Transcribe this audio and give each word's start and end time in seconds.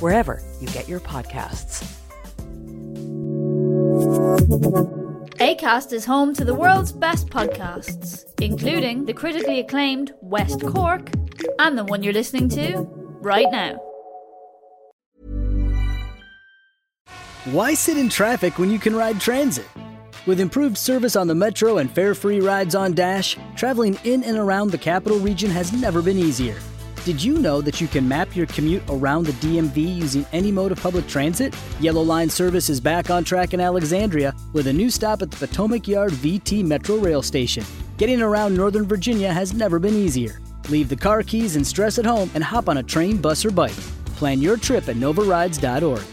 wherever 0.00 0.42
you 0.60 0.68
get 0.68 0.88
your 0.88 1.00
podcasts. 1.00 1.86
ACAST 5.38 5.92
is 5.92 6.04
home 6.04 6.34
to 6.34 6.44
the 6.44 6.54
world's 6.54 6.92
best 6.92 7.28
podcasts, 7.28 8.24
including 8.40 9.04
the 9.04 9.12
critically 9.12 9.60
acclaimed 9.60 10.12
West 10.20 10.60
Cork 10.66 11.10
and 11.58 11.78
the 11.78 11.84
one 11.84 12.02
you're 12.02 12.12
listening 12.12 12.48
to 12.50 12.88
right 13.20 13.46
now. 13.50 13.80
Why 17.52 17.74
sit 17.74 17.96
in 17.96 18.08
traffic 18.08 18.58
when 18.58 18.70
you 18.70 18.78
can 18.78 18.94
ride 18.94 19.20
transit? 19.20 19.66
With 20.26 20.40
improved 20.40 20.76
service 20.76 21.16
on 21.16 21.28
the 21.28 21.34
metro 21.34 21.78
and 21.78 21.90
fare 21.90 22.14
free 22.14 22.40
rides 22.40 22.74
on 22.74 22.92
Dash, 22.92 23.36
traveling 23.56 23.98
in 24.04 24.22
and 24.24 24.36
around 24.36 24.70
the 24.70 24.78
capital 24.78 25.18
region 25.18 25.50
has 25.50 25.72
never 25.72 26.02
been 26.02 26.18
easier. 26.18 26.56
Did 27.08 27.24
you 27.24 27.38
know 27.38 27.62
that 27.62 27.80
you 27.80 27.88
can 27.88 28.06
map 28.06 28.36
your 28.36 28.44
commute 28.44 28.82
around 28.90 29.24
the 29.24 29.32
DMV 29.32 29.96
using 29.96 30.26
any 30.30 30.52
mode 30.52 30.72
of 30.72 30.82
public 30.82 31.06
transit? 31.06 31.56
Yellow 31.80 32.02
Line 32.02 32.28
service 32.28 32.68
is 32.68 32.82
back 32.82 33.08
on 33.08 33.24
track 33.24 33.54
in 33.54 33.60
Alexandria 33.60 34.34
with 34.52 34.66
a 34.66 34.72
new 34.74 34.90
stop 34.90 35.22
at 35.22 35.30
the 35.30 35.46
Potomac 35.46 35.88
Yard 35.88 36.12
VT 36.12 36.62
Metro 36.62 36.96
Rail 36.96 37.22
Station. 37.22 37.64
Getting 37.96 38.20
around 38.20 38.54
Northern 38.54 38.84
Virginia 38.86 39.32
has 39.32 39.54
never 39.54 39.78
been 39.78 39.94
easier. 39.94 40.38
Leave 40.68 40.90
the 40.90 40.96
car 40.96 41.22
keys 41.22 41.56
and 41.56 41.66
stress 41.66 41.98
at 41.98 42.04
home 42.04 42.30
and 42.34 42.44
hop 42.44 42.68
on 42.68 42.76
a 42.76 42.82
train, 42.82 43.16
bus, 43.16 43.42
or 43.42 43.52
bike. 43.52 43.80
Plan 44.18 44.42
your 44.42 44.58
trip 44.58 44.86
at 44.90 44.96
novarides.org. 44.96 46.04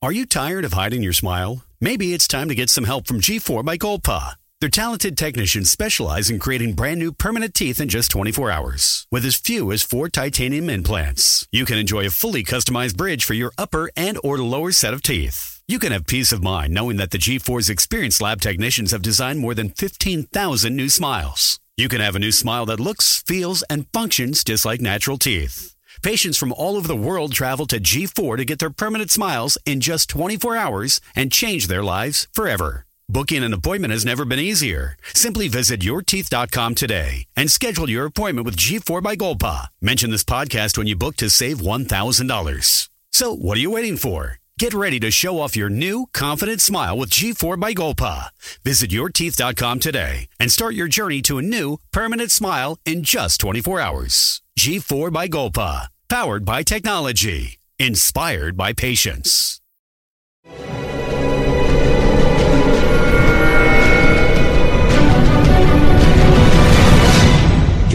Are 0.00 0.12
you 0.12 0.24
tired 0.24 0.64
of 0.64 0.74
hiding 0.74 1.02
your 1.02 1.12
smile? 1.12 1.64
Maybe 1.80 2.14
it's 2.14 2.28
time 2.28 2.48
to 2.48 2.54
get 2.54 2.70
some 2.70 2.84
help 2.84 3.08
from 3.08 3.20
G4 3.20 3.64
by 3.64 3.76
Golpa. 3.76 4.36
Their 4.60 4.70
talented 4.70 5.18
technicians 5.18 5.70
specialize 5.70 6.30
in 6.30 6.38
creating 6.38 6.72
brand 6.72 6.98
new 6.98 7.12
permanent 7.12 7.52
teeth 7.52 7.80
in 7.80 7.88
just 7.90 8.10
24 8.10 8.50
hours. 8.50 9.06
With 9.10 9.26
as 9.26 9.34
few 9.34 9.70
as 9.72 9.82
four 9.82 10.08
titanium 10.08 10.70
implants, 10.70 11.46
you 11.52 11.66
can 11.66 11.76
enjoy 11.76 12.06
a 12.06 12.10
fully 12.10 12.42
customized 12.44 12.96
bridge 12.96 13.24
for 13.24 13.34
your 13.34 13.52
upper 13.58 13.90
and 13.94 14.18
or 14.24 14.38
lower 14.38 14.72
set 14.72 14.94
of 14.94 15.02
teeth. 15.02 15.60
You 15.68 15.78
can 15.78 15.92
have 15.92 16.06
peace 16.06 16.32
of 16.32 16.42
mind 16.42 16.72
knowing 16.72 16.96
that 16.96 17.10
the 17.10 17.18
G4's 17.18 17.68
experienced 17.68 18.22
lab 18.22 18.40
technicians 18.40 18.92
have 18.92 19.02
designed 19.02 19.40
more 19.40 19.52
than 19.54 19.68
15,000 19.68 20.74
new 20.74 20.88
smiles. 20.88 21.58
You 21.76 21.90
can 21.90 22.00
have 22.00 22.16
a 22.16 22.20
new 22.20 22.32
smile 22.32 22.64
that 22.66 22.80
looks, 22.80 23.22
feels, 23.26 23.62
and 23.64 23.86
functions 23.92 24.44
just 24.44 24.64
like 24.64 24.80
natural 24.80 25.18
teeth. 25.18 25.74
Patients 26.02 26.38
from 26.38 26.54
all 26.54 26.76
over 26.76 26.88
the 26.88 26.96
world 26.96 27.32
travel 27.32 27.66
to 27.66 27.80
G4 27.80 28.38
to 28.38 28.44
get 28.46 28.60
their 28.60 28.70
permanent 28.70 29.10
smiles 29.10 29.58
in 29.66 29.80
just 29.80 30.08
24 30.08 30.56
hours 30.56 31.00
and 31.14 31.30
change 31.30 31.66
their 31.66 31.82
lives 31.82 32.28
forever. 32.32 32.86
Booking 33.08 33.44
an 33.44 33.52
appointment 33.52 33.92
has 33.92 34.04
never 34.04 34.24
been 34.24 34.38
easier. 34.38 34.96
Simply 35.12 35.46
visit 35.48 35.80
yourteeth.com 35.80 36.74
today 36.74 37.26
and 37.36 37.50
schedule 37.50 37.88
your 37.90 38.06
appointment 38.06 38.46
with 38.46 38.56
G4 38.56 39.02
by 39.02 39.14
Golpa. 39.14 39.68
Mention 39.80 40.10
this 40.10 40.24
podcast 40.24 40.78
when 40.78 40.86
you 40.86 40.96
book 40.96 41.16
to 41.16 41.28
save 41.28 41.58
$1,000. 41.58 42.88
So, 43.12 43.32
what 43.34 43.58
are 43.58 43.60
you 43.60 43.70
waiting 43.70 43.96
for? 43.98 44.38
Get 44.58 44.72
ready 44.72 45.00
to 45.00 45.10
show 45.10 45.40
off 45.40 45.56
your 45.56 45.68
new, 45.68 46.06
confident 46.12 46.60
smile 46.60 46.96
with 46.96 47.10
G4 47.10 47.58
by 47.60 47.74
Golpa. 47.74 48.30
Visit 48.62 48.90
yourteeth.com 48.90 49.80
today 49.80 50.28
and 50.40 50.50
start 50.50 50.74
your 50.74 50.88
journey 50.88 51.20
to 51.22 51.38
a 51.38 51.42
new, 51.42 51.78
permanent 51.92 52.30
smile 52.30 52.78
in 52.86 53.02
just 53.02 53.40
24 53.40 53.80
hours. 53.80 54.42
G4 54.58 55.12
by 55.12 55.28
Golpa. 55.28 55.88
Powered 56.08 56.44
by 56.44 56.62
technology. 56.62 57.58
Inspired 57.78 58.56
by 58.56 58.72
patience. 58.72 59.60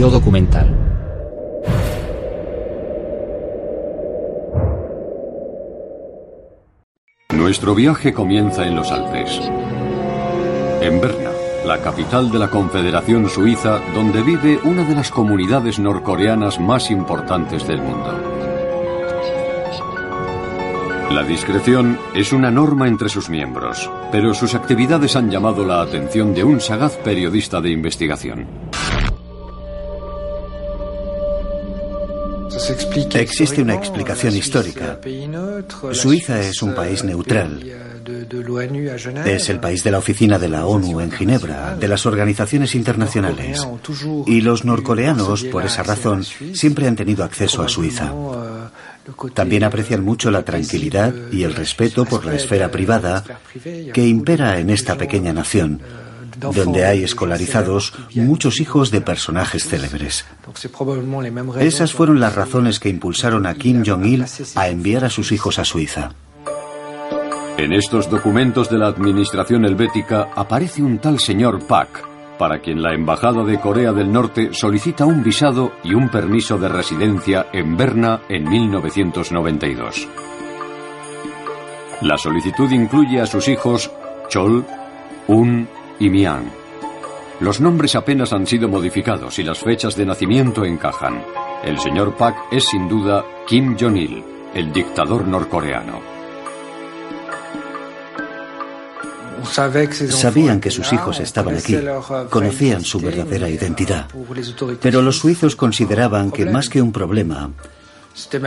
Documental. 0.08 0.74
Nuestro 7.34 7.74
viaje 7.74 8.14
comienza 8.14 8.66
en 8.66 8.76
los 8.76 8.90
Alpes. 8.90 9.40
En 10.80 11.00
Berna, 11.00 11.30
la 11.66 11.82
capital 11.82 12.30
de 12.30 12.38
la 12.38 12.48
Confederación 12.48 13.28
Suiza, 13.28 13.80
donde 13.94 14.22
vive 14.22 14.58
una 14.64 14.84
de 14.84 14.94
las 14.94 15.10
comunidades 15.10 15.78
norcoreanas 15.78 16.58
más 16.58 16.90
importantes 16.90 17.66
del 17.66 17.82
mundo. 17.82 18.18
La 21.10 21.24
discreción 21.24 21.98
es 22.14 22.32
una 22.32 22.50
norma 22.50 22.88
entre 22.88 23.08
sus 23.08 23.28
miembros, 23.28 23.90
pero 24.12 24.32
sus 24.32 24.54
actividades 24.54 25.16
han 25.16 25.30
llamado 25.30 25.64
la 25.64 25.82
atención 25.82 26.32
de 26.32 26.44
un 26.44 26.60
sagaz 26.60 26.96
periodista 26.98 27.60
de 27.60 27.70
investigación. 27.70 28.46
Existe 33.14 33.62
una 33.62 33.74
explicación 33.74 34.36
histórica. 34.36 34.98
Suiza 35.92 36.40
es 36.40 36.62
un 36.62 36.74
país 36.74 37.04
neutral. 37.04 37.60
Es 39.24 39.48
el 39.48 39.60
país 39.60 39.82
de 39.82 39.90
la 39.90 39.98
oficina 39.98 40.38
de 40.38 40.48
la 40.48 40.66
ONU 40.66 41.00
en 41.00 41.10
Ginebra, 41.10 41.76
de 41.76 41.88
las 41.88 42.06
organizaciones 42.06 42.74
internacionales. 42.74 43.66
Y 44.26 44.40
los 44.40 44.64
norcoreanos, 44.64 45.44
por 45.44 45.64
esa 45.64 45.82
razón, 45.82 46.24
siempre 46.24 46.86
han 46.86 46.96
tenido 46.96 47.24
acceso 47.24 47.62
a 47.62 47.68
Suiza. 47.68 48.12
También 49.34 49.64
aprecian 49.64 50.04
mucho 50.04 50.30
la 50.30 50.44
tranquilidad 50.44 51.12
y 51.32 51.42
el 51.42 51.54
respeto 51.54 52.04
por 52.04 52.24
la 52.24 52.34
esfera 52.34 52.70
privada 52.70 53.24
que 53.92 54.06
impera 54.06 54.58
en 54.58 54.70
esta 54.70 54.96
pequeña 54.96 55.32
nación, 55.32 55.80
donde 56.40 56.84
hay 56.84 57.04
escolarizados 57.04 57.92
muchos 58.14 58.60
hijos 58.60 58.90
de 58.90 59.00
personajes 59.00 59.66
célebres. 59.66 60.24
Esas 61.60 61.92
fueron 61.92 62.20
las 62.20 62.34
razones 62.34 62.80
que 62.80 62.88
impulsaron 62.88 63.46
a 63.46 63.54
Kim 63.54 63.82
Jong-il 63.84 64.24
a 64.54 64.68
enviar 64.68 65.04
a 65.04 65.10
sus 65.10 65.32
hijos 65.32 65.58
a 65.58 65.64
Suiza. 65.64 66.12
En 67.56 67.72
estos 67.74 68.08
documentos 68.08 68.70
de 68.70 68.78
la 68.78 68.86
administración 68.86 69.66
helvética 69.66 70.30
aparece 70.34 70.82
un 70.82 70.98
tal 70.98 71.20
señor 71.20 71.66
Pak, 71.66 72.38
para 72.38 72.60
quien 72.60 72.80
la 72.80 72.94
Embajada 72.94 73.44
de 73.44 73.60
Corea 73.60 73.92
del 73.92 74.10
Norte 74.10 74.48
solicita 74.52 75.04
un 75.04 75.22
visado 75.22 75.72
y 75.84 75.92
un 75.92 76.08
permiso 76.08 76.56
de 76.56 76.70
residencia 76.70 77.48
en 77.52 77.76
Berna 77.76 78.22
en 78.30 78.48
1992. 78.48 80.08
La 82.00 82.16
solicitud 82.16 82.70
incluye 82.70 83.20
a 83.20 83.26
sus 83.26 83.46
hijos 83.46 83.90
Chol, 84.30 84.64
Un 85.26 85.68
y 86.00 86.10
Mian. 86.10 86.50
Los 87.38 87.60
nombres 87.60 87.94
apenas 87.94 88.32
han 88.32 88.46
sido 88.46 88.68
modificados 88.68 89.38
y 89.38 89.44
las 89.44 89.60
fechas 89.60 89.94
de 89.94 90.04
nacimiento 90.04 90.64
encajan. 90.64 91.22
El 91.62 91.78
señor 91.78 92.16
Pak 92.16 92.36
es 92.50 92.64
sin 92.64 92.88
duda 92.88 93.24
Kim 93.46 93.76
Jong-il, 93.78 94.24
el 94.54 94.72
dictador 94.72 95.26
norcoreano. 95.26 96.00
Sabían 100.10 100.60
que 100.60 100.70
sus 100.70 100.92
hijos 100.92 101.18
estaban 101.20 101.56
aquí, 101.56 101.76
conocían 102.28 102.82
su 102.82 103.00
verdadera 103.00 103.48
identidad, 103.48 104.06
pero 104.82 105.00
los 105.00 105.18
suizos 105.18 105.56
consideraban 105.56 106.30
que 106.30 106.44
más 106.44 106.68
que 106.68 106.82
un 106.82 106.92
problema, 106.92 107.50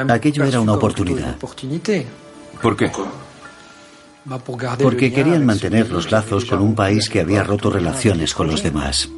aquello 0.09 0.43
era 0.45 0.61
una 0.61 0.73
oportunidad. 0.73 1.37
¿Por 2.61 2.77
qué? 2.77 2.91
Porque 4.81 5.11
querían 5.11 5.45
mantener 5.45 5.91
los 5.91 6.11
lazos 6.11 6.45
con 6.45 6.61
un 6.61 6.75
país 6.75 7.09
que 7.09 7.19
había 7.19 7.43
roto 7.43 7.69
relaciones 7.69 8.33
con 8.33 8.47
los 8.47 8.63
demás. 8.63 9.09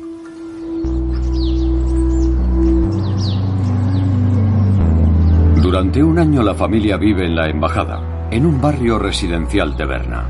Durante 5.62 6.02
un 6.04 6.18
año 6.18 6.42
la 6.42 6.56
familia 6.56 6.98
vive 6.98 7.26
en 7.26 7.36
la 7.36 7.50
embajada, 7.50 8.30
en 8.32 8.46
un 8.46 8.60
barrio 8.60 8.98
residencial 8.98 9.76
de 9.76 9.86
Berna. 9.86 10.30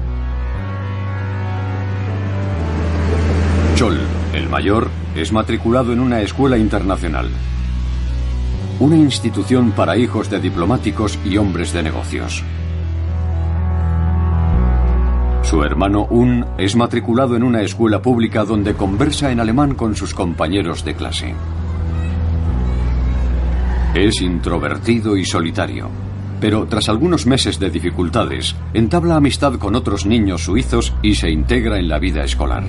Chol, 3.75 3.99
el 4.33 4.49
mayor, 4.49 4.89
es 5.15 5.31
matriculado 5.31 5.93
en 5.93 5.99
una 5.99 6.21
escuela 6.21 6.57
internacional, 6.57 7.29
una 8.79 8.97
institución 8.97 9.71
para 9.71 9.97
hijos 9.97 10.29
de 10.29 10.39
diplomáticos 10.39 11.17
y 11.23 11.37
hombres 11.37 11.71
de 11.71 11.83
negocios. 11.83 12.43
Su 15.45 15.63
hermano 15.63 16.07
Un 16.09 16.43
es 16.57 16.75
matriculado 16.75 17.35
en 17.35 17.43
una 17.43 17.61
escuela 17.61 18.01
pública 18.01 18.43
donde 18.43 18.73
conversa 18.73 19.31
en 19.31 19.39
alemán 19.39 19.75
con 19.75 19.95
sus 19.95 20.15
compañeros 20.15 20.83
de 20.83 20.95
clase. 20.95 21.35
Es 23.93 24.21
introvertido 24.21 25.15
y 25.15 25.23
solitario, 25.23 25.87
pero 26.41 26.65
tras 26.65 26.89
algunos 26.89 27.27
meses 27.27 27.59
de 27.59 27.69
dificultades, 27.69 28.55
entabla 28.73 29.17
amistad 29.17 29.53
con 29.59 29.75
otros 29.75 30.07
niños 30.07 30.45
suizos 30.45 30.93
y 31.03 31.13
se 31.13 31.29
integra 31.29 31.77
en 31.77 31.89
la 31.89 31.99
vida 31.99 32.23
escolar. 32.23 32.63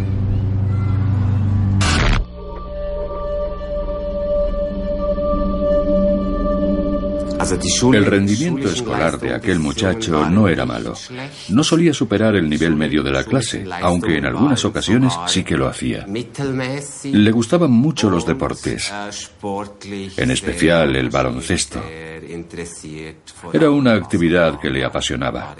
El 7.92 8.04
rendimiento 8.04 8.68
escolar 8.68 9.20
de 9.20 9.34
aquel 9.34 9.60
muchacho 9.60 10.28
no 10.28 10.48
era 10.48 10.66
malo. 10.66 10.94
No 11.48 11.62
solía 11.62 11.94
superar 11.94 12.34
el 12.34 12.48
nivel 12.48 12.74
medio 12.74 13.02
de 13.02 13.12
la 13.12 13.24
clase, 13.24 13.64
aunque 13.82 14.16
en 14.16 14.26
algunas 14.26 14.64
ocasiones 14.64 15.12
sí 15.26 15.44
que 15.44 15.56
lo 15.56 15.68
hacía. 15.68 16.06
Le 17.04 17.30
gustaban 17.30 17.70
mucho 17.70 18.10
los 18.10 18.26
deportes, 18.26 18.92
en 20.16 20.30
especial 20.30 20.96
el 20.96 21.10
baloncesto. 21.10 21.80
Era 23.52 23.70
una 23.70 23.94
actividad 23.94 24.58
que 24.58 24.70
le 24.70 24.84
apasionaba 24.84 25.54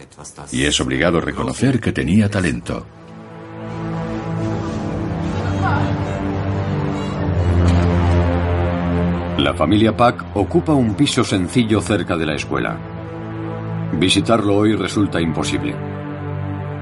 y 0.50 0.64
es 0.64 0.80
obligado 0.80 1.20
reconocer 1.20 1.80
que 1.80 1.92
tenía 1.92 2.28
talento. 2.28 2.84
La 9.46 9.54
familia 9.54 9.96
Pack 9.96 10.34
ocupa 10.34 10.72
un 10.72 10.96
piso 10.96 11.22
sencillo 11.22 11.80
cerca 11.80 12.16
de 12.16 12.26
la 12.26 12.34
escuela. 12.34 12.76
Visitarlo 13.92 14.56
hoy 14.56 14.74
resulta 14.74 15.20
imposible. 15.20 15.72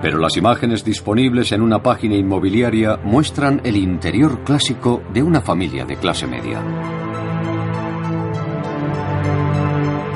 Pero 0.01 0.17
las 0.17 0.39
imágenes 0.39 0.83
disponibles 0.83 1.53
en 1.53 1.61
una 1.61 1.83
página 1.83 2.17
inmobiliaria 2.17 2.99
muestran 3.05 3.61
el 3.65 3.77
interior 3.77 4.45
clásico 4.45 5.03
de 5.13 5.23
una 5.23 5.43
familia 5.43 5.85
de 5.85 5.97
clase 5.97 6.27
media. 6.27 6.63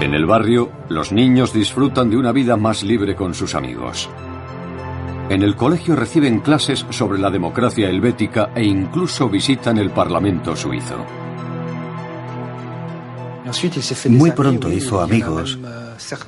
En 0.00 0.14
el 0.14 0.24
barrio, 0.24 0.72
los 0.88 1.12
niños 1.12 1.52
disfrutan 1.52 2.08
de 2.08 2.16
una 2.16 2.32
vida 2.32 2.56
más 2.56 2.82
libre 2.82 3.14
con 3.14 3.34
sus 3.34 3.54
amigos. 3.54 4.08
En 5.28 5.42
el 5.42 5.54
colegio 5.54 5.94
reciben 5.96 6.40
clases 6.40 6.86
sobre 6.88 7.18
la 7.18 7.28
democracia 7.28 7.90
helvética 7.90 8.52
e 8.54 8.64
incluso 8.64 9.28
visitan 9.28 9.76
el 9.76 9.90
Parlamento 9.90 10.56
suizo. 10.56 11.27
Muy 14.08 14.30
pronto 14.32 14.70
hizo 14.70 15.00
amigos 15.00 15.58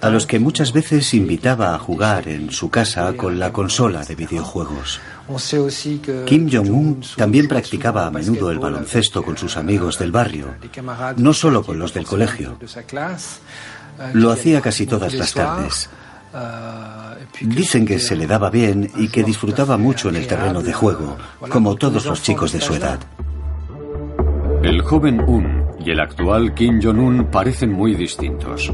a 0.00 0.10
los 0.10 0.26
que 0.26 0.38
muchas 0.38 0.72
veces 0.72 1.14
invitaba 1.14 1.74
a 1.74 1.78
jugar 1.78 2.28
en 2.28 2.50
su 2.50 2.70
casa 2.70 3.12
con 3.16 3.38
la 3.38 3.52
consola 3.52 4.04
de 4.04 4.14
videojuegos. 4.14 5.00
Kim 6.26 6.50
Jong-un 6.50 7.00
también 7.16 7.48
practicaba 7.48 8.06
a 8.06 8.10
menudo 8.10 8.50
el 8.50 8.58
baloncesto 8.58 9.22
con 9.22 9.36
sus 9.36 9.56
amigos 9.56 9.98
del 9.98 10.12
barrio, 10.12 10.54
no 11.16 11.32
solo 11.32 11.62
con 11.62 11.78
los 11.78 11.94
del 11.94 12.04
colegio. 12.04 12.58
Lo 14.14 14.30
hacía 14.30 14.60
casi 14.60 14.86
todas 14.86 15.14
las 15.14 15.32
tardes. 15.32 15.88
Dicen 17.40 17.86
que 17.86 17.98
se 17.98 18.16
le 18.16 18.26
daba 18.26 18.50
bien 18.50 18.90
y 18.96 19.08
que 19.08 19.22
disfrutaba 19.22 19.76
mucho 19.76 20.08
en 20.08 20.16
el 20.16 20.26
terreno 20.26 20.62
de 20.62 20.72
juego, 20.72 21.16
como 21.48 21.76
todos 21.76 22.04
los 22.04 22.22
chicos 22.22 22.52
de 22.52 22.60
su 22.60 22.74
edad. 22.74 22.98
El 24.62 24.82
joven 24.82 25.20
Un 25.20 25.59
y 25.84 25.90
el 25.90 26.00
actual 26.00 26.54
Kim 26.54 26.80
Jong-un 26.82 27.26
parecen 27.30 27.72
muy 27.72 27.94
distintos. 27.94 28.72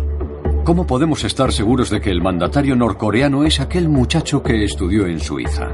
¿Cómo 0.64 0.86
podemos 0.86 1.22
estar 1.24 1.52
seguros 1.52 1.90
de 1.90 2.00
que 2.00 2.10
el 2.10 2.20
mandatario 2.20 2.74
norcoreano 2.74 3.44
es 3.44 3.60
aquel 3.60 3.88
muchacho 3.88 4.42
que 4.42 4.64
estudió 4.64 5.06
en 5.06 5.20
Suiza? 5.20 5.68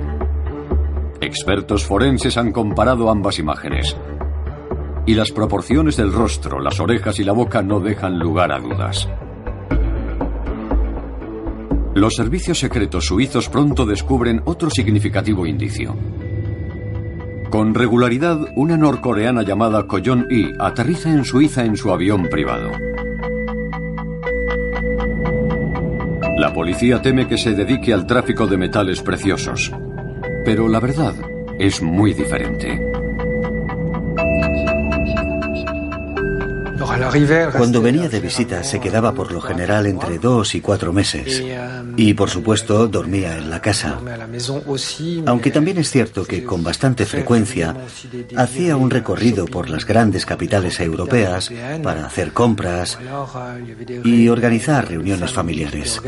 Expertos 1.21 1.85
forenses 1.85 2.37
han 2.37 2.53
comparado 2.53 3.11
ambas 3.11 3.39
imágenes. 3.39 3.97
Y 5.07 5.15
las 5.15 5.33
proporciones 5.33 5.97
del 5.97 6.13
rostro, 6.13 6.61
las 6.61 6.79
orejas 6.79 7.19
y 7.19 7.25
la 7.25 7.33
boca 7.33 7.63
no 7.63 7.81
dejan 7.81 8.19
lugar 8.19 8.53
a 8.53 8.59
dudas. 8.59 9.09
Los 11.95 12.15
servicios 12.15 12.59
secretos 12.59 13.07
suizos 13.07 13.49
pronto 13.49 13.87
descubren 13.87 14.43
otro 14.45 14.71
significativo 14.71 15.47
indicio. 15.47 15.95
Con 17.53 17.75
regularidad, 17.75 18.39
una 18.57 18.79
norcoreana 18.79 19.43
llamada 19.43 19.87
Koyon 19.87 20.27
I 20.31 20.55
aterriza 20.59 21.11
en 21.11 21.23
Suiza 21.23 21.67
en 21.67 21.77
su 21.77 21.93
avión 21.93 22.29
privado. 22.31 22.71
La 26.39 26.55
policía 26.55 27.03
teme 27.03 27.29
que 27.29 27.37
se 27.37 27.53
dedique 27.53 27.93
al 27.93 28.07
tráfico 28.07 28.47
de 28.47 28.57
metales 28.57 29.03
preciosos. 29.03 29.71
Pero 30.47 30.67
la 30.67 30.81
verdad 30.81 31.13
es 31.59 31.83
muy 31.83 32.15
diferente. 32.15 32.92
Cuando 37.57 37.81
venía 37.81 38.09
de 38.09 38.21
visita 38.21 38.63
se 38.63 38.81
quedaba 38.81 39.13
por 39.13 39.33
lo 39.33 39.41
general 39.41 39.87
entre 39.87 40.19
dos 40.19 40.55
y 40.55 40.61
cuatro 40.61 40.93
meses 40.93 41.43
y 41.97 42.15
por 42.15 42.31
supuesto 42.31 42.89
dormía 42.89 43.39
en 43.39 43.51
la 43.51 43.61
casa. 43.61 43.99
Aunque 45.27 45.51
también 45.51 45.79
es 45.79 45.91
cierto 45.91 46.25
que 46.25 46.45
con 46.45 46.63
bastante 46.63 47.07
frecuencia 47.07 47.77
hacía 48.37 48.77
un 48.77 48.91
recorrido 48.91 49.47
por 49.47 49.71
las 49.71 49.87
grandes 49.87 50.27
capitales 50.27 50.81
europeas 50.81 51.51
para 51.83 52.07
hacer 52.07 52.33
compras 52.33 52.99
y 54.05 54.29
organizar 54.29 54.89
reuniones 54.89 55.33
familiares. 55.33 56.01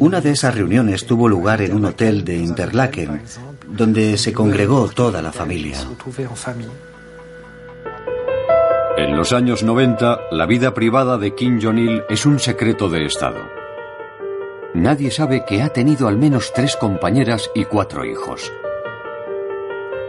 Una 0.00 0.20
de 0.20 0.30
esas 0.30 0.54
reuniones 0.54 1.06
tuvo 1.06 1.28
lugar 1.28 1.62
en 1.62 1.74
un 1.74 1.84
hotel 1.84 2.24
de 2.24 2.36
Interlaken, 2.36 3.22
donde 3.68 4.16
se 4.18 4.32
congregó 4.32 4.88
toda 4.88 5.22
la 5.22 5.32
familia. 5.32 5.78
En 8.96 9.14
los 9.14 9.34
años 9.34 9.62
90, 9.62 10.28
la 10.30 10.46
vida 10.46 10.72
privada 10.72 11.18
de 11.18 11.34
Kim 11.34 11.60
Jong-il 11.60 12.04
es 12.08 12.24
un 12.24 12.38
secreto 12.38 12.88
de 12.88 13.04
Estado. 13.04 13.40
Nadie 14.72 15.10
sabe 15.10 15.44
que 15.46 15.60
ha 15.60 15.68
tenido 15.68 16.08
al 16.08 16.16
menos 16.16 16.54
tres 16.54 16.76
compañeras 16.76 17.50
y 17.54 17.66
cuatro 17.66 18.06
hijos. 18.06 18.50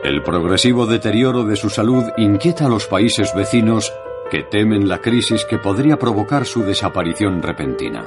El 0.06 0.24
progresivo 0.24 0.86
deterioro 0.86 1.44
de 1.44 1.58
su 1.58 1.70
salud 1.70 2.06
inquieta 2.15 2.67
a 2.67 2.70
los 2.70 2.88
países 2.88 3.34
vecinos 3.36 3.94
que 4.32 4.44
temen 4.44 4.88
la 4.88 5.01
crisis 5.01 5.44
que 5.44 5.58
podría 5.58 6.00
provocar 6.00 6.46
su 6.46 6.63
desaparición 6.63 7.41
repentina. 7.41 8.06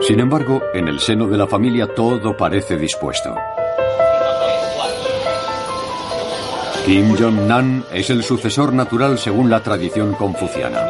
Sin 0.00 0.20
embargo, 0.20 0.60
en 0.74 0.88
el 0.88 1.00
seno 1.00 1.26
de 1.26 1.38
la 1.38 1.46
familia 1.46 1.86
todo 1.94 2.36
parece 2.36 2.76
dispuesto. 2.76 3.34
Kim 6.84 7.14
Jong-nan 7.14 7.84
es 7.92 8.10
el 8.10 8.22
sucesor 8.22 8.72
natural 8.72 9.18
según 9.18 9.50
la 9.50 9.62
tradición 9.62 10.14
confuciana. 10.14 10.80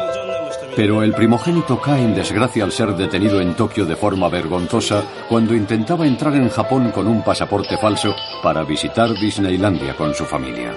Pero 0.75 1.03
el 1.03 1.13
primogénito 1.13 1.81
cae 1.81 2.01
en 2.01 2.15
desgracia 2.15 2.63
al 2.63 2.71
ser 2.71 2.95
detenido 2.95 3.41
en 3.41 3.55
Tokio 3.55 3.85
de 3.85 3.97
forma 3.97 4.29
vergonzosa 4.29 5.03
cuando 5.27 5.53
intentaba 5.53 6.07
entrar 6.07 6.33
en 6.35 6.49
Japón 6.49 6.91
con 6.91 7.07
un 7.07 7.23
pasaporte 7.23 7.77
falso 7.77 8.15
para 8.41 8.63
visitar 8.63 9.13
Disneylandia 9.13 9.95
con 9.95 10.15
su 10.15 10.25
familia. 10.25 10.73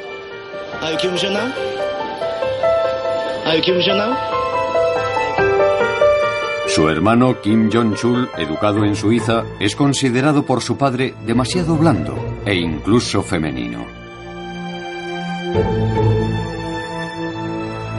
Su 6.66 6.88
hermano 6.88 7.40
Kim 7.40 7.70
Jong-chul, 7.70 8.30
educado 8.36 8.84
en 8.84 8.96
Suiza, 8.96 9.44
es 9.60 9.76
considerado 9.76 10.44
por 10.44 10.60
su 10.60 10.76
padre 10.76 11.14
demasiado 11.24 11.76
blando 11.76 12.16
e 12.44 12.56
incluso 12.56 13.22
femenino. 13.22 14.03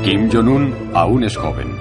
Kim 0.05 0.29
Jong-un 0.29 0.91
aún 0.93 1.23
es 1.23 1.35
joven, 1.35 1.75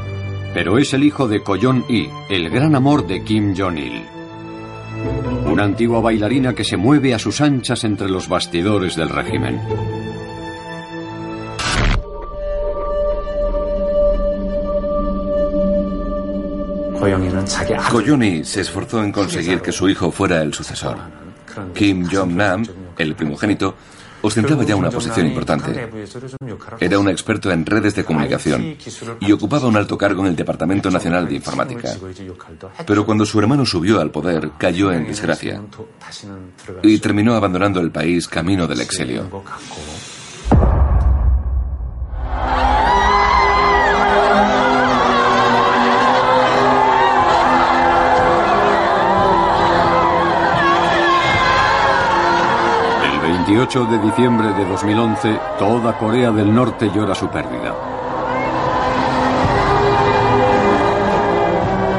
pero 0.55 0.79
es 0.79 0.95
el 0.95 1.05
hijo 1.05 1.29
de 1.29 1.43
Koyon-i, 1.43 2.09
el 2.31 2.49
gran 2.49 2.75
amor 2.75 3.07
de 3.07 3.23
Kim 3.23 3.55
Jong-il. 3.55 4.03
Una 5.45 5.65
antigua 5.65 6.01
bailarina 6.01 6.55
que 6.55 6.65
se 6.65 6.79
mueve 6.79 7.13
a 7.13 7.19
sus 7.19 7.43
anchas 7.43 7.85
entre 7.85 8.09
los 8.09 8.27
bastidores 8.27 8.97
del 8.97 9.11
régimen. 9.11 9.61
Koyoni 17.91 18.43
se 18.43 18.63
esforzó 18.63 19.05
en 19.05 19.13
conseguir 19.13 19.61
que 19.61 19.71
su 19.71 19.87
hijo 19.87 20.11
fuera 20.11 20.41
el 20.41 20.55
sucesor. 20.55 20.97
Kim 21.75 22.09
Jong-nam, 22.11 22.65
el 22.97 23.15
primogénito, 23.15 23.75
ostentaba 24.25 24.65
ya 24.65 24.75
una 24.75 24.91
posición 24.91 25.27
importante. 25.27 25.89
Era 26.81 26.99
un 26.99 27.09
experto 27.09 27.51
en 27.51 27.67
redes 27.67 27.95
de 27.95 28.05
comunicación 28.05 28.77
y 29.21 29.33
ocupaba 29.33 29.69
un 29.69 29.77
alto 29.77 29.99
cargo 29.99 30.23
en 30.23 30.29
el 30.29 30.37
Departamento 30.37 30.91
Nacional 30.91 31.29
de 31.29 31.35
Informática. 31.35 31.95
Pero 32.87 33.05
cuando 33.05 33.27
su 33.27 33.39
hermano 33.39 33.67
subió 33.67 34.01
al 34.01 34.11
poder, 34.11 34.53
cayó 34.59 34.93
en 34.93 35.07
desgracia 35.07 35.61
y 36.83 36.99
terminó 36.99 37.35
abandonando 37.35 37.81
el 37.81 37.91
país 37.91 38.27
camino 38.27 38.67
del 38.67 38.81
exilio. 38.81 39.29
El 53.55 53.61
28 53.61 53.85
de 53.85 53.99
diciembre 54.01 54.53
de 54.53 54.65
2011, 54.65 55.39
toda 55.61 55.97
Corea 55.97 56.33
del 56.33 56.53
Norte 56.53 56.91
llora 56.93 57.15
su 57.15 57.29
pérdida. 57.29 57.73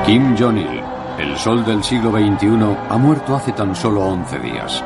Kim 0.06 0.36
Jong-il, 0.38 0.84
el 1.18 1.38
sol 1.38 1.64
del 1.64 1.82
siglo 1.82 2.12
XXI, 2.12 2.76
ha 2.90 2.98
muerto 2.98 3.38
hace 3.38 3.54
tan 3.54 3.74
solo 3.74 4.02
11 4.02 4.40
días. 4.40 4.84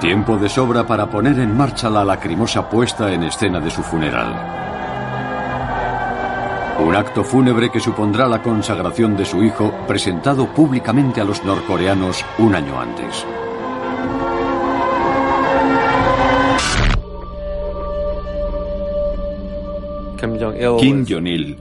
Tiempo 0.00 0.36
de 0.36 0.48
sobra 0.48 0.86
para 0.86 1.10
poner 1.10 1.40
en 1.40 1.56
marcha 1.56 1.90
la 1.90 2.04
lacrimosa 2.04 2.70
puesta 2.70 3.12
en 3.12 3.24
escena 3.24 3.58
de 3.58 3.70
su 3.70 3.82
funeral. 3.82 4.32
Un 6.78 6.94
acto 6.94 7.24
fúnebre 7.24 7.70
que 7.70 7.80
supondrá 7.80 8.28
la 8.28 8.40
consagración 8.40 9.16
de 9.16 9.24
su 9.24 9.42
hijo, 9.42 9.74
presentado 9.88 10.46
públicamente 10.46 11.20
a 11.20 11.24
los 11.24 11.42
norcoreanos 11.44 12.24
un 12.38 12.54
año 12.54 12.80
antes. 12.80 13.26
Kim 20.78 21.04
Jong-il 21.06 21.56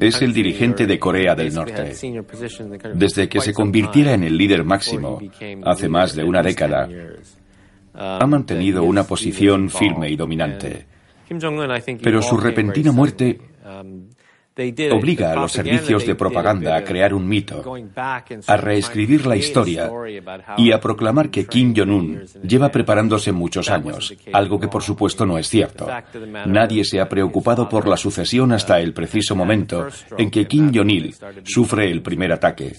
es 0.00 0.22
el 0.22 0.32
dirigente 0.32 0.86
de 0.86 0.98
Corea 0.98 1.34
del 1.34 1.52
Norte. 1.52 1.94
Desde 2.94 3.28
que 3.28 3.40
se 3.40 3.52
convirtiera 3.52 4.14
en 4.14 4.24
el 4.24 4.36
líder 4.36 4.64
máximo 4.64 5.20
hace 5.64 5.88
más 5.88 6.14
de 6.14 6.24
una 6.24 6.42
década, 6.42 6.88
ha 7.94 8.26
mantenido 8.26 8.82
una 8.82 9.04
posición 9.04 9.70
firme 9.70 10.10
y 10.10 10.16
dominante. 10.16 10.86
Pero 12.02 12.22
su 12.22 12.36
repentina 12.36 12.92
muerte 12.92 13.38
obliga 14.92 15.32
a 15.32 15.36
los 15.36 15.52
servicios 15.52 16.06
de 16.06 16.14
propaganda 16.14 16.76
a 16.76 16.84
crear 16.84 17.12
un 17.12 17.26
mito, 17.26 17.62
a 18.46 18.56
reescribir 18.56 19.26
la 19.26 19.36
historia 19.36 19.90
y 20.56 20.70
a 20.70 20.80
proclamar 20.80 21.30
que 21.30 21.46
Kim 21.46 21.74
Jong-un 21.76 22.24
lleva 22.42 22.70
preparándose 22.70 23.32
muchos 23.32 23.68
años, 23.70 24.14
algo 24.32 24.60
que 24.60 24.68
por 24.68 24.82
supuesto 24.82 25.26
no 25.26 25.38
es 25.38 25.48
cierto. 25.48 25.88
Nadie 26.46 26.84
se 26.84 27.00
ha 27.00 27.08
preocupado 27.08 27.68
por 27.68 27.88
la 27.88 27.96
sucesión 27.96 28.52
hasta 28.52 28.80
el 28.80 28.92
preciso 28.92 29.34
momento 29.34 29.88
en 30.16 30.30
que 30.30 30.46
Kim 30.46 30.72
Jong-il 30.72 31.14
sufre 31.44 31.90
el 31.90 32.02
primer 32.02 32.32
ataque. 32.32 32.76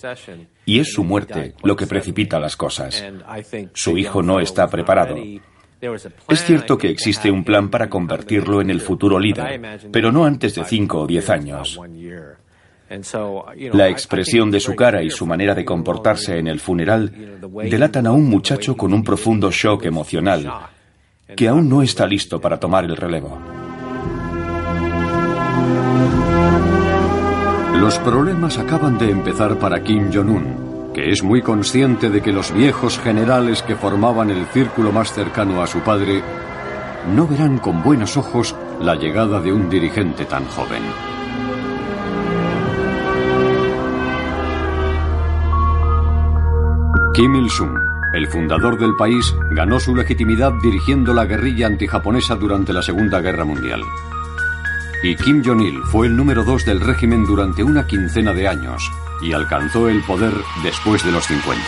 Y 0.66 0.80
es 0.80 0.94
su 0.94 1.04
muerte 1.04 1.56
lo 1.64 1.76
que 1.76 1.88
precipita 1.88 2.40
las 2.40 2.56
cosas. 2.56 3.04
Su 3.74 3.98
hijo 3.98 4.24
no 4.24 4.40
está 4.40 4.68
preparado. 4.68 5.16
Es 5.82 6.44
cierto 6.44 6.78
que 6.78 6.90
existe 6.90 7.30
un 7.30 7.44
plan 7.44 7.70
para 7.70 7.90
convertirlo 7.90 8.62
en 8.62 8.70
el 8.70 8.82
futuro 8.82 9.20
líder, 9.20 9.80
pero 9.92 10.12
no 10.12 10.26
antes 10.26 10.56
de 10.56 10.64
cinco 10.64 11.02
o 11.02 11.08
diez 11.08 11.30
años. 11.30 11.80
La 13.74 13.90
expresión 13.90 14.52
de 14.52 14.60
su 14.60 14.76
cara 14.76 15.02
y 15.04 15.10
su 15.10 15.26
manera 15.26 15.56
de 15.56 15.66
comportarse 15.66 16.38
en 16.38 16.48
el 16.48 16.60
funeral 16.60 17.12
delatan 17.70 18.08
a 18.08 18.12
un 18.12 18.30
muchacho 18.30 18.78
con 18.78 18.94
un 18.94 19.04
profundo 19.04 19.52
shock 19.52 19.86
emocional 19.86 20.52
que 21.36 21.48
aún 21.48 21.68
no 21.68 21.82
está 21.82 22.06
listo 22.06 22.40
para 22.40 22.60
tomar 22.60 22.86
el 22.86 22.96
relevo. 22.96 23.40
Los 27.80 28.00
problemas 28.00 28.58
acaban 28.58 28.98
de 28.98 29.10
empezar 29.10 29.58
para 29.60 29.84
Kim 29.84 30.12
Jong-un, 30.14 30.65
es 31.12 31.22
muy 31.22 31.44
consciente 31.44 32.10
de 32.10 32.22
que 32.22 32.32
los 32.32 32.52
viejos 32.52 32.98
generales 32.98 33.62
que 33.62 33.76
formaban 33.76 34.32
el 34.32 34.48
círculo 34.48 34.92
más 34.92 35.14
cercano 35.14 35.62
a 35.62 35.68
su 35.68 35.80
padre 35.82 36.24
no 37.14 37.28
verán 37.28 37.60
con 37.60 37.84
buenos 37.84 38.18
ojos 38.18 38.56
la 38.82 38.96
llegada 38.96 39.40
de 39.40 39.54
un 39.54 39.70
dirigente 39.70 40.26
tan 40.26 40.46
joven. 40.46 40.82
Kim 47.14 47.36
Il-sung, 47.36 47.78
el 48.16 48.28
fundador 48.28 48.80
del 48.80 48.96
país, 48.96 49.34
ganó 49.52 49.80
su 49.80 49.96
legitimidad 49.96 50.54
dirigiendo 50.64 51.14
la 51.14 51.26
guerrilla 51.26 51.68
antijaponesa 51.68 52.36
durante 52.36 52.74
la 52.74 52.82
Segunda 52.82 53.22
Guerra 53.22 53.46
Mundial. 53.46 53.82
Y 55.04 55.16
Kim 55.16 55.44
Jong-il 55.46 55.84
fue 55.84 56.08
el 56.08 56.18
número 56.18 56.44
dos 56.44 56.66
del 56.66 56.82
régimen 56.82 57.26
durante 57.26 57.64
una 57.64 57.86
quincena 57.86 58.34
de 58.34 58.48
años 58.48 58.92
y 59.26 59.34
alcanzó 59.34 59.90
el 59.90 60.04
poder 60.04 60.34
después 60.64 61.04
de 61.04 61.12
los 61.12 61.26
50. 61.26 61.62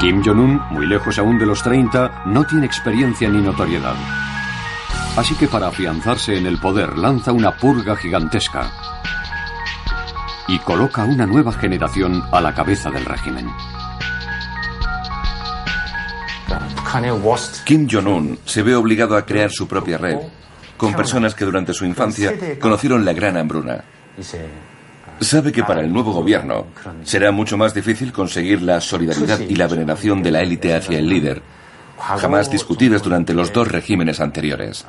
Kim 0.00 0.22
Jong-un, 0.22 0.60
muy 0.70 0.86
lejos 0.86 1.18
aún 1.18 1.38
de 1.38 1.46
los 1.46 1.62
30, 1.62 2.24
no 2.26 2.44
tiene 2.44 2.66
experiencia 2.66 3.30
ni 3.30 3.40
notoriedad. 3.40 3.94
Así 5.16 5.34
que 5.34 5.48
para 5.48 5.68
afianzarse 5.68 6.36
en 6.36 6.46
el 6.46 6.58
poder 6.58 6.98
lanza 6.98 7.32
una 7.32 7.56
purga 7.56 7.96
gigantesca 7.96 8.70
y 10.48 10.58
coloca 10.58 11.04
una 11.04 11.26
nueva 11.26 11.52
generación 11.52 12.22
a 12.32 12.40
la 12.40 12.54
cabeza 12.54 12.90
del 12.90 13.04
régimen. 13.04 13.48
Kim 17.64 17.88
Jong-un 17.90 18.38
se 18.44 18.62
ve 18.62 18.74
obligado 18.74 19.16
a 19.16 19.24
crear 19.24 19.50
su 19.50 19.66
propia 19.66 19.96
red, 19.96 20.18
con 20.76 20.92
personas 20.92 21.34
que 21.34 21.46
durante 21.46 21.72
su 21.72 21.86
infancia 21.86 22.34
conocieron 22.60 23.04
la 23.04 23.14
gran 23.14 23.38
hambruna. 23.38 23.84
Sabe 25.22 25.52
que 25.52 25.62
para 25.62 25.80
el 25.80 25.92
nuevo 25.92 26.12
gobierno 26.12 26.66
será 27.04 27.30
mucho 27.30 27.56
más 27.56 27.72
difícil 27.72 28.12
conseguir 28.12 28.60
la 28.62 28.80
solidaridad 28.80 29.40
y 29.40 29.54
la 29.54 29.68
veneración 29.68 30.22
de 30.22 30.30
la 30.30 30.40
élite 30.40 30.74
hacia 30.74 30.98
el 30.98 31.08
líder, 31.08 31.42
jamás 31.98 32.50
discutidas 32.50 33.02
durante 33.02 33.32
los 33.32 33.52
dos 33.52 33.68
regímenes 33.68 34.20
anteriores. 34.20 34.84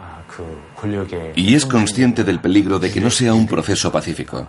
Y 1.36 1.54
es 1.54 1.66
consciente 1.66 2.24
del 2.24 2.40
peligro 2.40 2.80
de 2.80 2.92
que 2.92 3.00
no 3.00 3.10
sea 3.10 3.34
un 3.34 3.48
proceso 3.48 3.92
pacífico. 3.92 4.48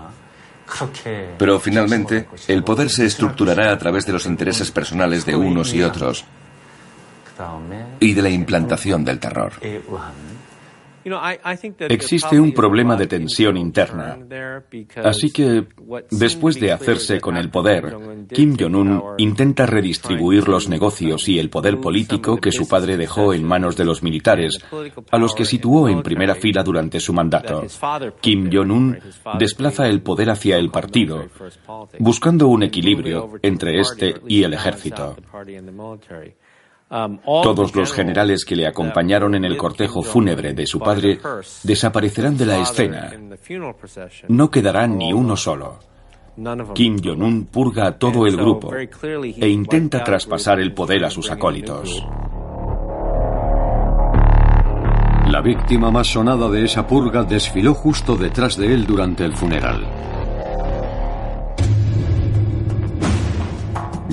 Pero 1.38 1.60
finalmente, 1.60 2.28
el 2.48 2.64
poder 2.64 2.88
se 2.88 3.04
estructurará 3.04 3.70
a 3.70 3.78
través 3.78 4.06
de 4.06 4.14
los 4.14 4.26
intereses 4.26 4.70
personales 4.70 5.26
de 5.26 5.36
unos 5.36 5.74
y 5.74 5.82
otros 5.82 6.24
y 8.00 8.14
de 8.14 8.22
la 8.22 8.30
implantación 8.30 9.04
del 9.04 9.18
terror. 9.18 9.52
Existe 11.88 12.40
un 12.40 12.52
problema 12.52 12.96
de 12.96 13.06
tensión 13.06 13.56
interna. 13.56 14.18
Así 15.02 15.30
que, 15.30 15.66
después 16.10 16.58
de 16.58 16.72
hacerse 16.72 17.20
con 17.20 17.36
el 17.36 17.50
poder, 17.50 17.96
Kim 18.32 18.56
Jong-un 18.58 19.02
intenta 19.18 19.66
redistribuir 19.66 20.48
los 20.48 20.68
negocios 20.68 21.28
y 21.28 21.38
el 21.38 21.50
poder 21.50 21.78
político 21.80 22.38
que 22.38 22.52
su 22.52 22.66
padre 22.66 22.96
dejó 22.96 23.34
en 23.34 23.44
manos 23.44 23.76
de 23.76 23.84
los 23.84 24.02
militares, 24.02 24.58
a 25.10 25.18
los 25.18 25.34
que 25.34 25.44
situó 25.44 25.88
en 25.88 26.02
primera 26.02 26.34
fila 26.34 26.62
durante 26.62 27.00
su 27.00 27.12
mandato. 27.12 27.64
Kim 28.20 28.50
Jong-un 28.52 28.98
desplaza 29.38 29.86
el 29.88 30.00
poder 30.02 30.30
hacia 30.30 30.56
el 30.56 30.70
partido, 30.70 31.26
buscando 31.98 32.48
un 32.48 32.62
equilibrio 32.62 33.32
entre 33.42 33.80
este 33.80 34.14
y 34.26 34.42
el 34.42 34.54
ejército. 34.54 35.16
Todos 37.24 37.74
los 37.74 37.92
generales 37.92 38.44
que 38.44 38.54
le 38.54 38.68
acompañaron 38.68 39.34
en 39.34 39.44
el 39.44 39.56
cortejo 39.56 40.02
fúnebre 40.02 40.54
de 40.54 40.66
su 40.66 40.78
padre 40.78 41.18
desaparecerán 41.64 42.36
de 42.36 42.46
la 42.46 42.60
escena. 42.60 43.12
No 44.28 44.50
quedará 44.50 44.86
ni 44.86 45.12
uno 45.12 45.36
solo. 45.36 45.78
Kim 46.74 46.96
Jong-un 47.02 47.46
purga 47.46 47.86
a 47.86 47.98
todo 47.98 48.26
el 48.26 48.36
grupo 48.36 48.72
e 48.74 49.48
intenta 49.48 50.02
traspasar 50.02 50.60
el 50.60 50.72
poder 50.72 51.04
a 51.04 51.10
sus 51.10 51.30
acólitos. 51.30 52.04
La 55.28 55.40
víctima 55.40 55.90
más 55.90 56.06
sonada 56.06 56.48
de 56.48 56.64
esa 56.64 56.86
purga 56.86 57.24
desfiló 57.24 57.74
justo 57.74 58.14
detrás 58.16 58.56
de 58.56 58.72
él 58.72 58.86
durante 58.86 59.24
el 59.24 59.32
funeral. 59.32 60.13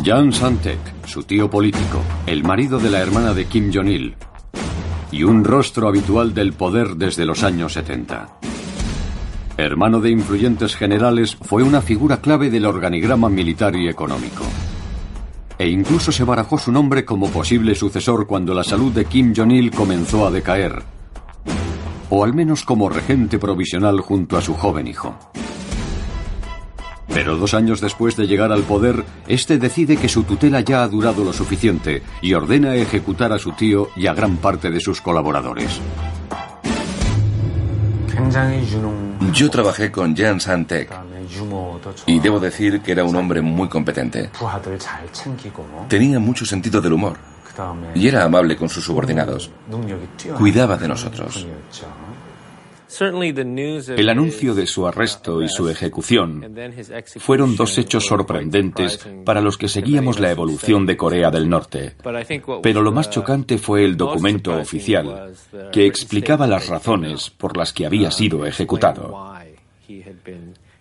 Jan 0.03 0.33
Santek, 0.33 0.79
su 1.05 1.23
tío 1.23 1.47
político, 1.47 2.01
el 2.25 2.43
marido 2.43 2.79
de 2.79 2.89
la 2.89 2.99
hermana 2.99 3.33
de 3.35 3.45
Kim 3.45 3.71
Jong-il, 3.71 4.15
y 5.11 5.23
un 5.23 5.43
rostro 5.43 5.87
habitual 5.87 6.33
del 6.33 6.53
poder 6.53 6.95
desde 6.95 7.23
los 7.23 7.43
años 7.43 7.73
70. 7.73 8.39
Hermano 9.57 9.99
de 9.99 10.09
influyentes 10.09 10.75
generales, 10.75 11.35
fue 11.35 11.61
una 11.61 11.81
figura 11.81 12.17
clave 12.17 12.49
del 12.49 12.65
organigrama 12.65 13.29
militar 13.29 13.75
y 13.75 13.89
económico. 13.89 14.43
E 15.59 15.69
incluso 15.69 16.11
se 16.11 16.23
barajó 16.23 16.57
su 16.57 16.71
nombre 16.71 17.05
como 17.05 17.29
posible 17.29 17.75
sucesor 17.75 18.25
cuando 18.25 18.55
la 18.55 18.63
salud 18.63 18.91
de 18.91 19.05
Kim 19.05 19.33
Jong-il 19.35 19.69
comenzó 19.69 20.25
a 20.25 20.31
decaer, 20.31 20.81
o 22.09 22.23
al 22.23 22.33
menos 22.33 22.63
como 22.63 22.89
regente 22.89 23.37
provisional 23.37 23.99
junto 23.99 24.35
a 24.35 24.41
su 24.41 24.55
joven 24.55 24.87
hijo. 24.87 25.15
Pero 27.13 27.37
dos 27.37 27.53
años 27.53 27.81
después 27.81 28.15
de 28.15 28.25
llegar 28.25 28.51
al 28.51 28.63
poder, 28.63 29.03
este 29.27 29.57
decide 29.57 29.97
que 29.97 30.07
su 30.07 30.23
tutela 30.23 30.61
ya 30.61 30.83
ha 30.83 30.87
durado 30.87 31.23
lo 31.23 31.33
suficiente 31.33 32.01
y 32.21 32.33
ordena 32.33 32.75
ejecutar 32.75 33.33
a 33.33 33.39
su 33.39 33.51
tío 33.51 33.89
y 33.95 34.07
a 34.07 34.13
gran 34.13 34.37
parte 34.37 34.69
de 34.69 34.79
sus 34.79 35.01
colaboradores. 35.01 35.81
Yo 39.33 39.49
trabajé 39.49 39.91
con 39.91 40.15
Jan 40.15 40.39
Santek 40.39 40.89
y 42.05 42.19
debo 42.19 42.39
decir 42.39 42.81
que 42.81 42.91
era 42.91 43.03
un 43.03 43.15
hombre 43.15 43.41
muy 43.41 43.67
competente. 43.67 44.29
Tenía 45.87 46.19
mucho 46.19 46.45
sentido 46.45 46.81
del 46.81 46.93
humor 46.93 47.17
y 47.93 48.07
era 48.07 48.23
amable 48.23 48.55
con 48.55 48.69
sus 48.69 48.83
subordinados. 48.83 49.49
Cuidaba 50.37 50.77
de 50.77 50.87
nosotros. 50.87 51.45
El 52.99 54.09
anuncio 54.09 54.53
de 54.53 54.67
su 54.67 54.85
arresto 54.85 55.41
y 55.41 55.47
su 55.47 55.69
ejecución 55.69 56.53
fueron 57.17 57.55
dos 57.55 57.77
hechos 57.77 58.05
sorprendentes 58.05 59.07
para 59.23 59.41
los 59.41 59.57
que 59.57 59.69
seguíamos 59.69 60.19
la 60.19 60.31
evolución 60.31 60.85
de 60.85 60.97
Corea 60.97 61.31
del 61.31 61.47
Norte. 61.47 61.95
Pero 62.61 62.81
lo 62.81 62.91
más 62.91 63.09
chocante 63.09 63.57
fue 63.57 63.85
el 63.85 63.95
documento 63.95 64.57
oficial 64.57 65.33
que 65.71 65.85
explicaba 65.85 66.47
las 66.47 66.67
razones 66.67 67.29
por 67.29 67.55
las 67.55 67.71
que 67.71 67.85
había 67.85 68.11
sido 68.11 68.45
ejecutado. 68.45 69.35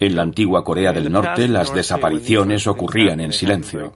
En 0.01 0.17
la 0.17 0.23
antigua 0.23 0.65
Corea 0.65 0.93
del 0.93 1.13
Norte 1.13 1.47
las 1.47 1.73
desapariciones 1.73 2.67
ocurrían 2.67 3.21
en 3.21 3.33
silencio 3.33 3.93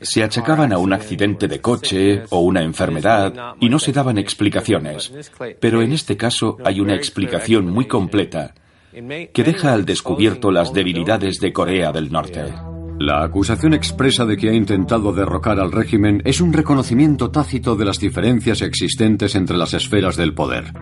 se 0.00 0.22
achacaban 0.22 0.72
a 0.72 0.78
un 0.78 0.92
accidente 0.92 1.48
de 1.48 1.60
coche 1.60 2.22
o 2.30 2.40
una 2.40 2.62
enfermedad 2.62 3.54
y 3.60 3.68
no 3.68 3.78
se 3.78 3.92
daban 3.92 4.18
explicaciones. 4.18 5.12
Pero 5.60 5.82
en 5.82 5.92
este 5.92 6.16
caso 6.16 6.56
hay 6.64 6.80
una 6.80 6.94
explicación 6.94 7.66
muy 7.66 7.86
completa 7.86 8.54
que 8.92 9.44
deja 9.44 9.72
al 9.72 9.84
descubierto 9.84 10.50
las 10.50 10.72
debilidades 10.72 11.38
de 11.40 11.52
Corea 11.52 11.92
del 11.92 12.10
Norte. 12.10 12.52
La 12.98 13.22
acusación 13.22 13.74
expresa 13.74 14.24
de 14.24 14.36
que 14.36 14.48
ha 14.48 14.52
intentado 14.52 15.12
derrocar 15.12 15.60
al 15.60 15.70
régimen 15.70 16.20
es 16.24 16.40
un 16.40 16.52
reconocimiento 16.52 17.30
tácito 17.30 17.76
de 17.76 17.84
las 17.84 18.00
diferencias 18.00 18.60
existentes 18.60 19.36
entre 19.36 19.56
las 19.56 19.72
esferas 19.72 20.16
del 20.16 20.34
poder. 20.34 20.72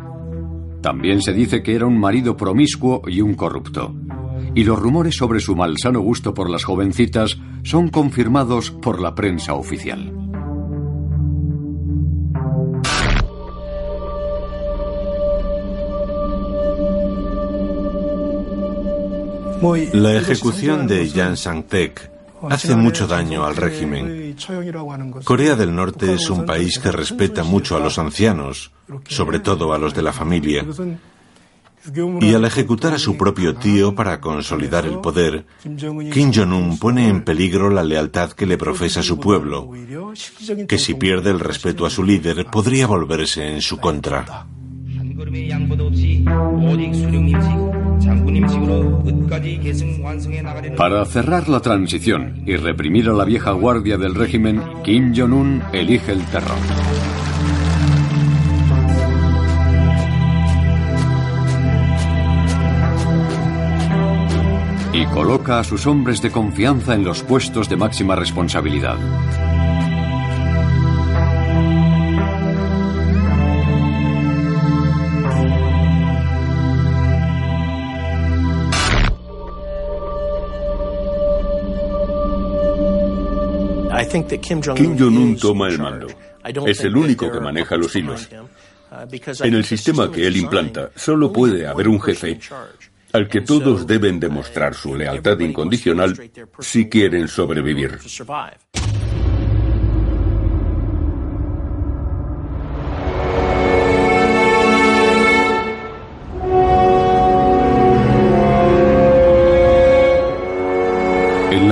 También 0.87 1.21
se 1.21 1.33
dice 1.33 1.65
que 1.65 1.75
era 1.75 1.85
un 1.85 1.99
marido 1.99 2.37
promiscuo 2.37 3.03
y 3.09 3.21
un 3.21 3.35
corrupto 3.35 3.93
y 4.55 4.63
los 4.63 4.79
rumores 4.79 5.17
sobre 5.17 5.41
su 5.41 5.57
malsano 5.57 5.99
gusto 5.99 6.33
por 6.33 6.49
las 6.49 6.63
jovencitas 6.63 7.39
son 7.65 7.89
confirmados 7.89 8.71
por 8.71 9.01
la 9.01 9.13
prensa 9.13 9.55
oficial. 9.55 10.13
La 19.93 20.15
ejecución 20.15 20.87
de 20.87 21.11
Jan 21.11 21.37
Sang-tek 21.37 22.16
hace 22.51 22.77
mucho 22.77 23.07
daño 23.07 23.45
al 23.45 23.57
régimen. 23.57 24.37
Corea 25.25 25.57
del 25.57 25.75
Norte 25.75 26.15
es 26.15 26.31
un 26.31 26.45
país 26.45 26.79
que 26.79 26.93
respeta 26.93 27.45
mucho 27.45 27.77
a 27.77 27.81
los 27.81 27.99
ancianos, 27.99 28.73
sobre 29.09 29.41
todo 29.41 29.73
a 29.73 29.79
los 29.79 29.95
de 29.95 30.03
la 30.03 30.13
familia, 30.13 30.65
y 32.21 32.35
al 32.35 32.45
ejecutar 32.45 32.95
a 32.95 32.99
su 32.99 33.17
propio 33.17 33.55
tío 33.55 33.95
para 33.95 34.21
consolidar 34.21 34.87
el 34.87 34.99
poder, 34.99 35.47
Kim 35.63 36.33
Jong-un 36.35 36.79
pone 36.79 37.09
en 37.09 37.23
peligro 37.23 37.71
la 37.71 37.85
lealtad 37.85 38.33
que 38.33 38.47
le 38.47 38.59
profesa 38.59 39.03
su 39.03 39.21
pueblo, 39.21 39.71
que 40.69 40.79
si 40.79 40.95
pierde 40.95 41.31
el 41.31 41.41
respeto 41.41 41.87
a 41.87 41.91
su 41.91 42.03
líder 42.03 42.47
podría 42.47 42.87
volverse 42.87 43.47
en 43.49 43.63
su 43.63 43.79
contra. 43.79 44.47
Para 50.77 51.05
cerrar 51.05 51.49
la 51.49 51.61
transición 51.61 52.43
y 52.47 52.57
reprimir 52.57 53.09
a 53.09 53.13
la 53.13 53.25
vieja 53.25 53.53
guardia 53.53 53.97
del 53.97 54.15
régimen, 54.15 54.61
Kim 54.85 55.15
Jong-un 55.15 55.63
elige 55.73 56.13
el 56.13 56.25
terror. 56.27 56.57
y 64.97 65.05
coloca 65.09 65.59
a 65.59 65.65
sus 65.65 65.87
hombres 65.87 66.23
de 66.23 66.31
confianza 66.31 66.95
en 66.95 67.05
los 67.05 67.23
puestos 67.23 67.69
de 67.69 67.77
máxima 67.77 68.17
responsabilidad. 68.17 68.97
Kim 84.25 84.97
Jong-un 84.99 85.37
toma 85.37 85.69
el 85.69 85.79
mando. 85.79 86.07
Es 86.67 86.81
el 86.81 86.97
único 86.97 87.31
que 87.31 87.41
maneja 87.41 87.77
los 87.77 87.95
hilos. 87.95 88.29
En 89.41 89.55
el 89.55 89.65
sistema 89.65 90.11
que 90.11 90.27
él 90.27 90.37
implanta, 90.37 90.91
solo 90.95 91.33
puede 91.33 91.67
haber 91.67 91.89
un 91.89 92.01
jefe 92.01 92.39
al 93.13 93.29
que 93.29 93.41
todos 93.41 93.87
deben 93.87 94.21
demostrar 94.21 94.75
su 94.75 94.95
lealtad 94.95 95.39
incondicional 95.41 96.31
si 96.61 96.89
quieren 96.89 97.29
sobrevivir. 97.29 97.99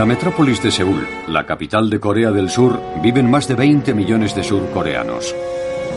La 0.04 0.08
metrópolis 0.08 0.62
de 0.62 0.70
Seúl, 0.70 1.08
la 1.28 1.46
capital 1.46 1.88
de 1.88 1.98
Corea 1.98 2.30
del 2.30 2.50
Sur, 2.50 2.78
viven 3.00 3.30
más 3.30 3.48
de 3.48 3.54
20 3.54 3.94
millones 3.94 4.34
de 4.34 4.44
surcoreanos. 4.44 5.34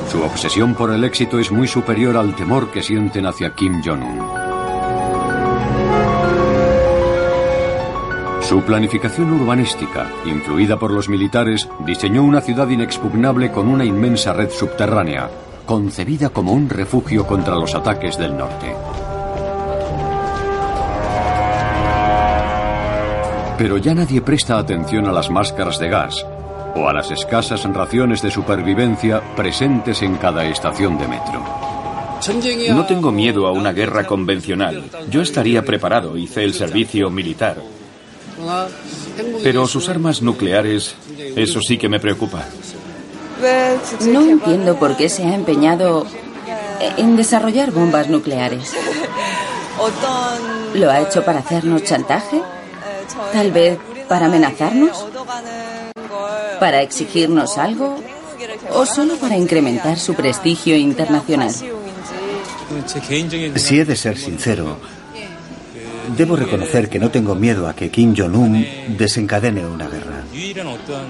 Su 0.10 0.24
obsesión 0.24 0.76
por 0.76 0.94
el 0.94 1.04
éxito 1.04 1.40
es 1.40 1.52
muy 1.52 1.68
superior 1.68 2.16
al 2.16 2.34
temor 2.34 2.72
que 2.72 2.82
sienten 2.82 3.26
hacia 3.26 3.54
Kim 3.54 3.82
Jong-un. 3.84 4.22
Su 8.44 8.62
planificación 8.62 9.42
urbanística, 9.42 10.10
influida 10.24 10.80
por 10.80 10.92
los 10.92 11.10
militares, 11.10 11.68
diseñó 11.86 12.24
una 12.24 12.40
ciudad 12.40 12.70
inexpugnable 12.70 13.52
con 13.52 13.68
una 13.68 13.84
inmensa 13.84 14.32
red 14.32 14.52
subterránea, 14.52 15.30
concebida 15.66 16.30
como 16.30 16.54
un 16.54 16.70
refugio 16.70 17.28
contra 17.28 17.56
los 17.56 17.76
ataques 17.76 18.18
del 18.18 18.38
norte. 18.38 18.74
Pero 23.58 23.78
ya 23.78 23.96
nadie 23.96 24.22
presta 24.22 24.58
atención 24.58 25.08
a 25.08 25.12
las 25.12 25.30
máscaras 25.30 25.80
de 25.80 25.90
gas 25.90 26.26
o 26.76 26.88
a 26.88 26.94
las 26.94 27.10
escasas 27.10 27.64
raciones 27.64 28.22
de 28.22 28.30
supervivencia 28.30 29.22
presentes 29.36 30.02
en 30.04 30.16
cada 30.18 30.46
estación 30.46 30.98
de 30.98 31.08
metro. 31.08 31.44
No 32.74 32.86
tengo 32.86 33.12
miedo 33.12 33.48
a 33.48 33.52
una 33.52 33.72
guerra 33.72 34.06
convencional. 34.06 34.84
Yo 35.10 35.22
estaría 35.22 35.64
preparado, 35.64 36.18
hice 36.18 36.44
el 36.44 36.54
servicio 36.54 37.10
militar. 37.10 37.58
Pero 39.44 39.68
sus 39.68 39.90
armas 39.90 40.22
nucleares, 40.22 40.96
eso 41.36 41.60
sí 41.62 41.78
que 41.78 41.90
me 41.90 42.00
preocupa. 42.00 42.44
No 44.02 44.22
entiendo 44.22 44.78
por 44.78 44.96
qué 44.98 45.10
se 45.10 45.24
ha 45.24 45.34
empeñado 45.34 46.06
en 46.98 47.16
desarrollar 47.16 47.72
bombas 47.72 48.10
nucleares. 48.10 48.74
¿Lo 50.76 50.92
ha 50.92 51.02
hecho 51.02 51.24
para 51.24 51.40
hacernos 51.40 51.84
chantaje? 51.84 52.42
¿Tal 53.34 53.52
vez 53.52 53.78
para 54.08 54.28
amenazarnos? 54.28 55.06
¿Para 56.60 56.82
exigirnos 56.82 57.58
algo? 57.58 58.02
¿O 58.72 58.86
solo 58.86 59.16
para 59.18 59.38
incrementar 59.38 59.98
su 59.98 60.14
prestigio 60.14 60.76
internacional? 60.78 61.52
Si 63.56 63.80
he 63.80 63.86
de 63.86 63.96
ser 63.96 64.18
sincero, 64.18 64.78
debo 66.16 66.36
reconocer 66.36 66.90
que 66.90 67.00
no 67.00 67.10
tengo 67.10 67.36
miedo 67.36 67.68
a 67.68 67.76
que 67.76 67.90
Kim 67.90 68.16
Jong-un 68.16 68.66
desencadene 68.98 69.66
una 69.66 69.88
guerra. 69.88 70.24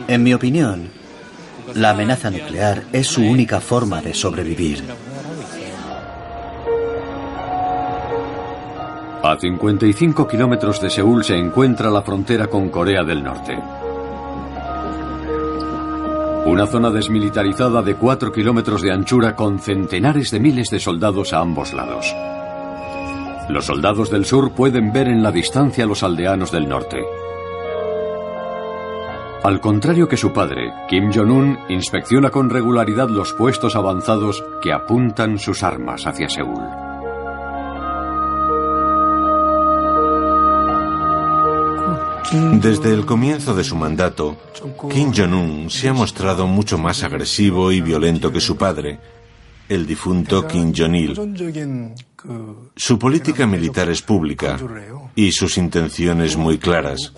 En 0.08 0.24
mi 0.24 0.34
opinión, 0.34 0.90
la 1.74 1.92
amenaza 1.92 2.30
nuclear 2.30 2.84
es 2.94 3.08
su 3.08 3.22
única 3.22 3.60
forma 3.60 4.02
de 4.02 4.14
sobrevivir. 4.14 4.84
A 9.24 9.36
55 9.36 10.28
kilómetros 10.28 10.80
de 10.80 10.92
Seúl 10.92 11.24
se 11.24 11.36
encuentra 11.36 11.90
la 11.90 12.04
frontera 12.04 12.48
con 12.48 12.70
Corea 12.70 13.04
del 13.04 13.24
Norte. 13.24 13.58
Una 16.46 16.68
zona 16.68 16.92
desmilitarizada 16.92 17.82
de 17.82 17.96
4 17.96 18.32
kilómetros 18.32 18.82
de 18.84 18.92
anchura 18.92 19.36
con 19.36 19.60
centenares 19.60 20.30
de 20.30 20.40
miles 20.40 20.70
de 20.70 20.80
soldados 20.80 21.34
a 21.34 21.40
ambos 21.40 21.74
lados. 21.74 22.16
Los 23.50 23.66
soldados 23.66 24.12
del 24.12 24.24
sur 24.24 24.52
pueden 24.52 24.94
ver 24.94 25.08
en 25.08 25.24
la 25.24 25.32
distancia 25.32 25.84
a 25.84 25.88
los 25.88 26.04
aldeanos 26.04 26.52
del 26.52 26.70
norte. 26.70 27.04
Al 29.44 29.60
contrario 29.60 30.08
que 30.08 30.18
su 30.18 30.32
padre, 30.32 30.74
Kim 30.88 31.12
Jong-un 31.12 31.58
inspecciona 31.70 32.30
con 32.30 32.50
regularidad 32.50 33.10
los 33.10 33.34
puestos 33.34 33.76
avanzados 33.76 34.44
que 34.62 34.72
apuntan 34.72 35.40
sus 35.40 35.64
armas 35.64 36.06
hacia 36.06 36.30
Seúl. 36.30 36.87
Desde 42.32 42.94
el 42.94 43.06
comienzo 43.06 43.56
de 43.56 43.64
su 43.64 43.76
mandato, 43.76 44.38
Kim 44.92 45.14
Jong-un 45.16 45.70
se 45.70 45.88
ha 45.88 45.94
mostrado 45.94 46.46
mucho 46.46 46.78
más 46.78 47.04
agresivo 47.04 47.72
y 47.72 47.80
violento 47.80 48.32
que 48.32 48.42
su 48.42 48.58
padre, 48.58 49.00
el 49.70 49.88
difunto 49.88 50.46
Kim 50.46 50.74
Jong-il. 50.76 51.94
Su 52.76 53.00
política 53.00 53.48
militar 53.48 53.90
es 53.90 54.02
pública 54.02 54.58
y 55.16 55.32
sus 55.32 55.58
intenciones 55.58 56.36
muy 56.36 56.58
claras. 56.58 57.14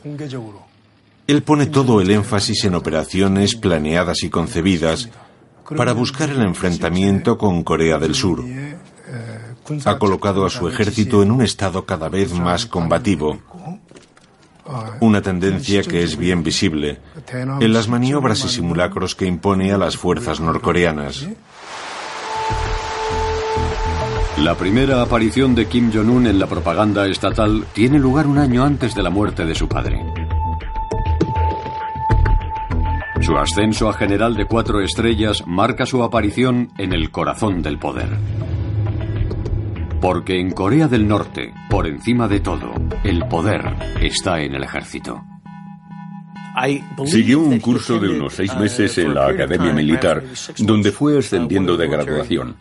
Él 1.25 1.41
pone 1.41 1.65
todo 1.65 2.01
el 2.01 2.11
énfasis 2.11 2.65
en 2.65 2.75
operaciones 2.75 3.55
planeadas 3.55 4.21
y 4.23 4.29
concebidas 4.29 5.09
para 5.75 5.93
buscar 5.93 6.29
el 6.29 6.41
enfrentamiento 6.41 7.37
con 7.37 7.63
Corea 7.63 7.97
del 7.97 8.13
Sur. 8.13 8.43
Ha 9.85 9.97
colocado 9.97 10.45
a 10.45 10.49
su 10.51 10.67
ejército 10.67 11.23
en 11.23 11.31
un 11.31 11.41
estado 11.41 11.85
cada 11.85 12.09
vez 12.09 12.33
más 12.33 12.67
combativo 12.67 13.39
una 14.99 15.21
tendencia 15.21 15.83
que 15.83 16.03
es 16.03 16.17
bien 16.17 16.43
visible 16.43 16.99
en 17.31 17.73
las 17.73 17.87
maniobras 17.87 18.43
y 18.45 18.49
simulacros 18.49 19.15
que 19.15 19.25
impone 19.25 19.71
a 19.71 19.77
las 19.77 19.97
fuerzas 19.97 20.39
norcoreanas. 20.39 21.27
La 24.37 24.55
primera 24.55 25.01
aparición 25.01 25.53
de 25.53 25.67
Kim 25.67 25.91
Jong-un 25.93 26.27
en 26.27 26.39
la 26.39 26.47
propaganda 26.47 27.05
estatal 27.07 27.65
tiene 27.73 27.99
lugar 27.99 28.25
un 28.25 28.37
año 28.37 28.63
antes 28.63 28.95
de 28.95 29.03
la 29.03 29.09
muerte 29.09 29.45
de 29.45 29.53
su 29.53 29.67
padre. 29.67 30.01
Su 33.21 33.37
ascenso 33.37 33.89
a 33.89 33.93
general 33.93 34.35
de 34.35 34.45
cuatro 34.45 34.81
estrellas 34.81 35.43
marca 35.45 35.85
su 35.85 36.01
aparición 36.03 36.71
en 36.77 36.93
el 36.93 37.11
corazón 37.11 37.61
del 37.61 37.77
poder. 37.77 38.17
Porque 40.01 40.39
en 40.39 40.51
Corea 40.51 40.87
del 40.87 41.07
Norte, 41.07 41.53
por 41.69 41.85
encima 41.85 42.27
de 42.27 42.39
todo, 42.39 42.73
el 43.03 43.25
poder 43.27 43.61
está 44.01 44.41
en 44.41 44.55
el 44.55 44.63
ejército. 44.63 45.21
Siguió 47.05 47.39
un 47.39 47.59
curso 47.59 47.99
de 47.99 48.09
unos 48.09 48.33
seis 48.33 48.55
meses 48.55 48.97
en 48.97 49.13
la 49.13 49.27
Academia 49.27 49.73
Militar, 49.73 50.23
donde 50.57 50.91
fue 50.91 51.19
ascendiendo 51.19 51.75
de 51.77 51.87
graduación. 51.87 52.55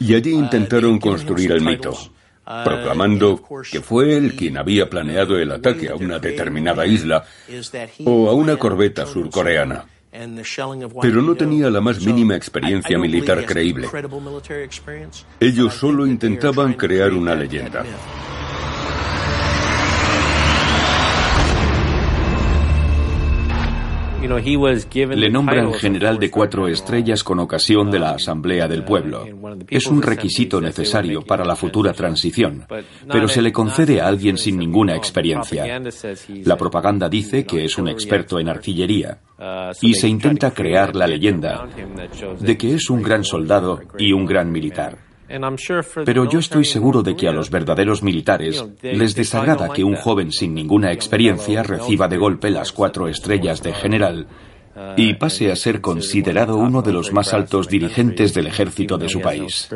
Y 0.00 0.14
allí 0.14 0.32
intentaron 0.32 0.98
construir 0.98 1.52
el 1.52 1.62
mito, 1.62 1.96
proclamando 2.44 3.42
que 3.70 3.80
fue 3.80 4.16
él 4.16 4.34
quien 4.34 4.58
había 4.58 4.90
planeado 4.90 5.38
el 5.38 5.52
ataque 5.52 5.88
a 5.88 5.94
una 5.94 6.18
determinada 6.18 6.84
isla 6.86 7.24
o 8.04 8.28
a 8.28 8.34
una 8.34 8.56
corbeta 8.56 9.06
surcoreana 9.06 9.84
pero 11.00 11.22
no 11.22 11.34
tenía 11.34 11.70
la 11.70 11.80
más 11.80 12.04
mínima 12.04 12.34
experiencia 12.34 12.98
militar 12.98 13.44
creíble. 13.44 13.88
Ellos 15.38 15.74
solo 15.74 16.06
intentaban 16.06 16.74
crear 16.74 17.12
una 17.12 17.34
leyenda. 17.34 17.84
Le 24.22 25.30
nombran 25.30 25.72
general 25.72 26.18
de 26.18 26.30
cuatro 26.30 26.68
estrellas 26.68 27.24
con 27.24 27.38
ocasión 27.38 27.90
de 27.90 27.98
la 27.98 28.10
Asamblea 28.10 28.68
del 28.68 28.84
Pueblo. 28.84 29.26
Es 29.68 29.86
un 29.86 30.02
requisito 30.02 30.60
necesario 30.60 31.22
para 31.22 31.44
la 31.44 31.56
futura 31.56 31.94
transición, 31.94 32.66
pero 33.10 33.28
se 33.28 33.40
le 33.40 33.50
concede 33.50 34.00
a 34.00 34.08
alguien 34.08 34.36
sin 34.36 34.58
ninguna 34.58 34.94
experiencia. 34.94 35.80
La 36.44 36.56
propaganda 36.56 37.08
dice 37.08 37.46
que 37.46 37.64
es 37.64 37.78
un 37.78 37.88
experto 37.88 38.38
en 38.38 38.48
artillería 38.48 39.18
y 39.80 39.94
se 39.94 40.08
intenta 40.08 40.50
crear 40.50 40.94
la 40.94 41.06
leyenda 41.06 41.66
de 42.38 42.58
que 42.58 42.74
es 42.74 42.90
un 42.90 43.02
gran 43.02 43.24
soldado 43.24 43.80
y 43.98 44.12
un 44.12 44.26
gran 44.26 44.52
militar. 44.52 45.09
Pero 46.04 46.28
yo 46.28 46.38
estoy 46.38 46.64
seguro 46.64 47.02
de 47.02 47.16
que 47.16 47.28
a 47.28 47.32
los 47.32 47.50
verdaderos 47.50 48.02
militares 48.02 48.64
les 48.82 49.14
desagrada 49.14 49.72
que 49.72 49.84
un 49.84 49.96
joven 49.96 50.32
sin 50.32 50.54
ninguna 50.54 50.92
experiencia 50.92 51.62
reciba 51.62 52.08
de 52.08 52.16
golpe 52.16 52.50
las 52.50 52.72
cuatro 52.72 53.08
estrellas 53.08 53.62
de 53.62 53.72
general 53.72 54.26
y 54.96 55.14
pase 55.14 55.50
a 55.50 55.56
ser 55.56 55.80
considerado 55.80 56.56
uno 56.56 56.82
de 56.82 56.92
los 56.92 57.12
más 57.12 57.32
altos 57.32 57.68
dirigentes 57.68 58.34
del 58.34 58.46
ejército 58.46 58.98
de 58.98 59.08
su 59.08 59.20
país. 59.20 59.68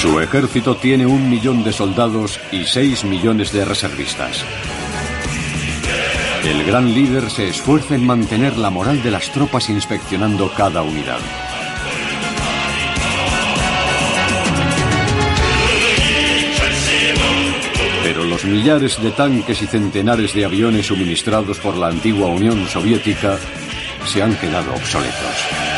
Su 0.00 0.18
ejército 0.18 0.76
tiene 0.76 1.06
un 1.06 1.30
millón 1.30 1.62
de 1.62 1.72
soldados 1.72 2.40
y 2.50 2.64
seis 2.64 3.04
millones 3.04 3.52
de 3.52 3.64
reservistas. 3.64 4.44
El 6.44 6.64
gran 6.64 6.92
líder 6.92 7.30
se 7.30 7.48
esfuerza 7.48 7.94
en 7.94 8.04
mantener 8.04 8.58
la 8.58 8.68
moral 8.68 9.00
de 9.00 9.12
las 9.12 9.30
tropas 9.30 9.70
inspeccionando 9.70 10.50
cada 10.56 10.82
unidad. 10.82 11.20
Pero 18.02 18.24
los 18.24 18.44
millares 18.44 19.00
de 19.00 19.12
tanques 19.12 19.62
y 19.62 19.66
centenares 19.66 20.34
de 20.34 20.44
aviones 20.44 20.86
suministrados 20.86 21.58
por 21.60 21.76
la 21.76 21.86
antigua 21.86 22.26
Unión 22.26 22.66
Soviética 22.66 23.38
se 24.04 24.20
han 24.20 24.34
quedado 24.34 24.74
obsoletos. 24.74 25.71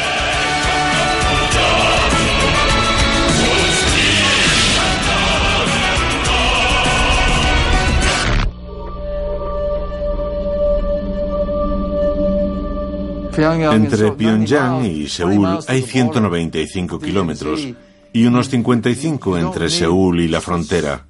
Entre 13.37 14.13
Pyongyang 14.13 14.85
y 14.85 15.09
Seúl 15.09 15.59
hay 15.67 15.83
195 15.83 16.99
kilómetros 16.99 17.69
y 18.13 18.27
unos 18.27 18.49
55 18.49 19.39
entre 19.39 19.69
Seúl 19.69 20.21
y 20.21 20.29
la 20.29 20.41
frontera. 20.41 21.07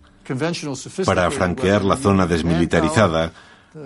Para 1.05 1.31
franquear 1.31 1.85
la 1.85 1.97
zona 1.97 2.27
desmilitarizada, 2.27 3.33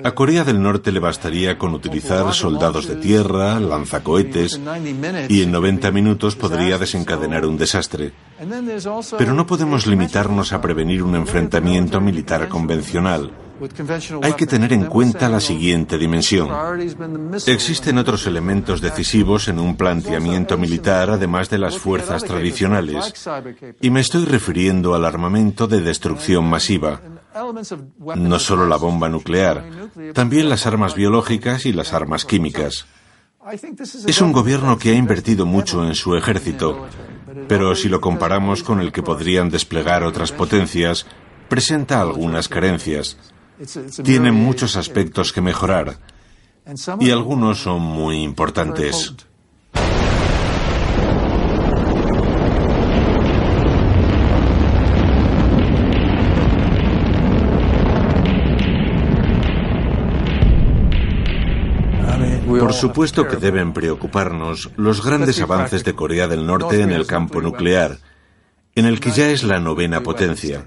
a 0.05 0.12
Corea 0.12 0.44
del 0.44 0.62
Norte 0.62 0.92
le 0.92 1.01
bastaría 1.01 1.57
con 1.57 1.72
utilizar 1.72 2.33
soldados 2.35 2.87
de 2.87 2.96
tierra, 2.96 3.59
lanzacohetes, 3.59 4.61
y 5.29 5.42
en 5.42 5.51
90 5.51 5.90
minutos 5.90 6.37
podría 6.37 6.77
desencadenar 6.77 7.46
un 7.46 7.57
desastre. 7.57 8.12
Pero 9.16 9.33
no 9.33 9.46
podemos 9.46 9.87
limitarnos 9.87 10.53
a 10.53 10.61
prevenir 10.61 11.03
un 11.03 11.16
enfrentamiento 11.16 12.01
militar 12.01 12.48
convencional. 12.48 13.33
Hay 14.22 14.32
que 14.34 14.46
tener 14.46 14.72
en 14.72 14.86
cuenta 14.86 15.28
la 15.28 15.40
siguiente 15.40 15.98
dimensión. 15.98 16.48
Existen 17.46 17.98
otros 17.98 18.26
elementos 18.26 18.80
decisivos 18.80 19.48
en 19.48 19.58
un 19.58 19.76
planteamiento 19.76 20.56
militar 20.56 21.10
además 21.10 21.50
de 21.50 21.58
las 21.58 21.78
fuerzas 21.78 22.24
tradicionales, 22.24 23.12
y 23.80 23.90
me 23.90 24.00
estoy 24.00 24.24
refiriendo 24.24 24.94
al 24.94 25.04
armamento 25.04 25.66
de 25.66 25.80
destrucción 25.80 26.48
masiva. 26.48 27.00
No 28.16 28.38
solo 28.38 28.66
la 28.66 28.76
bomba 28.76 29.08
nuclear, 29.08 29.64
también 30.14 30.48
las 30.48 30.66
armas 30.66 30.94
biológicas 30.94 31.66
y 31.66 31.72
las 31.72 31.92
armas 31.92 32.24
químicas. 32.24 32.86
Es 34.06 34.20
un 34.20 34.32
gobierno 34.32 34.78
que 34.78 34.90
ha 34.90 34.94
invertido 34.94 35.46
mucho 35.46 35.86
en 35.86 35.94
su 35.94 36.14
ejército, 36.16 36.86
pero 37.48 37.74
si 37.74 37.88
lo 37.88 38.00
comparamos 38.00 38.62
con 38.62 38.80
el 38.80 38.92
que 38.92 39.02
podrían 39.02 39.48
desplegar 39.48 40.02
otras 40.02 40.32
potencias, 40.32 41.06
presenta 41.48 42.00
algunas 42.00 42.48
carencias. 42.48 43.16
Tiene 44.04 44.32
muchos 44.32 44.76
aspectos 44.76 45.32
que 45.32 45.40
mejorar 45.40 45.98
y 47.00 47.10
algunos 47.10 47.62
son 47.62 47.80
muy 47.82 48.22
importantes. 48.22 49.14
Por 62.46 62.72
supuesto 62.72 63.26
que 63.26 63.36
deben 63.36 63.72
preocuparnos 63.72 64.70
los 64.76 65.04
grandes 65.04 65.40
avances 65.40 65.84
de 65.84 65.94
Corea 65.94 66.28
del 66.28 66.46
Norte 66.46 66.82
en 66.82 66.90
el 66.90 67.06
campo 67.06 67.40
nuclear, 67.40 67.98
en 68.74 68.86
el 68.86 69.00
que 69.00 69.10
ya 69.10 69.30
es 69.30 69.42
la 69.42 69.58
novena 69.58 70.02
potencia. 70.02 70.66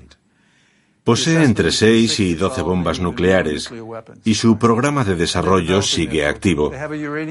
Posee 1.03 1.43
entre 1.43 1.71
6 1.71 2.19
y 2.19 2.35
12 2.35 2.61
bombas 2.61 2.99
nucleares 2.99 3.71
y 4.23 4.35
su 4.35 4.59
programa 4.59 5.03
de 5.03 5.15
desarrollo 5.15 5.81
sigue 5.81 6.27
activo. 6.27 6.71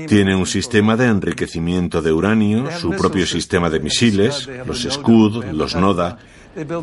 Tiene 0.08 0.34
un 0.34 0.46
sistema 0.46 0.96
de 0.96 1.06
enriquecimiento 1.06 2.02
de 2.02 2.12
uranio, 2.12 2.68
su 2.72 2.90
propio 2.90 3.26
sistema 3.26 3.70
de 3.70 3.78
misiles, 3.78 4.48
los 4.66 4.82
Scud, 4.90 5.44
los 5.52 5.76
NODA, 5.76 6.18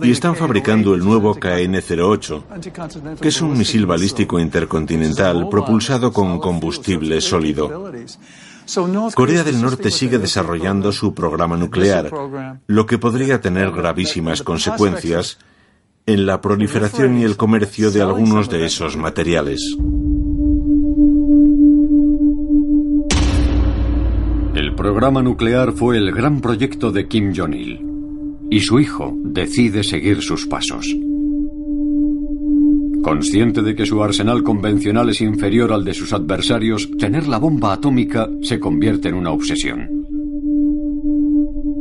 y 0.02 0.12
están 0.12 0.38
fabricando 0.38 0.94
el 0.94 1.04
nuevo 1.04 1.36
KN-08, 1.36 3.20
que 3.20 3.28
es 3.28 3.42
un 3.42 3.58
misil 3.58 3.86
balístico 3.86 4.40
intercontinental 4.40 5.50
propulsado 5.50 6.14
con 6.14 6.40
combustible 6.40 7.20
sólido. 7.20 7.92
Corea 9.14 9.44
del 9.44 9.62
Norte 9.62 9.92
sigue 9.92 10.20
desarrollando 10.20 10.94
su 10.94 11.14
programa 11.14 11.58
nuclear, 11.58 12.10
lo 12.66 12.86
que 12.86 12.98
podría 12.98 13.42
tener 13.42 13.72
gravísimas 13.72 14.42
consecuencias 14.42 15.38
en 16.08 16.26
la 16.26 16.40
proliferación 16.40 17.20
y 17.20 17.26
el 17.26 17.36
comercio 17.36 17.92
de 17.92 18.02
algunos 18.02 18.50
de 18.50 18.66
esos 18.66 18.96
materiales. 18.96 19.76
El 24.56 24.74
programa 24.74 25.22
nuclear 25.22 25.74
fue 25.74 25.98
el 25.98 26.14
gran 26.14 26.40
proyecto 26.40 26.94
de 26.94 27.10
Kim 27.10 27.34
Jong-il 27.36 27.86
y 28.50 28.62
su 28.62 28.80
hijo 28.80 29.14
decide 29.22 29.84
seguir 29.84 30.22
sus 30.22 30.48
pasos. 30.48 30.88
Consciente 33.04 33.62
de 33.62 33.76
que 33.76 33.86
su 33.86 34.02
arsenal 34.02 34.44
convencional 34.44 35.10
es 35.10 35.20
inferior 35.20 35.74
al 35.74 35.84
de 35.84 35.94
sus 35.94 36.14
adversarios, 36.14 36.90
tener 36.98 37.28
la 37.28 37.38
bomba 37.38 37.74
atómica 37.74 38.30
se 38.42 38.62
convierte 38.62 39.10
en 39.10 39.16
una 39.16 39.32
obsesión. 39.32 39.97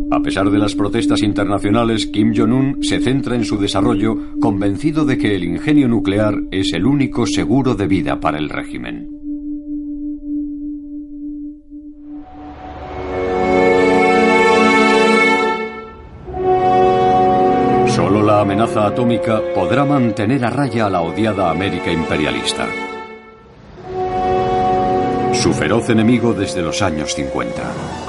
A 0.08 0.20
pesar 0.20 0.50
de 0.50 0.58
las 0.58 0.76
protestas 0.76 1.22
internacionales, 1.22 2.06
Kim 2.06 2.32
Jong-un 2.34 2.78
se 2.82 3.00
centra 3.00 3.34
en 3.34 3.44
su 3.44 3.58
desarrollo, 3.58 4.16
convencido 4.40 5.04
de 5.04 5.18
que 5.18 5.34
el 5.34 5.42
ingenio 5.42 5.88
nuclear 5.88 6.34
es 6.52 6.72
el 6.72 6.86
único 6.86 7.26
seguro 7.26 7.74
de 7.74 7.88
vida 7.88 8.20
para 8.20 8.38
el 8.38 8.48
régimen. 8.48 9.10
Solo 17.88 18.22
la 18.22 18.42
amenaza 18.42 18.86
atómica 18.86 19.42
podrá 19.54 19.84
mantener 19.84 20.44
a 20.44 20.50
raya 20.50 20.86
a 20.86 20.90
la 20.90 21.00
odiada 21.00 21.50
América 21.50 21.90
imperialista. 21.90 22.68
Su 25.32 25.52
feroz 25.52 25.90
enemigo 25.90 26.32
desde 26.32 26.62
los 26.62 26.80
años 26.80 27.12
50. 27.14 28.05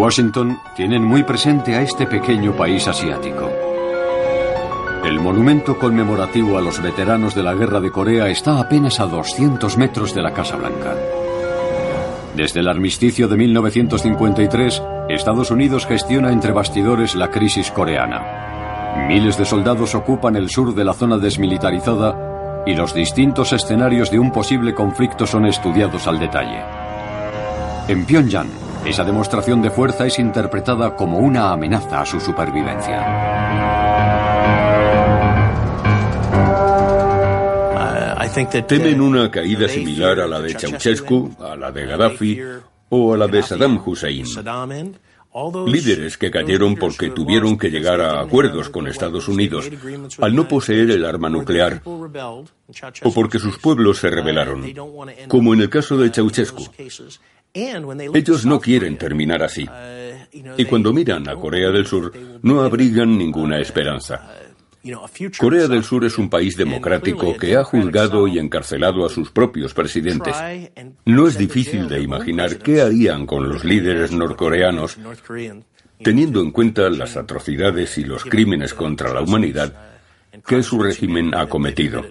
Washington 0.00 0.58
tienen 0.74 1.04
muy 1.04 1.24
presente 1.24 1.74
a 1.74 1.82
este 1.82 2.06
pequeño 2.06 2.56
país 2.56 2.88
asiático. 2.88 3.50
El 5.04 5.20
monumento 5.20 5.78
conmemorativo 5.78 6.56
a 6.56 6.62
los 6.62 6.80
veteranos 6.80 7.34
de 7.34 7.42
la 7.42 7.52
Guerra 7.52 7.80
de 7.80 7.90
Corea 7.90 8.28
está 8.28 8.58
apenas 8.58 8.98
a 8.98 9.04
200 9.04 9.76
metros 9.76 10.14
de 10.14 10.22
la 10.22 10.32
Casa 10.32 10.56
Blanca. 10.56 10.96
Desde 12.34 12.60
el 12.60 12.68
armisticio 12.68 13.28
de 13.28 13.36
1953, 13.36 14.82
Estados 15.10 15.50
Unidos 15.50 15.84
gestiona 15.84 16.32
entre 16.32 16.52
bastidores 16.52 17.14
la 17.14 17.30
crisis 17.30 17.70
coreana. 17.70 19.04
Miles 19.06 19.36
de 19.36 19.44
soldados 19.44 19.94
ocupan 19.94 20.34
el 20.34 20.48
sur 20.48 20.74
de 20.74 20.84
la 20.84 20.94
zona 20.94 21.18
desmilitarizada 21.18 22.64
y 22.66 22.74
los 22.74 22.94
distintos 22.94 23.52
escenarios 23.52 24.10
de 24.10 24.18
un 24.18 24.32
posible 24.32 24.74
conflicto 24.74 25.26
son 25.26 25.44
estudiados 25.44 26.06
al 26.06 26.18
detalle. 26.18 26.62
En 27.86 28.06
Pyongyang, 28.06 28.69
esa 28.84 29.04
demostración 29.04 29.62
de 29.62 29.70
fuerza 29.70 30.06
es 30.06 30.18
interpretada 30.18 30.96
como 30.96 31.18
una 31.18 31.52
amenaza 31.52 32.00
a 32.00 32.06
su 32.06 32.20
supervivencia. 32.20 33.60
Temen 38.66 39.00
una 39.00 39.30
caída 39.30 39.68
similar 39.68 40.20
a 40.20 40.26
la 40.26 40.40
de 40.40 40.54
Ceausescu, 40.54 41.34
a 41.40 41.56
la 41.56 41.72
de 41.72 41.84
Gaddafi 41.84 42.40
o 42.88 43.14
a 43.14 43.16
la 43.16 43.26
de 43.26 43.42
Saddam 43.42 43.82
Hussein. 43.84 44.24
Líderes 45.66 46.18
que 46.18 46.30
cayeron 46.30 46.74
porque 46.74 47.10
tuvieron 47.10 47.58
que 47.58 47.70
llegar 47.70 48.00
a 48.00 48.20
acuerdos 48.20 48.68
con 48.68 48.88
Estados 48.88 49.28
Unidos 49.28 49.70
al 50.20 50.34
no 50.34 50.48
poseer 50.48 50.90
el 50.90 51.04
arma 51.04 51.28
nuclear 51.28 51.82
o 51.84 53.12
porque 53.12 53.38
sus 53.38 53.58
pueblos 53.58 53.98
se 53.98 54.10
rebelaron, 54.10 54.64
como 55.28 55.54
en 55.54 55.60
el 55.60 55.70
caso 55.70 55.96
de 55.96 56.10
Ceausescu. 56.10 56.64
Ellos 57.52 58.46
no 58.46 58.60
quieren 58.60 58.96
terminar 58.96 59.42
así. 59.42 59.66
Y 60.56 60.64
cuando 60.66 60.92
miran 60.92 61.28
a 61.28 61.34
Corea 61.34 61.70
del 61.70 61.86
Sur, 61.86 62.12
no 62.42 62.62
abrigan 62.62 63.18
ninguna 63.18 63.58
esperanza. 63.58 64.28
Corea 65.38 65.68
del 65.68 65.84
Sur 65.84 66.04
es 66.04 66.16
un 66.16 66.30
país 66.30 66.56
democrático 66.56 67.36
que 67.36 67.56
ha 67.56 67.64
juzgado 67.64 68.26
y 68.26 68.38
encarcelado 68.38 69.04
a 69.04 69.10
sus 69.10 69.30
propios 69.30 69.74
presidentes. 69.74 70.34
No 71.04 71.26
es 71.26 71.36
difícil 71.36 71.88
de 71.88 72.00
imaginar 72.00 72.58
qué 72.58 72.80
harían 72.80 73.26
con 73.26 73.48
los 73.48 73.64
líderes 73.64 74.12
norcoreanos, 74.12 74.96
teniendo 76.02 76.40
en 76.40 76.50
cuenta 76.50 76.88
las 76.88 77.16
atrocidades 77.16 77.98
y 77.98 78.04
los 78.04 78.24
crímenes 78.24 78.72
contra 78.72 79.12
la 79.12 79.20
humanidad 79.20 79.74
que 80.46 80.62
su 80.62 80.80
régimen 80.80 81.34
ha 81.34 81.46
cometido. 81.46 82.06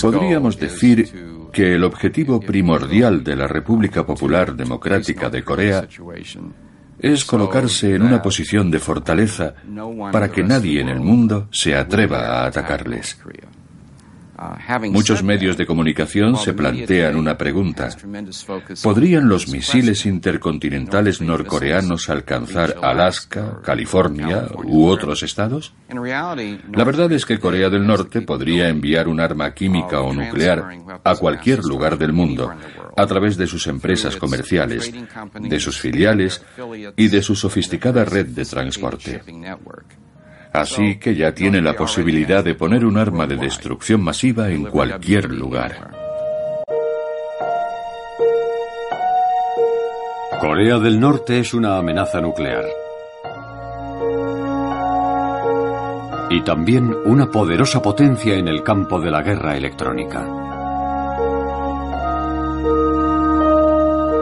Podríamos 0.00 0.58
decir 0.58 1.12
que 1.52 1.74
el 1.74 1.84
objetivo 1.84 2.40
primordial 2.40 3.22
de 3.22 3.36
la 3.36 3.46
República 3.46 4.04
Popular 4.04 4.54
Democrática 4.56 5.28
de 5.28 5.44
Corea 5.44 5.86
es 6.98 7.24
colocarse 7.24 7.94
en 7.94 8.02
una 8.02 8.22
posición 8.22 8.70
de 8.70 8.78
fortaleza 8.78 9.54
para 10.10 10.30
que 10.30 10.42
nadie 10.42 10.80
en 10.80 10.88
el 10.88 11.00
mundo 11.00 11.48
se 11.52 11.76
atreva 11.76 12.20
a 12.20 12.46
atacarles. 12.46 13.18
Muchos 14.90 15.22
medios 15.22 15.56
de 15.56 15.66
comunicación 15.66 16.36
se 16.36 16.52
plantean 16.52 17.16
una 17.16 17.38
pregunta. 17.38 17.88
¿Podrían 18.82 19.28
los 19.28 19.48
misiles 19.48 20.06
intercontinentales 20.06 21.20
norcoreanos 21.20 22.10
alcanzar 22.10 22.76
Alaska, 22.82 23.60
California 23.62 24.46
u 24.64 24.86
otros 24.86 25.22
estados? 25.22 25.72
La 25.88 26.84
verdad 26.84 27.12
es 27.12 27.24
que 27.24 27.38
Corea 27.38 27.70
del 27.70 27.86
Norte 27.86 28.22
podría 28.22 28.68
enviar 28.68 29.08
un 29.08 29.20
arma 29.20 29.54
química 29.54 30.00
o 30.00 30.12
nuclear 30.12 30.64
a 31.04 31.14
cualquier 31.14 31.60
lugar 31.60 31.96
del 31.96 32.12
mundo 32.12 32.52
a 32.96 33.06
través 33.06 33.36
de 33.36 33.46
sus 33.46 33.66
empresas 33.66 34.16
comerciales, 34.16 34.92
de 35.40 35.60
sus 35.60 35.80
filiales 35.80 36.42
y 36.96 37.08
de 37.08 37.22
su 37.22 37.34
sofisticada 37.34 38.04
red 38.04 38.26
de 38.26 38.44
transporte. 38.44 39.22
Así 40.54 40.98
que 41.00 41.16
ya 41.16 41.34
tiene 41.34 41.60
la 41.60 41.72
posibilidad 41.72 42.44
de 42.44 42.54
poner 42.54 42.84
un 42.84 42.96
arma 42.96 43.26
de 43.26 43.36
destrucción 43.36 44.00
masiva 44.00 44.48
en 44.50 44.66
cualquier 44.66 45.28
lugar. 45.32 45.90
Corea 50.40 50.78
del 50.78 51.00
Norte 51.00 51.40
es 51.40 51.54
una 51.54 51.76
amenaza 51.76 52.20
nuclear. 52.20 52.64
Y 56.30 56.40
también 56.42 56.94
una 57.04 57.32
poderosa 57.32 57.82
potencia 57.82 58.36
en 58.36 58.46
el 58.46 58.62
campo 58.62 59.00
de 59.00 59.10
la 59.10 59.22
guerra 59.22 59.56
electrónica. 59.56 60.24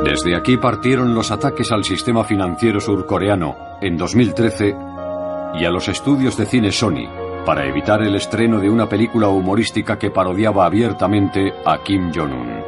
Desde 0.03 0.35
aquí 0.35 0.57
partieron 0.57 1.15
los 1.15 1.31
ataques 1.31 1.71
al 1.73 1.85
sistema 1.85 2.25
financiero 2.25 2.81
surcoreano 2.81 3.79
en 3.83 3.99
2013 3.99 4.92
y 5.55 5.65
a 5.65 5.71
los 5.71 5.89
estudios 5.89 6.37
de 6.37 6.47
cine 6.47 6.73
Sony 6.73 7.09
para 7.45 7.67
evitar 7.67 8.03
el 8.03 8.15
estreno 8.15 8.61
de 8.61 8.71
una 8.71 8.89
película 8.89 9.29
humorística 9.29 9.99
que 9.99 10.11
parodiaba 10.11 10.65
abiertamente 10.65 11.53
a 11.65 11.83
Kim 11.83 12.13
Jong-un. 12.15 12.62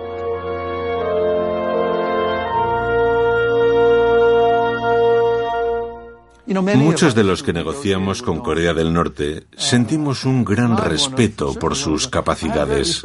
Muchos 6.47 7.15
de 7.15 7.25
los 7.25 7.43
que 7.43 7.53
negociamos 7.53 8.23
con 8.23 8.41
Corea 8.41 8.75
del 8.75 8.93
Norte 8.93 9.45
sentimos 9.57 10.25
un 10.25 10.45
gran 10.45 10.77
respeto 10.77 11.55
por 11.55 11.75
sus 11.75 12.07
capacidades. 12.09 13.03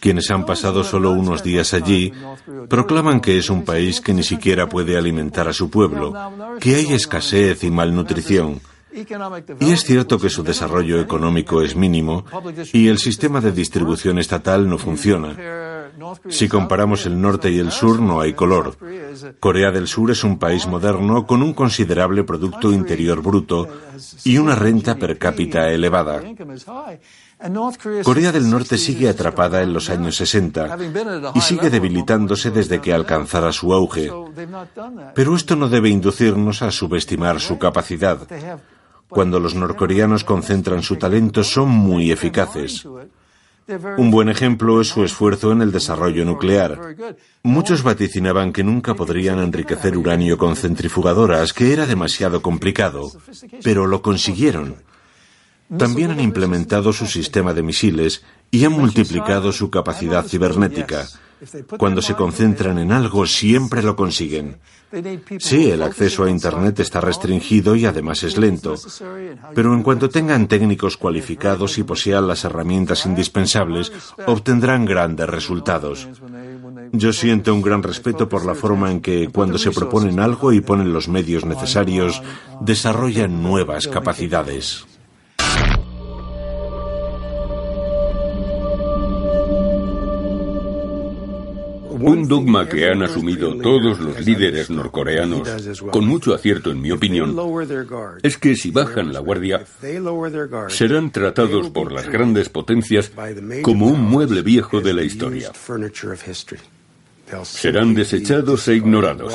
Quienes 0.00 0.30
han 0.30 0.46
pasado 0.46 0.84
solo 0.84 1.10
unos 1.10 1.42
días 1.42 1.74
allí 1.74 2.12
proclaman 2.68 3.20
que 3.20 3.38
es 3.38 3.50
un 3.50 3.64
país 3.64 4.00
que 4.00 4.14
ni 4.14 4.22
siquiera 4.22 4.68
puede 4.68 4.96
alimentar 4.96 5.48
a 5.48 5.52
su 5.52 5.68
pueblo, 5.68 6.14
que 6.60 6.76
hay 6.76 6.92
escasez 6.92 7.62
y 7.64 7.70
malnutrición. 7.70 8.60
Y 9.60 9.72
es 9.72 9.84
cierto 9.84 10.18
que 10.18 10.30
su 10.30 10.42
desarrollo 10.42 11.00
económico 11.00 11.60
es 11.60 11.76
mínimo 11.76 12.24
y 12.72 12.88
el 12.88 12.98
sistema 12.98 13.42
de 13.42 13.52
distribución 13.52 14.18
estatal 14.18 14.68
no 14.68 14.78
funciona. 14.78 15.36
Si 16.28 16.48
comparamos 16.48 17.06
el 17.06 17.20
norte 17.20 17.50
y 17.50 17.58
el 17.58 17.70
sur, 17.70 18.00
no 18.00 18.20
hay 18.20 18.34
color. 18.34 18.76
Corea 19.40 19.70
del 19.70 19.86
Sur 19.86 20.10
es 20.10 20.24
un 20.24 20.38
país 20.38 20.66
moderno 20.66 21.26
con 21.26 21.42
un 21.42 21.54
considerable 21.54 22.24
Producto 22.24 22.72
Interior 22.72 23.22
Bruto 23.22 23.68
y 24.24 24.38
una 24.38 24.54
renta 24.54 24.96
per 24.96 25.18
cápita 25.18 25.70
elevada. 25.70 26.22
Corea 28.02 28.32
del 28.32 28.48
Norte 28.48 28.78
sigue 28.78 29.08
atrapada 29.08 29.62
en 29.62 29.72
los 29.72 29.90
años 29.90 30.16
60 30.16 30.78
y 31.34 31.40
sigue 31.40 31.68
debilitándose 31.68 32.50
desde 32.50 32.80
que 32.80 32.94
alcanzara 32.94 33.52
su 33.52 33.74
auge. 33.74 34.10
Pero 35.14 35.36
esto 35.36 35.54
no 35.54 35.68
debe 35.68 35.90
inducirnos 35.90 36.62
a 36.62 36.70
subestimar 36.70 37.40
su 37.40 37.58
capacidad. 37.58 38.26
Cuando 39.08 39.38
los 39.38 39.54
norcoreanos 39.54 40.24
concentran 40.24 40.82
su 40.82 40.96
talento 40.96 41.44
son 41.44 41.68
muy 41.68 42.10
eficaces. 42.10 42.86
Un 43.98 44.10
buen 44.12 44.28
ejemplo 44.28 44.80
es 44.80 44.88
su 44.88 45.02
esfuerzo 45.04 45.50
en 45.50 45.60
el 45.60 45.72
desarrollo 45.72 46.24
nuclear. 46.24 46.96
Muchos 47.42 47.82
vaticinaban 47.82 48.52
que 48.52 48.62
nunca 48.62 48.94
podrían 48.94 49.40
enriquecer 49.40 49.96
uranio 49.96 50.38
con 50.38 50.54
centrifugadoras, 50.54 51.52
que 51.52 51.72
era 51.72 51.86
demasiado 51.86 52.42
complicado, 52.42 53.10
pero 53.64 53.86
lo 53.86 54.02
consiguieron. 54.02 54.76
También 55.76 56.12
han 56.12 56.20
implementado 56.20 56.92
su 56.92 57.06
sistema 57.06 57.52
de 57.52 57.64
misiles 57.64 58.22
y 58.52 58.64
han 58.64 58.72
multiplicado 58.72 59.50
su 59.50 59.68
capacidad 59.68 60.24
cibernética. 60.24 61.08
Cuando 61.78 62.00
se 62.00 62.14
concentran 62.14 62.78
en 62.78 62.92
algo, 62.92 63.26
siempre 63.26 63.82
lo 63.82 63.94
consiguen. 63.94 64.58
Sí, 65.38 65.70
el 65.70 65.82
acceso 65.82 66.24
a 66.24 66.30
Internet 66.30 66.80
está 66.80 67.00
restringido 67.00 67.74
y 67.74 67.84
además 67.86 68.22
es 68.22 68.38
lento, 68.38 68.74
pero 69.54 69.74
en 69.74 69.82
cuanto 69.82 70.08
tengan 70.08 70.46
técnicos 70.46 70.96
cualificados 70.96 71.76
y 71.78 71.82
posean 71.82 72.28
las 72.28 72.44
herramientas 72.44 73.04
indispensables, 73.04 73.92
obtendrán 74.26 74.84
grandes 74.84 75.28
resultados. 75.28 76.08
Yo 76.92 77.12
siento 77.12 77.52
un 77.52 77.62
gran 77.62 77.82
respeto 77.82 78.28
por 78.28 78.46
la 78.46 78.54
forma 78.54 78.90
en 78.90 79.00
que, 79.00 79.28
cuando 79.28 79.58
se 79.58 79.72
proponen 79.72 80.20
algo 80.20 80.52
y 80.52 80.60
ponen 80.60 80.92
los 80.92 81.08
medios 81.08 81.44
necesarios, 81.44 82.22
desarrollan 82.60 83.42
nuevas 83.42 83.88
capacidades. 83.88 84.86
Un 91.98 92.28
dogma 92.28 92.68
que 92.68 92.88
han 92.88 93.02
asumido 93.02 93.56
todos 93.56 93.98
los 94.00 94.24
líderes 94.24 94.70
norcoreanos, 94.70 95.48
con 95.90 96.06
mucho 96.06 96.34
acierto 96.34 96.70
en 96.70 96.80
mi 96.80 96.90
opinión, 96.90 97.36
es 98.22 98.36
que 98.38 98.56
si 98.56 98.70
bajan 98.70 99.12
la 99.12 99.20
guardia, 99.20 99.64
serán 100.68 101.10
tratados 101.10 101.70
por 101.70 101.92
las 101.92 102.08
grandes 102.08 102.48
potencias 102.48 103.12
como 103.62 103.86
un 103.86 104.00
mueble 104.02 104.42
viejo 104.42 104.80
de 104.80 104.94
la 104.94 105.02
historia 105.02 105.52
serán 107.42 107.94
desechados 107.94 108.68
e 108.68 108.76
ignorados. 108.76 109.34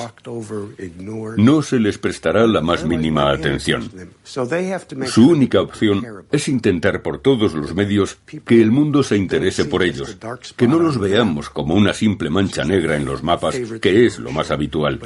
No 1.37 1.61
se 1.61 1.79
les 1.79 1.97
prestará 1.97 2.47
la 2.47 2.61
más 2.61 2.85
mínima 2.85 3.31
atención. 3.31 3.89
Su 4.23 5.29
única 5.29 5.61
opción 5.61 6.05
es 6.31 6.47
intentar 6.47 7.01
por 7.01 7.19
todos 7.19 7.53
los 7.53 7.75
medios 7.75 8.17
que 8.45 8.61
el 8.61 8.71
mundo 8.71 9.03
se 9.03 9.17
interese 9.17 9.65
por 9.65 9.83
ellos, 9.83 10.17
que 10.55 10.67
no 10.67 10.79
los 10.79 10.99
veamos 10.99 11.49
como 11.49 11.75
una 11.75 11.93
simple 11.93 12.29
mancha 12.29 12.63
negra 12.63 12.95
en 12.95 13.05
los 13.05 13.23
mapas, 13.23 13.55
que 13.81 14.05
es 14.05 14.19
lo 14.19 14.31
más 14.31 14.51
habitual. 14.51 14.99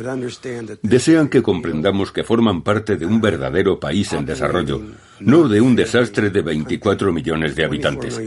Desean 0.81 1.29
que 1.29 1.41
comprendamos 1.41 2.11
que 2.11 2.23
forman 2.23 2.61
parte 2.61 2.97
de 2.97 3.05
un 3.05 3.21
verdadero 3.21 3.79
país 3.79 4.13
en 4.13 4.25
desarrollo, 4.25 4.81
no 5.19 5.47
de 5.47 5.61
un 5.61 5.75
desastre 5.75 6.29
de 6.29 6.41
24 6.41 7.11
millones 7.11 7.55
de 7.55 7.65
habitantes 7.65 8.19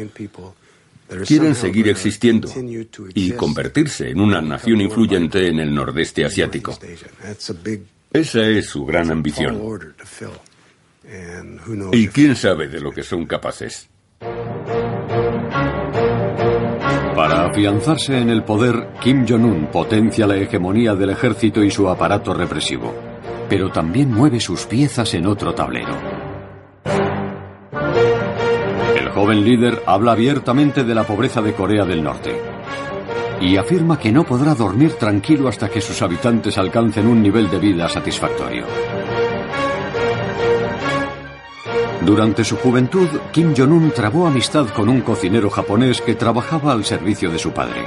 quieren 1.26 1.54
seguir 1.54 1.88
existiendo 1.88 2.48
y 3.14 3.32
convertirse 3.32 4.10
en 4.10 4.20
una 4.20 4.40
nación 4.40 4.80
influyente 4.80 5.48
en 5.48 5.60
el 5.60 5.74
nordeste 5.74 6.24
asiático. 6.24 6.78
Esa 8.12 8.42
es 8.42 8.66
su 8.66 8.84
gran 8.84 9.10
ambición. 9.10 9.60
¿Y 11.92 12.08
quién 12.08 12.36
sabe 12.36 12.68
de 12.68 12.80
lo 12.80 12.92
que 12.92 13.02
son 13.02 13.26
capaces? 13.26 13.88
Para 17.14 17.46
afianzarse 17.46 18.18
en 18.18 18.30
el 18.30 18.44
poder, 18.44 18.90
Kim 19.02 19.26
Jong-un 19.26 19.70
potencia 19.72 20.26
la 20.26 20.36
hegemonía 20.36 20.94
del 20.94 21.10
ejército 21.10 21.64
y 21.64 21.70
su 21.70 21.88
aparato 21.88 22.32
represivo, 22.32 22.94
pero 23.48 23.70
también 23.70 24.12
mueve 24.12 24.38
sus 24.38 24.66
piezas 24.66 25.14
en 25.14 25.26
otro 25.26 25.54
tablero 25.54 26.27
joven 29.18 29.44
líder 29.44 29.82
habla 29.84 30.12
abiertamente 30.12 30.84
de 30.84 30.94
la 30.94 31.02
pobreza 31.02 31.42
de 31.42 31.52
Corea 31.52 31.84
del 31.84 32.04
Norte 32.04 32.40
y 33.40 33.56
afirma 33.56 33.98
que 33.98 34.12
no 34.12 34.22
podrá 34.22 34.54
dormir 34.54 34.92
tranquilo 34.92 35.48
hasta 35.48 35.68
que 35.68 35.80
sus 35.80 36.00
habitantes 36.02 36.56
alcancen 36.56 37.08
un 37.08 37.20
nivel 37.20 37.50
de 37.50 37.58
vida 37.58 37.88
satisfactorio. 37.88 38.64
Durante 42.06 42.44
su 42.44 42.58
juventud, 42.58 43.08
Kim 43.32 43.54
Jong-un 43.56 43.90
trabó 43.90 44.28
amistad 44.28 44.68
con 44.68 44.88
un 44.88 45.00
cocinero 45.00 45.50
japonés 45.50 46.00
que 46.00 46.14
trabajaba 46.14 46.70
al 46.70 46.84
servicio 46.84 47.28
de 47.28 47.40
su 47.40 47.50
padre. 47.50 47.86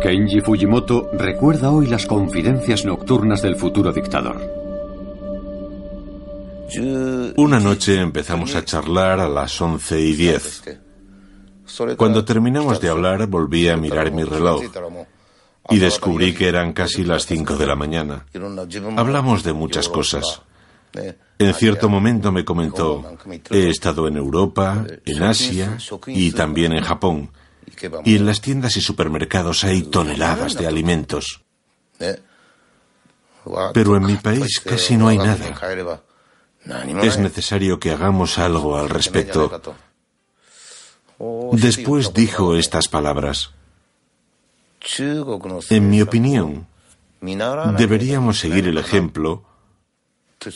Kenji 0.00 0.40
Fujimoto 0.40 1.10
recuerda 1.12 1.70
hoy 1.70 1.86
las 1.86 2.06
confidencias 2.06 2.86
nocturnas 2.86 3.42
del 3.42 3.56
futuro 3.56 3.92
dictador. 3.92 4.40
Una 7.36 7.60
noche 7.60 8.00
empezamos 8.00 8.54
a 8.54 8.64
charlar 8.64 9.20
a 9.20 9.28
las 9.28 9.60
once 9.60 10.00
y 10.00 10.14
diez. 10.14 10.62
Cuando 11.96 12.24
terminamos 12.24 12.80
de 12.80 12.88
hablar 12.88 13.26
volví 13.26 13.68
a 13.68 13.76
mirar 13.76 14.10
mi 14.10 14.24
reloj 14.24 14.62
y 15.68 15.78
descubrí 15.78 16.34
que 16.34 16.48
eran 16.48 16.72
casi 16.72 17.04
las 17.04 17.26
cinco 17.26 17.56
de 17.56 17.66
la 17.66 17.76
mañana. 17.76 18.24
Hablamos 18.96 19.44
de 19.44 19.52
muchas 19.52 19.88
cosas. 19.88 20.42
En 21.38 21.54
cierto 21.54 21.88
momento 21.90 22.32
me 22.32 22.44
comentó, 22.44 23.16
he 23.50 23.68
estado 23.68 24.08
en 24.08 24.16
Europa, 24.16 24.84
en 25.04 25.22
Asia 25.22 25.76
y 26.06 26.32
también 26.32 26.72
en 26.72 26.82
Japón. 26.82 27.30
Y 28.04 28.16
en 28.16 28.26
las 28.26 28.40
tiendas 28.40 28.76
y 28.76 28.80
supermercados 28.80 29.64
hay 29.64 29.82
toneladas 29.82 30.54
de 30.54 30.66
alimentos. 30.66 31.42
Pero 33.72 33.96
en 33.96 34.04
mi 34.04 34.16
país 34.16 34.60
casi 34.60 34.96
no 34.96 35.08
hay 35.08 35.18
nada. 35.18 36.02
Es 37.02 37.18
necesario 37.18 37.80
que 37.80 37.90
hagamos 37.90 38.38
algo 38.38 38.76
al 38.76 38.88
respecto. 38.88 39.60
Después 41.52 42.12
dijo 42.12 42.56
estas 42.56 42.88
palabras. 42.88 43.52
En 45.68 45.90
mi 45.90 46.00
opinión, 46.00 46.66
deberíamos 47.20 48.38
seguir 48.38 48.68
el 48.68 48.78
ejemplo 48.78 49.44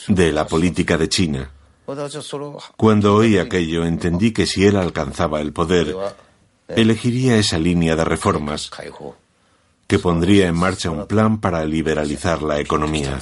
de 0.08 0.32
la 0.32 0.46
política 0.46 0.96
de 0.96 1.08
China. 1.08 1.50
Cuando 2.76 3.14
oí 3.14 3.36
aquello 3.36 3.84
entendí 3.84 4.32
que 4.32 4.46
si 4.46 4.64
él 4.64 4.76
alcanzaba 4.76 5.42
el 5.42 5.52
poder, 5.52 5.94
elegiría 6.68 7.36
esa 7.36 7.58
línea 7.58 7.96
de 7.96 8.04
reformas 8.04 8.70
que 9.86 9.98
pondría 9.98 10.48
en 10.48 10.54
marcha 10.54 10.90
un 10.90 11.06
plan 11.06 11.38
para 11.38 11.64
liberalizar 11.64 12.42
la 12.42 12.58
economía. 12.58 13.18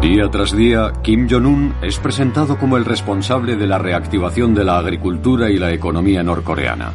Día 0.00 0.28
tras 0.30 0.56
día, 0.56 0.92
Kim 1.02 1.28
Jong-un 1.30 1.74
es 1.82 1.98
presentado 1.98 2.58
como 2.58 2.76
el 2.76 2.84
responsable 2.84 3.56
de 3.56 3.66
la 3.66 3.78
reactivación 3.78 4.52
de 4.54 4.64
la 4.64 4.78
agricultura 4.78 5.48
y 5.50 5.58
la 5.58 5.72
economía 5.72 6.22
norcoreana. 6.22 6.92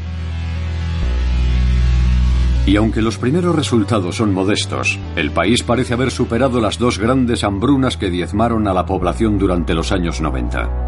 Y 2.67 2.75
aunque 2.75 3.01
los 3.01 3.17
primeros 3.17 3.55
resultados 3.55 4.17
son 4.17 4.33
modestos, 4.33 4.99
el 5.15 5.31
país 5.31 5.63
parece 5.63 5.93
haber 5.93 6.11
superado 6.11 6.59
las 6.59 6.77
dos 6.77 6.99
grandes 6.99 7.45
hambrunas 7.45 7.95
que 7.95 8.09
diezmaron 8.09 8.67
a 8.67 8.73
la 8.73 8.85
población 8.85 9.37
durante 9.37 9.73
los 9.73 9.93
años 9.93 10.19
90. 10.19 10.83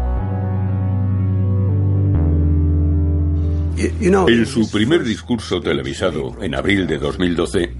En 3.78 4.44
su 4.44 4.70
primer 4.70 5.02
discurso 5.04 5.58
televisado, 5.62 6.36
en 6.42 6.54
abril 6.54 6.86
de 6.86 6.98
2012, 6.98 7.74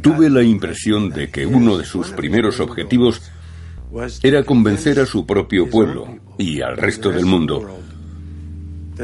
tuve 0.00 0.30
la 0.30 0.44
impresión 0.44 1.10
de 1.10 1.28
que 1.28 1.44
uno 1.44 1.76
de 1.76 1.84
sus 1.84 2.10
primeros 2.10 2.60
objetivos 2.60 3.20
era 4.22 4.44
convencer 4.44 5.00
a 5.00 5.06
su 5.06 5.26
propio 5.26 5.68
pueblo 5.68 6.06
y 6.38 6.60
al 6.60 6.76
resto 6.76 7.10
del 7.10 7.26
mundo 7.26 7.82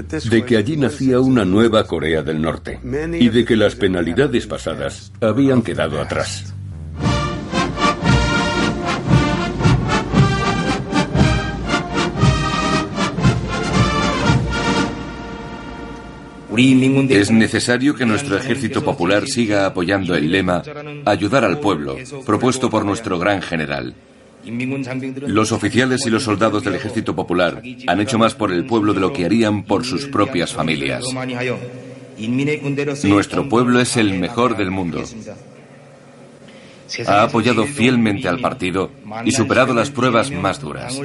de 0.03 0.45
que 0.45 0.57
allí 0.57 0.77
nacía 0.77 1.21
una 1.21 1.45
nueva 1.45 1.85
Corea 1.85 2.23
del 2.23 2.41
Norte 2.41 2.81
y 3.19 3.29
de 3.29 3.45
que 3.45 3.57
las 3.57 3.75
penalidades 3.75 4.47
pasadas 4.47 5.13
habían 5.21 5.63
quedado 5.63 6.01
atrás. 6.01 6.55
Es 17.09 17.31
necesario 17.31 17.95
que 17.95 18.05
nuestro 18.05 18.37
ejército 18.37 18.83
popular 18.83 19.27
siga 19.27 19.65
apoyando 19.65 20.17
el 20.17 20.33
lema 20.33 20.63
Ayudar 21.05 21.45
al 21.45 21.61
pueblo, 21.61 21.97
propuesto 22.27 22.69
por 22.69 22.85
nuestro 22.85 23.17
gran 23.19 23.43
general. 23.43 23.95
Los 25.27 25.53
oficiales 25.53 26.07
y 26.07 26.11
los 26.11 26.23
soldados 26.23 26.65
del 26.65 26.75
ejército 26.75 27.15
popular 27.15 27.63
han 27.87 28.01
hecho 28.01 28.19
más 28.19 28.35
por 28.35 28.53
el 28.53 28.65
pueblo 28.67 28.95
de 28.95 29.01
lo 29.01 29.13
que 29.13 29.25
harían 29.25 29.65
por 29.65 29.85
sus 29.85 30.07
propias 30.07 30.53
familias. 30.53 31.05
Nuestro 33.05 33.49
pueblo 33.49 33.81
es 33.81 33.97
el 33.97 34.19
mejor 34.19 34.57
del 34.57 34.71
mundo. 34.71 35.05
Ha 37.07 37.23
apoyado 37.25 37.67
fielmente 37.67 38.29
al 38.29 38.41
partido 38.41 38.91
y 39.25 39.33
superado 39.33 39.75
las 39.75 39.91
pruebas 39.91 40.31
más 40.31 40.61
duras. 40.61 40.99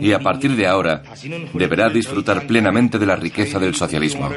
Y 0.00 0.12
a 0.12 0.20
partir 0.20 0.54
de 0.54 0.66
ahora 0.66 1.02
deberá 1.52 1.88
disfrutar 1.88 2.46
plenamente 2.46 2.98
de 2.98 3.06
la 3.06 3.16
riqueza 3.16 3.58
del 3.58 3.74
socialismo. 3.74 4.30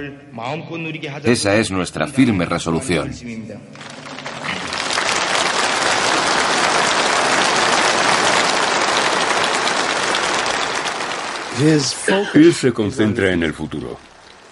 Esa 1.24 1.56
es 1.56 1.72
nuestra 1.72 2.08
firme 2.08 2.46
resolución. 2.46 3.12
Él 12.34 12.54
se 12.54 12.74
concentra 12.74 13.32
en 13.32 13.44
el 13.44 13.54
futuro. 13.54 13.98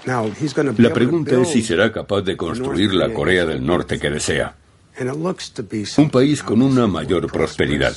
La 0.05 0.93
pregunta 0.93 1.41
es 1.41 1.49
si 1.49 1.61
será 1.61 1.91
capaz 1.91 2.21
de 2.21 2.37
construir 2.37 2.93
la 2.93 3.13
Corea 3.13 3.45
del 3.45 3.65
Norte 3.65 3.99
que 3.99 4.09
desea. 4.09 4.55
Un 5.97 6.09
país 6.09 6.43
con 6.43 6.61
una 6.61 6.87
mayor 6.87 7.31
prosperidad. 7.31 7.95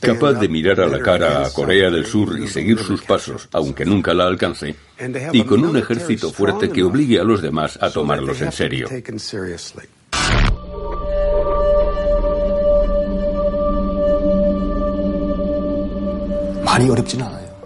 Capaz 0.00 0.32
de 0.34 0.48
mirar 0.48 0.80
a 0.80 0.86
la 0.86 1.00
cara 1.00 1.46
a 1.46 1.52
Corea 1.52 1.90
del 1.90 2.06
Sur 2.06 2.38
y 2.38 2.48
seguir 2.48 2.78
sus 2.78 3.02
pasos, 3.02 3.48
aunque 3.52 3.84
nunca 3.84 4.14
la 4.14 4.26
alcance, 4.26 4.74
y 5.32 5.44
con 5.44 5.64
un 5.64 5.76
ejército 5.76 6.32
fuerte 6.32 6.70
que 6.70 6.82
obligue 6.82 7.20
a 7.20 7.24
los 7.24 7.42
demás 7.42 7.78
a 7.80 7.90
tomarlos 7.90 8.40
en 8.40 8.52
serio. 8.52 8.88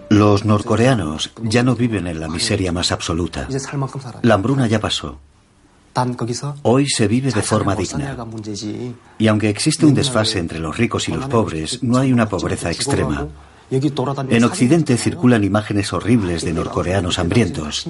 Los 0.09 0.45
norcoreanos 0.45 1.31
ya 1.41 1.63
no 1.63 1.75
viven 1.75 2.07
en 2.07 2.19
la 2.19 2.27
miseria 2.27 2.71
más 2.71 2.91
absoluta. 2.91 3.47
La 4.21 4.33
hambruna 4.33 4.67
ya 4.67 4.79
pasó. 4.79 5.19
Hoy 6.63 6.87
se 6.87 7.07
vive 7.07 7.31
de 7.31 7.41
forma 7.41 7.75
digna. 7.75 8.17
Y 9.17 9.27
aunque 9.27 9.49
existe 9.49 9.85
un 9.85 9.93
desfase 9.93 10.39
entre 10.39 10.59
los 10.59 10.77
ricos 10.77 11.09
y 11.09 11.11
los 11.11 11.27
pobres, 11.27 11.83
no 11.83 11.97
hay 11.97 12.13
una 12.13 12.29
pobreza 12.29 12.71
extrema. 12.71 13.27
En 14.29 14.43
Occidente 14.43 14.97
circulan 14.97 15.43
imágenes 15.43 15.93
horribles 15.93 16.43
de 16.43 16.53
norcoreanos 16.53 17.19
hambrientos. 17.19 17.87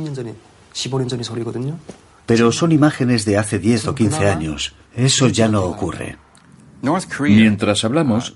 Pero 2.26 2.52
son 2.52 2.72
imágenes 2.72 3.26
de 3.26 3.38
hace 3.38 3.60
10 3.60 3.88
o 3.88 3.96
15 3.96 4.28
años. 4.28 4.74
Eso 4.96 5.28
ya 5.28 5.48
no 5.48 5.64
ocurre. 5.64 6.18
Mientras 7.22 7.84
hablamos, 7.84 8.36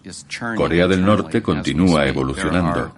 Corea 0.55 0.87
del 0.87 1.03
Norte 1.03 1.41
continúa 1.41 2.05
evolucionando. 2.05 2.93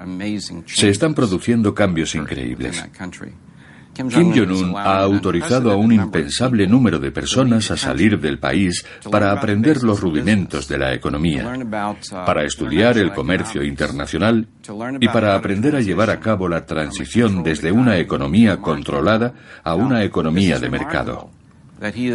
Se 0.65 0.89
están 0.89 1.13
produciendo 1.13 1.73
cambios 1.73 2.15
increíbles. 2.15 2.83
Kim 3.97 4.11
Jong-un 4.11 4.75
ha 4.77 4.99
autorizado 4.99 5.71
a 5.71 5.75
un 5.75 5.91
impensable 5.91 6.67
número 6.67 6.99
de 6.99 7.11
personas 7.11 7.71
a 7.71 7.77
salir 7.77 8.19
del 8.19 8.37
país 8.37 8.85
para 9.09 9.31
aprender 9.31 9.81
los 9.81 9.99
rudimentos 9.99 10.67
de 10.67 10.77
la 10.77 10.93
economía, 10.93 11.51
para 12.11 12.43
estudiar 12.43 12.99
el 12.99 13.11
comercio 13.11 13.63
internacional 13.63 14.47
y 14.99 15.07
para 15.07 15.33
aprender 15.33 15.75
a 15.75 15.81
llevar 15.81 16.11
a 16.11 16.19
cabo 16.19 16.47
la 16.47 16.63
transición 16.63 17.41
desde 17.41 17.71
una 17.71 17.97
economía 17.97 18.57
controlada 18.57 19.33
a 19.63 19.73
una 19.73 20.03
economía 20.03 20.59
de 20.59 20.69
mercado. 20.69 21.31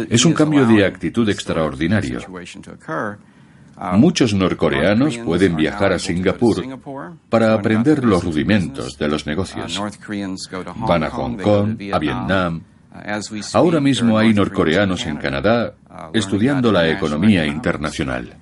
Es 0.09 0.25
un 0.25 0.33
cambio 0.33 0.65
de 0.65 0.85
actitud 0.85 1.27
extraordinario. 1.29 2.19
Muchos 3.93 4.33
norcoreanos 4.33 5.17
pueden 5.19 5.55
viajar 5.55 5.93
a 5.93 5.99
Singapur 5.99 6.63
para 7.29 7.53
aprender 7.53 8.03
los 8.03 8.23
rudimentos 8.23 8.97
de 8.97 9.07
los 9.07 9.25
negocios. 9.25 9.81
Van 10.75 11.03
a 11.03 11.09
Hong 11.09 11.37
Kong, 11.37 11.77
a 11.91 11.99
Vietnam. 11.99 12.61
Ahora 13.53 13.79
mismo 13.79 14.17
hay 14.17 14.33
norcoreanos 14.33 15.05
en 15.07 15.17
Canadá 15.17 15.73
estudiando 16.13 16.71
la 16.71 16.89
economía 16.89 17.45
internacional. 17.45 18.35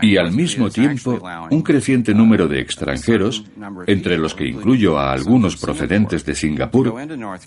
Y 0.00 0.16
al 0.16 0.32
mismo 0.32 0.70
tiempo, 0.70 1.20
un 1.50 1.62
creciente 1.62 2.14
número 2.14 2.48
de 2.48 2.60
extranjeros, 2.60 3.44
entre 3.86 4.16
los 4.16 4.34
que 4.34 4.46
incluyo 4.46 4.98
a 4.98 5.12
algunos 5.12 5.56
procedentes 5.56 6.24
de 6.24 6.34
Singapur, 6.34 6.94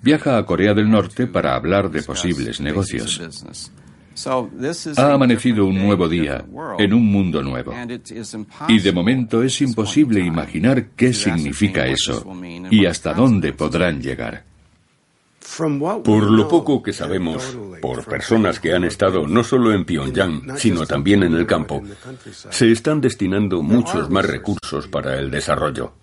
viaja 0.03 0.37
a 0.37 0.45
Corea 0.45 0.73
del 0.75 0.89
Norte 0.89 1.25
para 1.25 1.55
hablar 1.55 1.89
de 1.89 2.03
posibles 2.03 2.61
negocios. 2.61 3.19
Ha 4.97 5.13
amanecido 5.13 5.65
un 5.65 5.75
nuevo 5.75 6.07
día 6.07 6.45
en 6.77 6.93
un 6.93 7.05
mundo 7.11 7.41
nuevo. 7.41 7.73
Y 8.67 8.79
de 8.79 8.91
momento 8.91 9.43
es 9.43 9.59
imposible 9.61 10.19
imaginar 10.21 10.89
qué 10.95 11.13
significa 11.13 11.85
eso 11.87 12.25
y 12.69 12.85
hasta 12.85 13.13
dónde 13.13 13.53
podrán 13.53 14.01
llegar. 14.01 14.54
Por 16.03 16.31
lo 16.31 16.47
poco 16.47 16.83
que 16.83 16.93
sabemos, 16.93 17.57
por 17.81 18.05
personas 18.05 18.59
que 18.59 18.73
han 18.73 18.83
estado 18.83 19.25
no 19.27 19.43
solo 19.43 19.73
en 19.73 19.85
Pyongyang, 19.85 20.57
sino 20.57 20.85
también 20.85 21.23
en 21.23 21.33
el 21.33 21.45
campo, 21.45 21.81
se 22.49 22.71
están 22.71 23.01
destinando 23.01 23.61
muchos 23.61 24.09
más 24.09 24.25
recursos 24.25 24.87
para 24.87 25.17
el 25.17 25.31
desarrollo. 25.31 25.93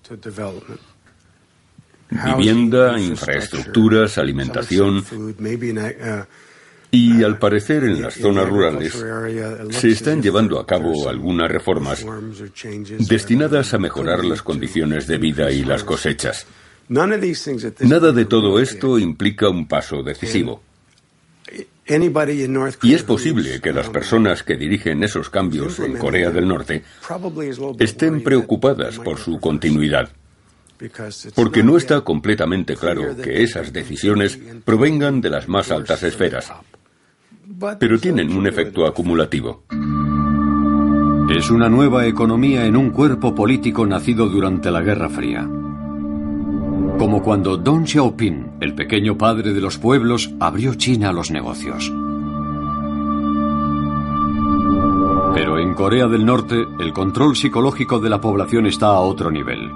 Vivienda, 2.11 3.00
infraestructuras, 3.00 4.18
alimentación, 4.18 5.05
y 6.90 7.22
al 7.22 7.38
parecer 7.38 7.84
en 7.84 8.03
las 8.03 8.14
zonas 8.14 8.46
rurales 8.46 9.03
se 9.70 9.88
están 9.88 10.20
llevando 10.20 10.61
a 10.61 10.66
cabo 10.66 11.09
algunas 11.09 11.50
reformas 11.50 12.05
destinadas 12.98 13.72
a 13.72 13.78
mejorar 13.78 14.24
las 14.24 14.42
condiciones 14.42 15.07
de 15.07 15.16
vida 15.16 15.50
y 15.50 15.64
las 15.64 15.84
cosechas. 15.84 16.46
Nada 17.80 18.12
de 18.12 18.24
todo 18.24 18.61
esto 18.61 18.99
implica 18.99 19.49
un 19.49 19.66
paso 19.66 20.03
decisivo. 20.03 20.62
Y 22.82 22.95
es 22.95 23.03
posible 23.03 23.61
que 23.61 23.72
las 23.72 23.88
personas 23.88 24.43
que 24.43 24.57
dirigen 24.57 25.03
esos 25.03 25.28
cambios 25.30 25.78
en 25.80 25.97
Corea 25.97 26.30
del 26.30 26.47
Norte 26.47 26.84
estén 27.78 28.22
preocupadas 28.22 28.99
por 28.99 29.18
su 29.18 29.40
continuidad 29.40 30.11
porque 31.34 31.62
no 31.62 31.76
está 31.76 32.01
completamente 32.01 32.76
claro 32.76 33.16
que 33.16 33.43
esas 33.43 33.72
decisiones 33.72 34.38
provengan 34.64 35.20
de 35.20 35.30
las 35.30 35.49
más 35.49 35.70
altas 35.70 36.03
esferas. 36.03 36.53
pero 37.78 37.99
tienen 37.99 38.32
un 38.32 38.47
efecto 38.47 38.86
acumulativo. 38.86 39.64
Es 41.30 41.51
una 41.51 41.68
nueva 41.68 42.07
economía 42.07 42.66
en 42.66 42.76
un 42.76 42.90
cuerpo 42.90 43.34
político 43.34 43.86
nacido 43.86 44.28
durante 44.28 44.70
la 44.70 44.82
Guerra 44.82 45.09
Fría. 45.09 45.49
Como 47.03 47.20
cuando 47.20 47.57
Deng 47.57 47.84
Xiaoping, 47.84 48.59
el 48.61 48.76
pequeño 48.76 49.18
padre 49.18 49.53
de 49.53 49.61
los 49.61 49.76
pueblos, 49.76 50.30
abrió 50.38 50.76
China 50.76 51.09
a 51.09 51.12
los 51.12 51.32
negocios. 51.32 51.92
Pero 55.34 55.59
en 55.59 55.74
Corea 55.74 56.07
del 56.07 56.24
Norte, 56.24 56.64
el 56.78 56.92
control 56.92 57.34
psicológico 57.34 57.98
de 57.98 58.09
la 58.09 58.20
población 58.20 58.66
está 58.66 58.86
a 58.86 59.00
otro 59.00 59.32
nivel. 59.32 59.68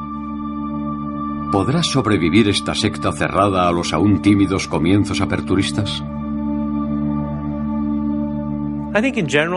¿Podrá 1.50 1.82
sobrevivir 1.82 2.48
esta 2.48 2.76
secta 2.76 3.10
cerrada 3.10 3.66
a 3.66 3.72
los 3.72 3.92
aún 3.92 4.22
tímidos 4.22 4.68
comienzos 4.68 5.20
aperturistas? 5.20 6.04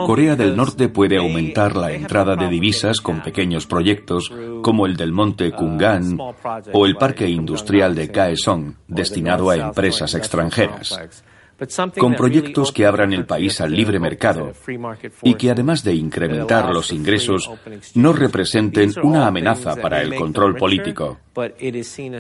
Corea 0.06 0.36
del 0.36 0.56
Norte 0.56 0.90
puede 0.90 1.18
aumentar 1.18 1.76
la 1.76 1.92
entrada 1.92 2.36
de 2.36 2.50
divisas 2.50 3.00
con 3.02 3.22
pequeños 3.22 3.66
proyectos 3.66 4.32
como 4.62 4.86
el 4.86 4.98
del 4.98 5.12
monte 5.12 5.52
Kungan 5.52 6.18
o 6.74 6.86
el 6.86 6.96
parque 6.96 7.28
industrial 7.28 7.96
de 7.96 8.12
Kaesong 8.12 8.76
destinado 8.88 9.50
a 9.50 9.56
empresas 9.56 10.14
extranjeras 10.16 11.24
con 11.98 12.16
proyectos 12.16 12.72
que 12.72 12.86
abran 12.86 13.14
el 13.14 13.26
país 13.26 13.60
al 13.62 13.72
libre 13.72 14.00
mercado 14.00 14.54
y 15.24 15.34
que 15.36 15.52
además 15.52 15.84
de 15.84 15.94
incrementar 15.94 16.74
los 16.74 16.92
ingresos, 16.92 17.50
no 17.96 18.14
representen 18.14 18.92
una 19.04 19.28
amenaza 19.28 19.76
para 19.76 20.02
el 20.02 20.16
control 20.16 20.56
político. 20.56 21.20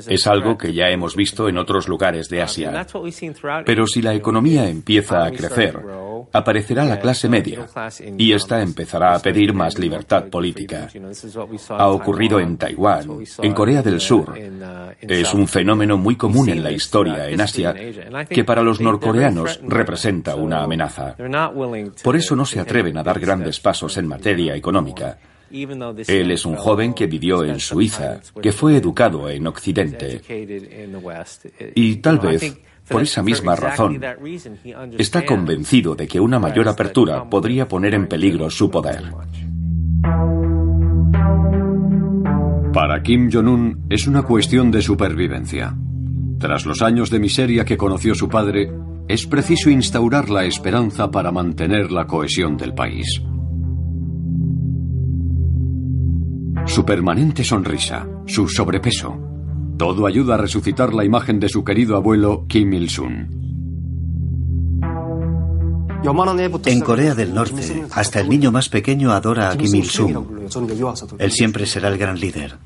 Es 0.07 0.27
algo 0.27 0.57
que 0.57 0.73
ya 0.73 0.89
hemos 0.89 1.15
visto 1.15 1.47
en 1.47 1.57
otros 1.57 1.87
lugares 1.87 2.29
de 2.29 2.41
Asia. 2.41 2.85
Pero 3.65 3.87
si 3.87 4.01
la 4.01 4.13
economía 4.13 4.69
empieza 4.69 5.25
a 5.25 5.31
crecer, 5.31 5.79
aparecerá 6.31 6.85
la 6.85 6.99
clase 6.99 7.29
media 7.29 7.67
y 8.17 8.33
esta 8.33 8.61
empezará 8.61 9.15
a 9.15 9.19
pedir 9.19 9.53
más 9.53 9.77
libertad 9.77 10.25
política. 10.25 10.87
Ha 11.69 11.89
ocurrido 11.89 12.39
en 12.39 12.57
Taiwán, 12.57 13.23
en 13.41 13.53
Corea 13.53 13.81
del 13.81 13.99
Sur. 13.99 14.33
Es 15.01 15.33
un 15.33 15.47
fenómeno 15.47 15.97
muy 15.97 16.15
común 16.15 16.49
en 16.49 16.63
la 16.63 16.71
historia 16.71 17.29
en 17.29 17.41
Asia 17.41 17.73
que 18.29 18.43
para 18.43 18.61
los 18.61 18.79
norcoreanos 18.79 19.59
representa 19.63 20.35
una 20.35 20.63
amenaza. 20.63 21.15
Por 22.03 22.15
eso 22.15 22.35
no 22.35 22.45
se 22.45 22.59
atreven 22.59 22.97
a 22.97 23.03
dar 23.03 23.19
grandes 23.19 23.59
pasos 23.59 23.97
en 23.97 24.07
materia 24.07 24.55
económica. 24.55 25.17
Él 25.51 26.31
es 26.31 26.45
un 26.45 26.55
joven 26.55 26.93
que 26.93 27.07
vivió 27.07 27.43
en 27.43 27.59
Suiza, 27.59 28.19
que 28.41 28.51
fue 28.51 28.77
educado 28.77 29.29
en 29.29 29.47
Occidente. 29.47 30.21
Y 31.75 31.95
tal 31.97 32.19
vez, 32.19 32.57
por 32.89 33.01
esa 33.01 33.21
misma 33.23 33.55
razón, 33.55 33.99
está 34.97 35.25
convencido 35.25 35.95
de 35.95 36.07
que 36.07 36.19
una 36.19 36.39
mayor 36.39 36.67
apertura 36.67 37.29
podría 37.29 37.67
poner 37.67 37.93
en 37.93 38.07
peligro 38.07 38.49
su 38.49 38.69
poder. 38.69 39.13
Para 42.73 43.01
Kim 43.01 43.29
Jong-un 43.31 43.85
es 43.89 44.07
una 44.07 44.23
cuestión 44.23 44.71
de 44.71 44.81
supervivencia. 44.81 45.75
Tras 46.39 46.65
los 46.65 46.81
años 46.81 47.09
de 47.09 47.19
miseria 47.19 47.65
que 47.65 47.77
conoció 47.77 48.15
su 48.15 48.29
padre, 48.29 48.71
es 49.07 49.25
preciso 49.25 49.69
instaurar 49.69 50.29
la 50.29 50.45
esperanza 50.45 51.09
para 51.09 51.31
mantener 51.31 51.91
la 51.91 52.05
cohesión 52.05 52.57
del 52.57 52.73
país. 52.73 53.21
Su 56.65 56.85
permanente 56.85 57.43
sonrisa, 57.43 58.07
su 58.27 58.47
sobrepeso, 58.47 59.28
todo 59.79 60.05
ayuda 60.05 60.35
a 60.35 60.37
resucitar 60.37 60.93
la 60.93 61.05
imagen 61.05 61.39
de 61.39 61.47
su 61.47 61.63
querido 61.63 61.95
abuelo 61.95 62.43
Kim 62.49 62.73
Il-sung. 62.73 63.27
En 66.65 66.81
Corea 66.81 67.15
del 67.15 67.33
Norte, 67.33 67.85
hasta 67.91 68.19
el 68.19 68.29
niño 68.29 68.51
más 68.51 68.67
pequeño 68.67 69.11
adora 69.11 69.49
a 69.49 69.57
Kim 69.57 69.73
Il-sung. 69.73 70.17
Él 71.17 71.31
siempre 71.31 71.65
será 71.65 71.87
el 71.87 71.97
gran 71.97 72.19
líder. 72.19 72.57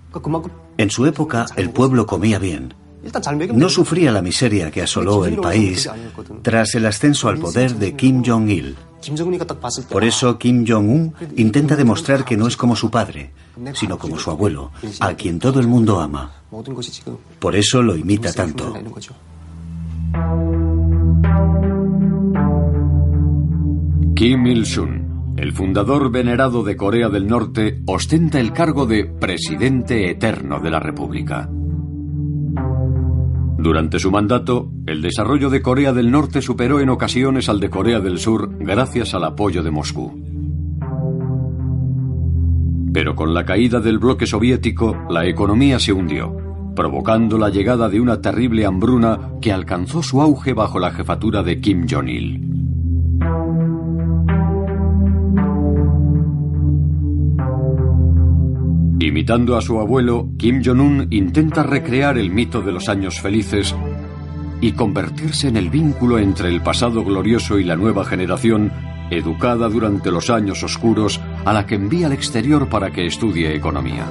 En 0.77 0.89
su 0.89 1.05
época, 1.05 1.45
el 1.55 1.69
pueblo 1.69 2.07
comía 2.07 2.39
bien. 2.39 2.73
No 3.53 3.69
sufría 3.69 4.11
la 4.11 4.23
miseria 4.23 4.71
que 4.71 4.81
asoló 4.81 5.25
el 5.25 5.37
país 5.37 5.87
tras 6.41 6.73
el 6.73 6.85
ascenso 6.87 7.29
al 7.29 7.37
poder 7.37 7.75
de 7.75 7.95
Kim 7.95 8.23
Jong-il. 8.25 8.75
Por 9.89 10.03
eso 10.03 10.37
Kim 10.37 10.65
Jong-un 10.67 11.13
intenta 11.37 11.75
demostrar 11.75 12.23
que 12.25 12.37
no 12.37 12.47
es 12.47 12.57
como 12.57 12.75
su 12.75 12.89
padre, 12.89 13.31
sino 13.73 13.97
como 13.97 14.17
su 14.17 14.31
abuelo, 14.31 14.71
a 14.99 15.13
quien 15.15 15.39
todo 15.39 15.59
el 15.59 15.67
mundo 15.67 15.99
ama. 15.99 16.31
Por 17.39 17.55
eso 17.55 17.81
lo 17.81 17.95
imita 17.95 18.31
tanto. 18.33 18.73
Kim 24.15 24.45
Il-sung, 24.45 25.35
el 25.37 25.51
fundador 25.53 26.11
venerado 26.11 26.63
de 26.63 26.77
Corea 26.77 27.09
del 27.09 27.27
Norte, 27.27 27.81
ostenta 27.87 28.39
el 28.39 28.53
cargo 28.53 28.85
de 28.85 29.05
presidente 29.05 30.09
eterno 30.09 30.59
de 30.59 30.69
la 30.69 30.79
República. 30.79 31.49
Durante 33.63 33.97
su 33.97 34.11
mandato, 34.11 34.73
el 34.85 35.01
desarrollo 35.01 35.49
de 35.49 35.61
Corea 35.61 35.93
del 35.93 36.11
Norte 36.11 36.41
superó 36.41 36.81
en 36.81 36.89
ocasiones 36.89 37.47
al 37.47 37.61
de 37.61 37.69
Corea 37.69 38.01
del 38.01 38.19
Sur 38.19 38.57
gracias 38.59 39.13
al 39.13 39.23
apoyo 39.23 39.63
de 39.63 39.71
Moscú. 39.71 40.21
Pero 42.91 43.15
con 43.15 43.33
la 43.33 43.45
caída 43.45 43.79
del 43.79 43.99
bloque 43.99 44.27
soviético, 44.27 44.97
la 45.09 45.25
economía 45.25 45.79
se 45.79 45.93
hundió, 45.93 46.35
provocando 46.75 47.37
la 47.37 47.47
llegada 47.47 47.87
de 47.87 48.01
una 48.01 48.19
terrible 48.19 48.65
hambruna 48.65 49.31
que 49.39 49.53
alcanzó 49.53 50.03
su 50.03 50.21
auge 50.21 50.51
bajo 50.51 50.77
la 50.77 50.91
jefatura 50.91 51.41
de 51.41 51.61
Kim 51.61 51.87
Jong-il. 51.89 52.62
Imitando 59.03 59.57
a 59.57 59.61
su 59.61 59.81
abuelo, 59.81 60.29
Kim 60.37 60.61
Jong-un 60.63 61.07
intenta 61.09 61.61
recrear 61.61 62.17
el 62.17 62.31
mito 62.31 62.61
de 62.61 62.71
los 62.71 62.87
años 62.87 63.19
felices 63.19 63.75
y 64.61 64.71
convertirse 64.71 65.49
en 65.49 65.57
el 65.57 65.69
vínculo 65.69 66.19
entre 66.19 66.47
el 66.47 66.61
pasado 66.61 67.03
glorioso 67.03 67.59
y 67.59 67.65
la 67.65 67.75
nueva 67.75 68.05
generación, 68.05 68.71
educada 69.11 69.67
durante 69.67 70.09
los 70.09 70.29
años 70.29 70.63
oscuros, 70.63 71.19
a 71.43 71.51
la 71.51 71.65
que 71.65 71.75
envía 71.75 72.07
al 72.07 72.13
exterior 72.13 72.69
para 72.69 72.91
que 72.91 73.05
estudie 73.05 73.53
economía. 73.53 74.07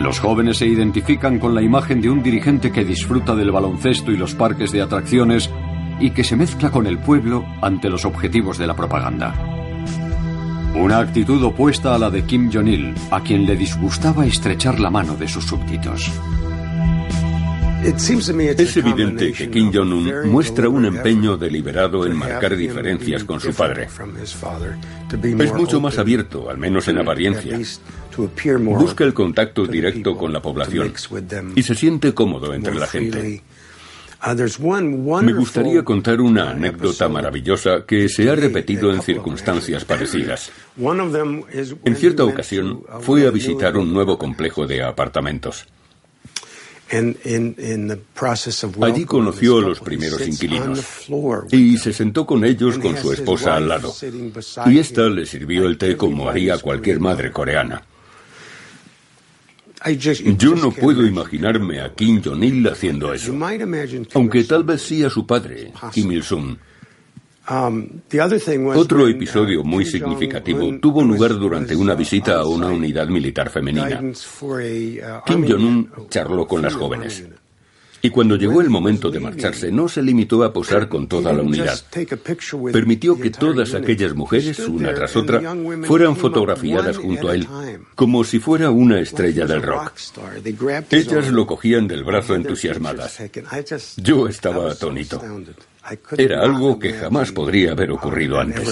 Los 0.00 0.20
jóvenes 0.20 0.58
se 0.58 0.68
identifican 0.68 1.40
con 1.40 1.52
la 1.52 1.62
imagen 1.62 2.00
de 2.00 2.10
un 2.10 2.22
dirigente 2.22 2.70
que 2.70 2.84
disfruta 2.84 3.34
del 3.34 3.50
baloncesto 3.50 4.12
y 4.12 4.16
los 4.16 4.36
parques 4.36 4.70
de 4.70 4.82
atracciones 4.82 5.50
y 5.98 6.10
que 6.10 6.22
se 6.22 6.36
mezcla 6.36 6.70
con 6.70 6.86
el 6.86 6.98
pueblo 6.98 7.44
ante 7.60 7.90
los 7.90 8.04
objetivos 8.04 8.56
de 8.56 8.68
la 8.68 8.76
propaganda. 8.76 9.57
Una 10.74 10.98
actitud 10.98 11.42
opuesta 11.42 11.94
a 11.94 11.98
la 11.98 12.10
de 12.10 12.24
Kim 12.24 12.50
Jong-il, 12.52 12.94
a 13.10 13.22
quien 13.22 13.46
le 13.46 13.56
disgustaba 13.56 14.26
estrechar 14.26 14.78
la 14.78 14.90
mano 14.90 15.16
de 15.16 15.26
sus 15.26 15.44
súbditos. 15.44 16.10
Es 17.82 18.76
evidente 18.76 19.32
que 19.32 19.50
Kim 19.50 19.70
Jong-un 19.72 20.28
muestra 20.30 20.68
un 20.68 20.84
empeño 20.84 21.36
deliberado 21.36 22.06
en 22.06 22.16
marcar 22.16 22.56
diferencias 22.56 23.24
con 23.24 23.40
su 23.40 23.54
padre. 23.54 23.88
Es 25.38 25.54
mucho 25.54 25.80
más 25.80 25.98
abierto, 25.98 26.50
al 26.50 26.58
menos 26.58 26.88
en 26.88 26.98
apariencia. 26.98 27.58
Busca 28.58 29.04
el 29.04 29.14
contacto 29.14 29.64
directo 29.66 30.16
con 30.16 30.32
la 30.32 30.42
población 30.42 30.92
y 31.54 31.62
se 31.62 31.74
siente 31.74 32.14
cómodo 32.14 32.52
entre 32.52 32.74
la 32.74 32.86
gente. 32.86 33.42
Me 34.20 35.32
gustaría 35.32 35.84
contar 35.84 36.20
una 36.20 36.50
anécdota 36.50 37.08
maravillosa 37.08 37.84
que 37.86 38.08
se 38.08 38.28
ha 38.28 38.34
repetido 38.34 38.92
en 38.92 39.00
circunstancias 39.02 39.84
parecidas. 39.84 40.50
En 41.84 41.96
cierta 41.96 42.24
ocasión 42.24 42.82
fue 43.00 43.26
a 43.26 43.30
visitar 43.30 43.76
un 43.76 43.92
nuevo 43.92 44.18
complejo 44.18 44.66
de 44.66 44.82
apartamentos. 44.82 45.66
Allí 48.80 49.04
conoció 49.04 49.58
a 49.58 49.60
los 49.60 49.80
primeros 49.80 50.26
inquilinos 50.26 51.08
y 51.50 51.76
se 51.76 51.92
sentó 51.92 52.24
con 52.24 52.44
ellos 52.44 52.78
con 52.78 52.96
su 52.96 53.12
esposa 53.12 53.56
al 53.56 53.68
lado. 53.68 53.94
Y 54.66 54.78
ésta 54.78 55.08
le 55.08 55.26
sirvió 55.26 55.66
el 55.66 55.76
té 55.76 55.96
como 55.96 56.28
haría 56.28 56.58
cualquier 56.58 56.98
madre 57.00 57.30
coreana. 57.30 57.82
Yo 60.36 60.54
no 60.56 60.70
puedo 60.72 61.06
imaginarme 61.06 61.80
a 61.80 61.94
Kim 61.94 62.20
Jong-il 62.22 62.66
haciendo 62.68 63.12
eso, 63.14 63.32
aunque 64.14 64.44
tal 64.44 64.64
vez 64.64 64.82
sí 64.82 65.04
a 65.04 65.10
su 65.10 65.24
padre, 65.26 65.72
Kim 65.92 66.10
Il-sung. 66.12 66.56
Otro 68.74 69.08
episodio 69.08 69.64
muy 69.64 69.84
significativo 69.86 70.78
tuvo 70.80 71.02
lugar 71.02 71.34
durante 71.38 71.74
una 71.74 71.94
visita 71.94 72.40
a 72.40 72.46
una 72.46 72.66
unidad 72.66 73.08
militar 73.08 73.48
femenina. 73.50 74.00
Kim 75.24 75.46
Jong-un 75.48 75.90
charló 76.10 76.46
con 76.46 76.60
las 76.60 76.74
jóvenes. 76.74 77.24
Y 78.00 78.10
cuando 78.10 78.36
llegó 78.36 78.60
el 78.60 78.70
momento 78.70 79.10
de 79.10 79.20
marcharse, 79.20 79.72
no 79.72 79.88
se 79.88 80.02
limitó 80.02 80.44
a 80.44 80.52
posar 80.52 80.88
con 80.88 81.08
toda 81.08 81.32
la 81.32 81.42
unidad. 81.42 81.78
Permitió 82.72 83.18
que 83.18 83.30
todas 83.30 83.74
aquellas 83.74 84.14
mujeres, 84.14 84.58
una 84.60 84.94
tras 84.94 85.16
otra, 85.16 85.40
fueran 85.82 86.16
fotografiadas 86.16 86.96
junto 86.96 87.28
a 87.28 87.34
él, 87.34 87.48
como 87.94 88.24
si 88.24 88.38
fuera 88.38 88.70
una 88.70 89.00
estrella 89.00 89.46
del 89.46 89.62
rock. 89.62 89.92
Ellas 90.90 91.30
lo 91.30 91.46
cogían 91.46 91.88
del 91.88 92.04
brazo 92.04 92.34
entusiasmadas. 92.34 93.18
Yo 93.96 94.28
estaba 94.28 94.70
atónito. 94.70 95.20
Era 96.16 96.42
algo 96.42 96.78
que 96.78 96.92
jamás 96.92 97.32
podría 97.32 97.72
haber 97.72 97.90
ocurrido 97.90 98.38
antes. 98.38 98.68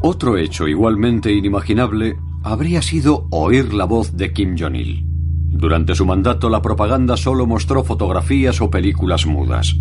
Otro 0.00 0.36
hecho 0.36 0.68
igualmente 0.68 1.32
inimaginable 1.32 2.18
habría 2.42 2.82
sido 2.82 3.26
oír 3.30 3.74
la 3.74 3.84
voz 3.84 4.16
de 4.16 4.32
Kim 4.32 4.56
Jong-il. 4.58 5.04
Durante 5.50 5.94
su 5.94 6.06
mandato 6.06 6.48
la 6.48 6.62
propaganda 6.62 7.16
solo 7.16 7.46
mostró 7.46 7.82
fotografías 7.82 8.60
o 8.60 8.70
películas 8.70 9.26
mudas. 9.26 9.74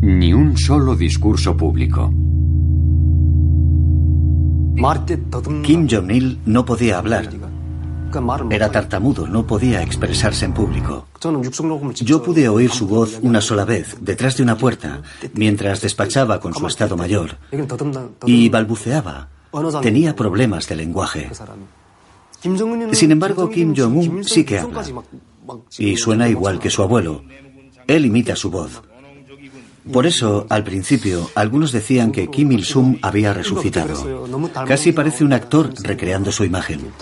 Ni 0.00 0.32
un 0.32 0.56
solo 0.56 0.96
discurso 0.96 1.56
público. 1.56 2.12
Kim 5.62 5.88
Jong-il 5.88 6.38
no 6.44 6.64
podía 6.64 6.98
hablar. 6.98 7.30
Era 8.50 8.70
tartamudo, 8.70 9.26
no 9.26 9.46
podía 9.46 9.82
expresarse 9.82 10.44
en 10.44 10.52
público. 10.52 11.06
Yo 12.00 12.22
pude 12.22 12.48
oír 12.48 12.70
su 12.70 12.86
voz 12.86 13.18
una 13.22 13.40
sola 13.40 13.64
vez, 13.64 13.96
detrás 14.00 14.36
de 14.36 14.42
una 14.42 14.56
puerta, 14.56 15.02
mientras 15.34 15.80
despachaba 15.80 16.40
con 16.40 16.54
su 16.54 16.66
Estado 16.66 16.96
Mayor. 16.96 17.36
Y 18.26 18.48
balbuceaba. 18.48 19.28
Tenía 19.82 20.14
problemas 20.14 20.68
de 20.68 20.76
lenguaje. 20.76 21.30
Sin 22.92 23.10
embargo, 23.10 23.48
Kim 23.50 23.74
Jong-un 23.76 24.24
sí 24.24 24.44
que 24.44 24.58
habla. 24.58 24.84
Y 25.78 25.96
suena 25.96 26.28
igual 26.28 26.58
que 26.58 26.70
su 26.70 26.82
abuelo. 26.82 27.22
Él 27.86 28.06
imita 28.06 28.36
su 28.36 28.50
voz. 28.50 28.82
Por 29.92 30.06
eso, 30.06 30.46
al 30.48 30.64
principio, 30.64 31.30
algunos 31.34 31.70
decían 31.70 32.10
que 32.10 32.28
Kim 32.28 32.50
Il-sung 32.50 32.98
había 33.02 33.32
resucitado. 33.32 34.26
Casi 34.66 34.92
parece 34.92 35.24
un 35.24 35.32
actor 35.32 35.72
recreando 35.82 36.32
su 36.32 36.44
imagen. 36.44 36.92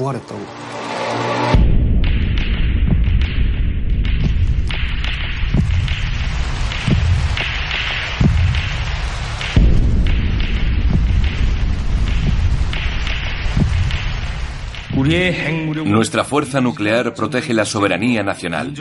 Nuestra 15.85 16.25
fuerza 16.25 16.61
nuclear 16.61 17.13
protege 17.15 17.53
la 17.53 17.67
soberanía 17.67 18.23
nacional. 18.23 18.73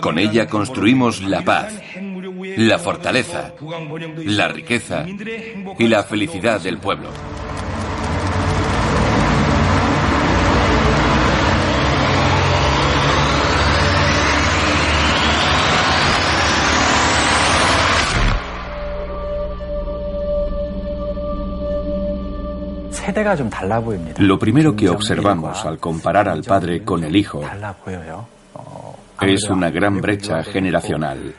Con 0.00 0.18
ella 0.18 0.46
construimos 0.46 1.20
la 1.22 1.42
paz, 1.42 1.80
la 2.56 2.78
fortaleza, 2.78 3.52
la 4.24 4.48
riqueza 4.48 5.04
y 5.78 5.88
la 5.88 6.04
felicidad 6.04 6.60
del 6.60 6.78
pueblo. 6.78 7.08
Lo 24.18 24.38
primero 24.38 24.74
que 24.74 24.88
observamos 24.88 25.64
al 25.64 25.78
comparar 25.78 26.28
al 26.28 26.42
padre 26.42 26.82
con 26.82 27.04
el 27.04 27.14
hijo 27.14 27.42
es 29.20 29.48
una 29.48 29.70
gran 29.70 30.00
brecha 30.00 30.42
generacional. 30.42 31.34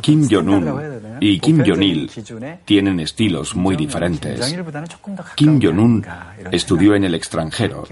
Kim 0.00 0.28
Jong-un 0.30 1.18
y 1.20 1.40
Kim 1.40 1.62
Jong-il 1.64 2.10
tienen 2.64 3.00
estilos 3.00 3.56
muy 3.56 3.76
diferentes. 3.76 4.54
Kim 5.34 5.60
Jong-un 5.60 6.04
estudió 6.50 6.94
en 6.94 7.04
el 7.04 7.14
extranjero, 7.14 7.84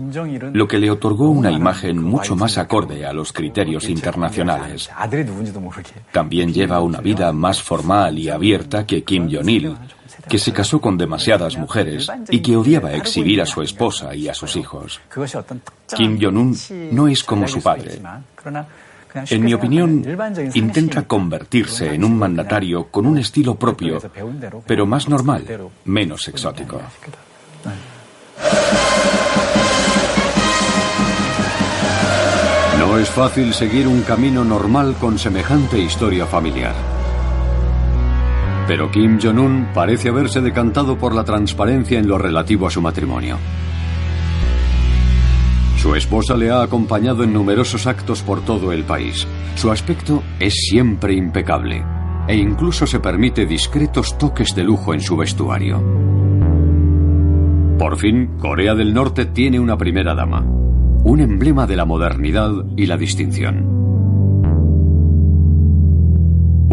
lo 0.53 0.69
que 0.69 0.79
le 0.79 0.91
otorgó 0.91 1.31
una 1.31 1.51
imagen 1.51 2.03
mucho 2.03 2.37
más 2.37 2.59
acorde 2.59 3.05
a 3.05 3.13
los 3.13 3.33
criterios 3.33 3.89
internacionales. 3.89 4.91
También 6.13 6.53
lleva 6.53 6.81
una 6.81 7.01
vida 7.01 7.33
más 7.33 7.63
formal 7.63 8.19
y 8.19 8.29
abierta 8.29 8.87
que 8.87 9.03
Kim 9.03 9.29
Jong-il, 9.31 9.77
que 10.29 10.39
se 10.39 10.53
casó 10.53 10.81
con 10.81 10.97
demasiadas 10.97 11.57
mujeres 11.57 12.11
y 12.31 12.41
que 12.41 12.57
odiaba 12.57 12.93
exhibir 12.93 13.41
a 13.41 13.47
su 13.47 13.63
esposa 13.63 14.15
y 14.15 14.29
a 14.29 14.35
sus 14.35 14.57
hijos. 14.57 15.01
Kim 15.97 16.19
Jong-un 16.21 16.57
no 16.93 17.09
es 17.09 17.25
como 17.25 17.49
su 17.49 17.63
padre. 17.63 18.01
En 19.29 19.43
mi 19.43 19.55
opinión, 19.55 20.05
intenta 20.55 21.03
convertirse 21.03 21.95
en 21.95 22.05
un 22.05 22.17
mandatario 22.17 22.87
con 22.89 23.07
un 23.07 23.19
estilo 23.19 23.57
propio, 23.57 24.01
pero 24.67 24.87
más 24.87 25.09
normal, 25.09 25.45
menos 25.85 26.29
exótico. 26.29 26.81
No 32.79 32.99
es 32.99 33.11
fácil 33.11 33.53
seguir 33.53 33.87
un 33.87 34.03
camino 34.03 34.45
normal 34.45 34.95
con 34.99 35.19
semejante 35.19 35.79
historia 35.79 36.27
familiar. 36.27 37.00
Pero 38.71 38.89
Kim 38.89 39.19
Jong-un 39.21 39.71
parece 39.75 40.11
haberse 40.11 40.41
decantado 40.41 40.97
por 40.97 41.13
la 41.13 41.25
transparencia 41.25 41.99
en 41.99 42.07
lo 42.07 42.19
relativo 42.19 42.69
a 42.69 42.71
su 42.71 42.81
matrimonio. 42.81 43.37
Su 45.77 45.97
esposa 45.97 46.37
le 46.37 46.53
ha 46.53 46.63
acompañado 46.63 47.25
en 47.25 47.33
numerosos 47.33 47.89
actos 47.89 48.23
por 48.23 48.43
todo 48.43 48.71
el 48.71 48.85
país. 48.85 49.27
Su 49.57 49.73
aspecto 49.73 50.23
es 50.39 50.55
siempre 50.55 51.15
impecable 51.15 51.85
e 52.29 52.37
incluso 52.37 52.87
se 52.87 53.01
permite 53.01 53.45
discretos 53.45 54.17
toques 54.17 54.55
de 54.55 54.63
lujo 54.63 54.95
en 54.95 55.01
su 55.01 55.17
vestuario. 55.17 55.83
Por 57.77 57.97
fin, 57.97 58.39
Corea 58.39 58.77
del 58.77 58.95
Norte 58.95 59.27
tiene 59.27 59.59
una 59.59 59.77
primera 59.77 60.15
dama, 60.15 60.43
un 60.43 61.19
emblema 61.19 61.67
de 61.67 61.75
la 61.75 61.87
modernidad 61.87 62.53
y 62.77 62.87
la 62.87 62.97
distinción. 62.97 63.80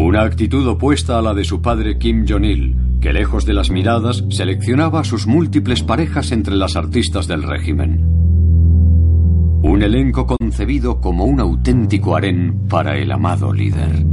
Una 0.08 0.22
actitud 0.22 0.66
opuesta 0.66 1.18
a 1.18 1.20
la 1.20 1.34
de 1.34 1.44
su 1.44 1.60
padre 1.60 1.98
Kim 1.98 2.24
Jong-il, 2.26 2.74
que 2.98 3.12
lejos 3.12 3.44
de 3.44 3.52
las 3.52 3.70
miradas 3.70 4.24
seleccionaba 4.30 5.04
sus 5.04 5.26
múltiples 5.26 5.82
parejas 5.82 6.32
entre 6.32 6.56
las 6.56 6.76
artistas 6.76 7.28
del 7.28 7.42
régimen. 7.42 8.06
Un 9.62 9.82
elenco 9.82 10.26
concebido 10.26 10.98
como 11.02 11.26
un 11.26 11.40
auténtico 11.40 12.16
harén 12.16 12.68
para 12.70 12.96
el 12.96 13.12
amado 13.12 13.52
líder. 13.52 14.06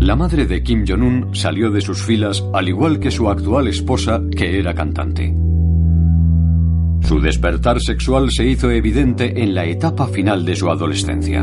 La 0.00 0.16
madre 0.16 0.44
de 0.44 0.64
Kim 0.64 0.84
Jong-un 0.84 1.36
salió 1.36 1.70
de 1.70 1.82
sus 1.82 2.02
filas 2.02 2.44
al 2.52 2.68
igual 2.68 2.98
que 2.98 3.12
su 3.12 3.30
actual 3.30 3.68
esposa, 3.68 4.22
que 4.36 4.58
era 4.58 4.74
cantante. 4.74 5.47
Su 7.08 7.20
despertar 7.22 7.80
sexual 7.80 8.30
se 8.30 8.44
hizo 8.44 8.70
evidente 8.70 9.42
en 9.42 9.54
la 9.54 9.64
etapa 9.64 10.08
final 10.08 10.44
de 10.44 10.54
su 10.54 10.70
adolescencia. 10.70 11.42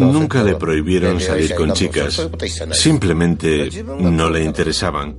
Nunca 0.00 0.42
le 0.42 0.56
prohibieron 0.56 1.20
salir 1.20 1.54
con 1.54 1.72
chicas. 1.74 2.28
Simplemente 2.72 3.70
no 3.84 4.28
le 4.28 4.42
interesaban. 4.42 5.16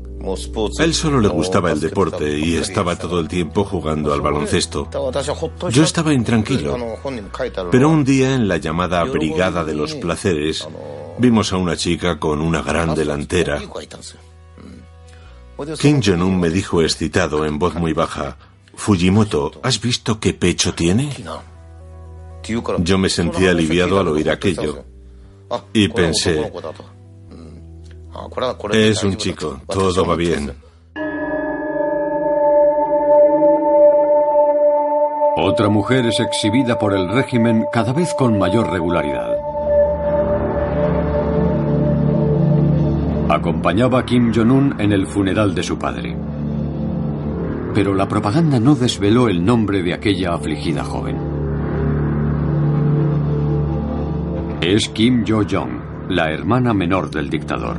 A 0.77 0.83
él 0.83 0.93
solo 0.93 1.21
le 1.21 1.29
gustaba 1.29 1.71
el 1.71 1.79
deporte 1.79 2.37
y 2.37 2.55
estaba 2.57 2.97
todo 2.97 3.21
el 3.21 3.29
tiempo 3.29 3.63
jugando 3.63 4.13
al 4.13 4.19
baloncesto. 4.19 4.89
Yo 5.69 5.83
estaba 5.83 6.13
intranquilo. 6.13 6.77
Pero 7.71 7.89
un 7.89 8.03
día 8.03 8.35
en 8.35 8.49
la 8.49 8.57
llamada 8.57 9.01
Brigada 9.05 9.63
de 9.63 9.73
los 9.73 9.95
Placeres, 9.95 10.67
Vimos 11.21 11.53
a 11.53 11.57
una 11.57 11.77
chica 11.77 12.17
con 12.17 12.41
una 12.41 12.63
gran 12.63 12.95
delantera. 12.95 13.61
Kim 15.79 16.01
Jong-un 16.03 16.39
me 16.39 16.49
dijo 16.49 16.81
excitado 16.81 17.45
en 17.45 17.59
voz 17.59 17.75
muy 17.75 17.93
baja, 17.93 18.37
Fujimoto, 18.73 19.51
¿has 19.61 19.79
visto 19.79 20.19
qué 20.19 20.33
pecho 20.33 20.73
tiene? 20.73 21.11
Yo 22.79 22.97
me 22.97 23.07
sentí 23.07 23.45
aliviado 23.45 23.99
al 23.99 24.07
oír 24.07 24.31
aquello. 24.31 24.83
y 25.73 25.89
pensé, 25.89 26.51
es 28.71 29.03
un 29.03 29.15
chico, 29.15 29.61
todo 29.67 30.03
va 30.03 30.15
bien. 30.15 30.51
Otra 35.37 35.69
mujer 35.69 36.07
es 36.07 36.19
exhibida 36.19 36.79
por 36.79 36.95
el 36.95 37.09
régimen 37.09 37.67
cada 37.71 37.93
vez 37.93 38.11
con 38.15 38.39
mayor 38.39 38.71
regularidad. 38.71 39.50
Acompañaba 43.41 43.97
a 43.97 44.05
Kim 44.05 44.31
Jong-un 44.31 44.75
en 44.77 44.91
el 44.91 45.07
funeral 45.07 45.55
de 45.55 45.63
su 45.63 45.79
padre. 45.79 46.15
Pero 47.73 47.95
la 47.95 48.07
propaganda 48.07 48.59
no 48.59 48.75
desveló 48.75 49.29
el 49.29 49.43
nombre 49.43 49.81
de 49.81 49.95
aquella 49.95 50.35
afligida 50.35 50.83
joven. 50.83 51.17
Es 54.61 54.87
Kim 54.89 55.25
Jo-jong, 55.27 56.09
la 56.09 56.31
hermana 56.31 56.75
menor 56.75 57.09
del 57.09 57.31
dictador. 57.31 57.77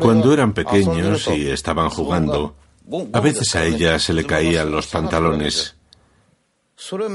Cuando 0.00 0.32
eran 0.32 0.52
pequeños 0.54 1.28
y 1.28 1.50
estaban 1.50 1.88
jugando, 1.88 2.56
a 3.12 3.20
veces 3.20 3.54
a 3.54 3.64
ella 3.64 3.98
se 3.98 4.12
le 4.12 4.24
caían 4.24 4.70
los 4.70 4.86
pantalones. 4.86 5.76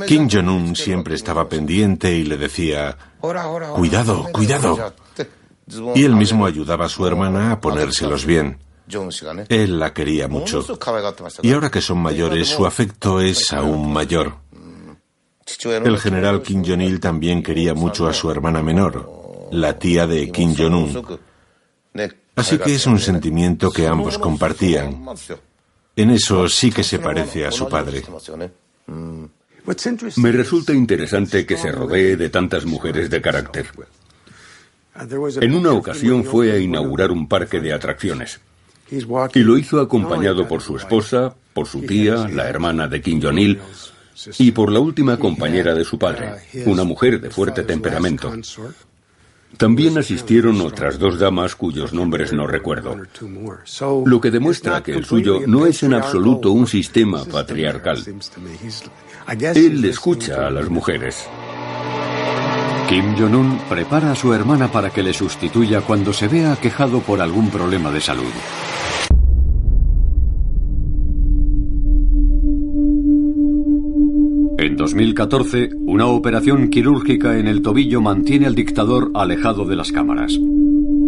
Kim 0.08 0.28
Jong-un 0.30 0.76
siempre 0.76 1.16
estaba 1.16 1.48
pendiente 1.48 2.12
y 2.16 2.24
le 2.24 2.38
decía, 2.38 2.98
cuidado, 3.76 4.30
cuidado. 4.32 4.94
Y 5.94 6.04
él 6.04 6.16
mismo 6.16 6.46
ayudaba 6.46 6.86
a 6.86 6.90
su 6.90 7.06
hermana 7.06 7.52
a 7.52 7.62
ponérselos 7.62 8.26
bien. 8.26 8.58
Él 9.50 9.80
la 9.80 9.94
quería 9.94 10.28
mucho. 10.28 10.66
Y 11.44 11.52
ahora 11.54 11.70
que 11.70 11.82
son 11.82 12.00
mayores, 12.00 12.48
su 12.48 12.66
afecto 12.66 13.22
es 13.22 13.54
aún 13.54 13.94
mayor. 13.94 14.38
El 15.64 16.00
general 16.00 16.42
Kim 16.42 16.64
Jong-il 16.66 17.00
también 17.00 17.44
quería 17.44 17.74
mucho 17.74 18.08
a 18.08 18.14
su 18.14 18.32
hermana 18.32 18.64
menor, 18.64 19.50
la 19.52 19.78
tía 19.78 20.08
de 20.08 20.32
Kim 20.32 20.56
Jong-un. 20.56 21.20
Así 22.36 22.58
que 22.58 22.76
es 22.76 22.88
un 22.88 23.00
sentimiento 23.00 23.70
que 23.70 23.86
ambos 23.86 24.18
compartían. 24.18 25.06
En 26.00 26.12
eso 26.12 26.48
sí 26.48 26.72
que 26.72 26.82
se 26.82 26.98
parece 26.98 27.46
a 27.46 27.52
su 27.52 27.68
padre. 27.68 28.02
Me 30.16 30.32
resulta 30.32 30.74
interesante 30.74 31.46
que 31.46 31.58
se 31.58 31.74
rodee 31.74 32.16
de 32.16 32.30
tantas 32.30 32.66
mujeres 32.66 33.10
de 33.10 33.22
carácter. 33.22 33.68
En 35.42 35.56
una 35.56 35.74
ocasión 35.74 36.24
fue 36.24 36.54
a 36.54 36.58
inaugurar 36.58 37.12
un 37.12 37.28
parque 37.28 37.60
de 37.60 37.74
atracciones. 37.74 38.40
Y 38.90 39.40
lo 39.42 39.58
hizo 39.58 39.82
acompañado 39.82 40.48
por 40.48 40.62
su 40.62 40.78
esposa, 40.78 41.36
por 41.54 41.68
su 41.68 41.82
tía, 41.82 42.30
la 42.30 42.48
hermana 42.48 42.88
de 42.88 43.02
Kim 43.02 43.22
Jong-il, 43.22 43.60
y 44.38 44.52
por 44.52 44.72
la 44.72 44.80
última 44.80 45.18
compañera 45.18 45.76
de 45.76 45.84
su 45.84 46.00
padre, 46.00 46.32
una 46.66 46.86
mujer 46.86 47.20
de 47.20 47.30
fuerte 47.30 47.64
temperamento. 47.64 48.34
También 49.58 49.98
asistieron 49.98 50.62
otras 50.62 51.00
dos 51.00 51.20
damas 51.20 51.56
cuyos 51.56 51.94
nombres 51.94 52.32
no 52.32 52.48
recuerdo, 52.48 52.96
lo 54.06 54.22
que 54.22 54.32
demuestra 54.32 54.82
que 54.84 54.94
el 54.94 55.06
suyo 55.06 55.42
no 55.48 55.66
es 55.66 55.84
en 55.84 55.94
absoluto 55.94 56.52
un 56.52 56.68
sistema 56.68 57.26
patriarcal. 57.26 58.04
Él 59.56 59.86
escucha 59.86 60.48
a 60.48 60.52
las 60.52 60.70
mujeres. 60.70 61.28
Kim 62.88 63.16
Jong-un 63.16 63.60
prepara 63.70 64.14
a 64.14 64.16
su 64.16 64.34
hermana 64.34 64.72
para 64.72 64.90
que 64.90 65.04
le 65.04 65.14
sustituya 65.14 65.82
cuando 65.82 66.12
se 66.12 66.28
vea 66.28 66.54
aquejado 66.54 67.02
por 67.02 67.22
algún 67.22 67.52
problema 67.52 67.92
de 67.92 68.02
salud. 68.02 68.32
En 74.62 74.76
2014, 74.76 75.70
una 75.86 76.08
operación 76.08 76.68
quirúrgica 76.68 77.40
en 77.40 77.48
el 77.48 77.62
tobillo 77.62 78.02
mantiene 78.02 78.46
al 78.46 78.56
dictador 78.56 79.10
alejado 79.16 79.64
de 79.64 79.78
las 79.78 79.94
cámaras. 79.94 80.38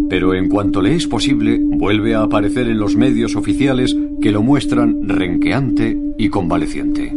Pero 0.09 0.33
en 0.33 0.47
cuanto 0.47 0.81
le 0.81 0.95
es 0.95 1.05
posible, 1.05 1.59
vuelve 1.61 2.15
a 2.15 2.21
aparecer 2.21 2.69
en 2.69 2.77
los 2.77 2.95
medios 2.95 3.35
oficiales 3.35 3.93
que 4.21 4.31
lo 4.31 4.41
muestran 4.41 5.05
renqueante 5.05 5.97
y 6.17 6.29
convaleciente. 6.29 7.13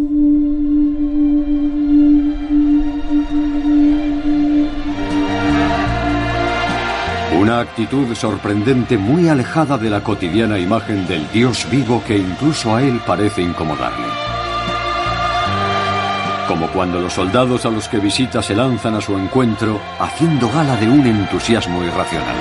Una 7.40 7.60
actitud 7.60 8.12
sorprendente 8.16 8.98
muy 8.98 9.28
alejada 9.28 9.78
de 9.78 9.88
la 9.88 10.02
cotidiana 10.02 10.58
imagen 10.58 11.06
del 11.06 11.30
Dios 11.32 11.64
vivo 11.70 12.02
que 12.04 12.18
incluso 12.18 12.74
a 12.74 12.82
él 12.82 12.98
parece 13.06 13.40
incomodarle 13.40 14.23
como 16.46 16.68
cuando 16.68 17.00
los 17.00 17.12
soldados 17.12 17.64
a 17.66 17.70
los 17.70 17.88
que 17.88 17.98
visita 17.98 18.42
se 18.42 18.54
lanzan 18.54 18.94
a 18.94 19.00
su 19.00 19.16
encuentro 19.16 19.80
haciendo 19.98 20.48
gala 20.48 20.76
de 20.76 20.88
un 20.88 21.06
entusiasmo 21.06 21.82
irracional. 21.82 22.36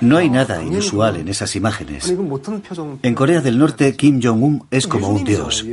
No 0.00 0.16
hay 0.18 0.28
nada 0.28 0.62
inusual 0.62 1.16
en 1.16 1.28
esas 1.28 1.56
imágenes. 1.56 2.12
En 3.02 3.14
Corea 3.14 3.40
del 3.40 3.58
Norte, 3.58 3.96
Kim 3.96 4.20
Jong-un 4.22 4.66
es 4.70 4.86
como 4.86 5.08
un 5.08 5.24
dios. 5.24 5.64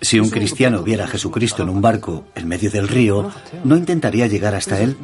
Si 0.00 0.18
un 0.18 0.30
cristiano 0.30 0.82
viera 0.82 1.04
a 1.04 1.08
Jesucristo 1.08 1.62
en 1.62 1.68
un 1.68 1.80
barco 1.80 2.24
en 2.34 2.48
medio 2.48 2.70
del 2.70 2.88
río, 2.88 3.30
¿no 3.64 3.76
intentaría 3.76 4.26
llegar 4.26 4.54
hasta 4.54 4.80
él? 4.80 4.96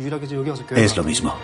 Es 0.75 0.97
lo 0.97 1.05
mismo. 1.05 1.35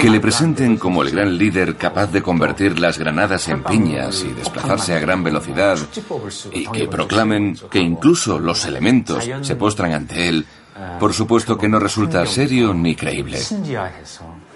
Que 0.00 0.08
le 0.08 0.20
presenten 0.20 0.76
como 0.76 1.02
el 1.02 1.10
gran 1.10 1.36
líder 1.36 1.76
capaz 1.76 2.06
de 2.12 2.22
convertir 2.22 2.78
las 2.78 2.96
granadas 2.96 3.48
en 3.48 3.64
piñas 3.64 4.24
y 4.24 4.32
desplazarse 4.32 4.94
a 4.94 5.00
gran 5.00 5.24
velocidad 5.24 5.76
y 6.52 6.66
que 6.68 6.86
proclamen 6.86 7.58
que 7.70 7.80
incluso 7.80 8.38
los 8.38 8.64
elementos 8.66 9.28
se 9.42 9.56
postran 9.56 9.92
ante 9.92 10.28
él, 10.28 10.46
por 10.98 11.12
supuesto 11.12 11.56
que 11.56 11.68
no 11.68 11.78
resulta 11.78 12.26
serio 12.26 12.74
ni 12.74 12.94
creíble. 12.94 13.38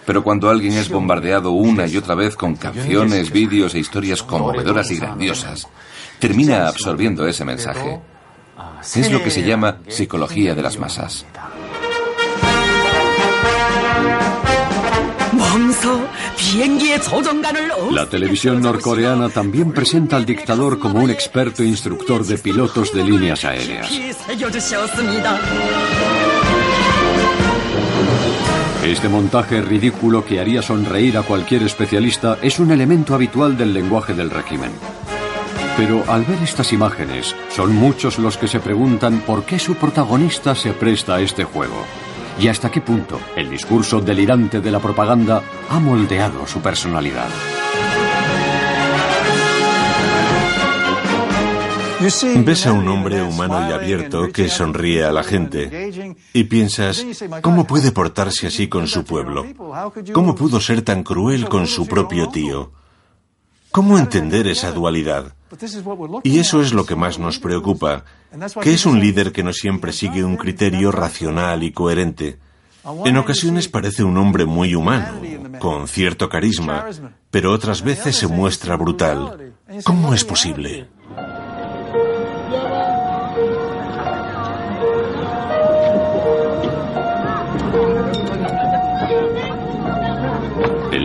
Pero 0.04 0.24
cuando 0.24 0.48
alguien 0.48 0.72
es 0.72 0.88
bombardeado 0.88 1.50
una 1.50 1.86
y 1.86 1.96
otra 1.96 2.14
vez 2.14 2.34
con 2.34 2.56
canciones, 2.56 3.30
vídeos 3.30 3.74
e 3.74 3.78
historias 3.78 4.22
conmovedoras 4.22 4.90
y 4.90 4.96
grandiosas, 4.96 5.68
termina 6.18 6.66
absorbiendo 6.66 7.26
ese 7.26 7.44
mensaje. 7.44 8.00
Es 8.94 9.12
lo 9.12 9.22
que 9.22 9.30
se 9.30 9.42
llama 9.42 9.78
psicología 9.88 10.54
de 10.54 10.62
las 10.62 10.78
masas. 10.78 11.24
La 17.90 18.07
televisión 18.07 18.61
norcoreana 18.61 19.30
también 19.30 19.72
presenta 19.72 20.16
al 20.16 20.26
dictador 20.26 20.78
como 20.78 21.01
un 21.01 21.11
experto 21.11 21.62
instructor 21.64 22.24
de 22.26 22.36
pilotos 22.36 22.92
de 22.92 23.03
líneas 23.03 23.44
aéreas. 23.44 23.90
Este 28.84 29.09
montaje 29.09 29.62
ridículo 29.62 30.24
que 30.24 30.38
haría 30.38 30.61
sonreír 30.61 31.16
a 31.16 31.22
cualquier 31.22 31.62
especialista 31.62 32.38
es 32.42 32.59
un 32.59 32.70
elemento 32.70 33.14
habitual 33.14 33.57
del 33.57 33.72
lenguaje 33.72 34.12
del 34.12 34.30
régimen. 34.30 34.72
Pero 35.78 36.05
al 36.09 36.24
ver 36.24 36.42
estas 36.42 36.72
imágenes, 36.74 37.34
son 37.49 37.74
muchos 37.74 38.18
los 38.18 38.36
que 38.36 38.49
se 38.49 38.61
preguntan 38.61 39.20
por 39.20 39.44
qué 39.44 39.59
su 39.59 39.76
protagonista 39.76 40.55
se 40.55 40.72
presta 40.72 41.16
a 41.16 41.20
este 41.20 41.44
juego 41.44 41.86
y 42.39 42.49
hasta 42.49 42.70
qué 42.70 42.80
punto 42.80 43.20
el 43.36 43.51
discurso 43.51 44.01
delirante 44.01 44.61
de 44.61 44.70
la 44.70 44.80
propaganda 44.80 45.43
ha 45.68 45.78
moldeado 45.78 46.47
su 46.47 46.61
personalidad. 46.61 47.28
Ves 52.01 52.66
a 52.66 52.72
un 52.72 52.86
hombre 52.86 53.22
humano 53.22 53.68
y 53.68 53.72
abierto 53.72 54.28
que 54.32 54.49
sonríe 54.49 55.03
a 55.03 55.11
la 55.11 55.24
gente 55.24 56.16
y 56.32 56.45
piensas, 56.45 57.05
¿cómo 57.43 57.66
puede 57.66 57.91
portarse 57.91 58.47
así 58.47 58.68
con 58.68 58.86
su 58.86 59.05
pueblo? 59.05 59.45
¿Cómo 60.12 60.36
pudo 60.36 60.61
ser 60.61 60.82
tan 60.82 61.03
cruel 61.03 61.49
con 61.49 61.66
su 61.66 61.89
propio 61.89 62.28
tío? 62.28 62.70
¿Cómo 63.72 63.99
entender 63.99 64.47
esa 64.47 64.70
dualidad? 64.70 65.34
Y 66.24 66.38
eso 66.38 66.61
es 66.61 66.72
lo 66.72 66.84
que 66.84 66.96
más 66.96 67.18
nos 67.18 67.38
preocupa, 67.38 68.05
que 68.62 68.74
es 68.74 68.86
un 68.86 69.01
líder 69.01 69.32
que 69.32 69.42
no 69.42 69.53
siempre 69.53 69.92
sigue 69.92 70.24
un 70.24 70.36
criterio 70.36 70.90
racional 70.92 71.62
y 71.62 71.72
coherente. 71.72 72.38
En 73.05 73.16
ocasiones 73.16 73.68
parece 73.68 74.03
un 74.03 74.16
hombre 74.16 74.46
muy 74.46 74.74
humano, 74.74 75.20
con 75.59 75.88
cierto 75.88 76.28
carisma, 76.28 76.86
pero 77.30 77.53
otras 77.53 77.82
veces 77.82 78.16
se 78.16 78.26
muestra 78.26 78.76
brutal. 78.76 79.53
¿Cómo 79.84 80.14
es 80.14 80.24
posible? 80.24 80.88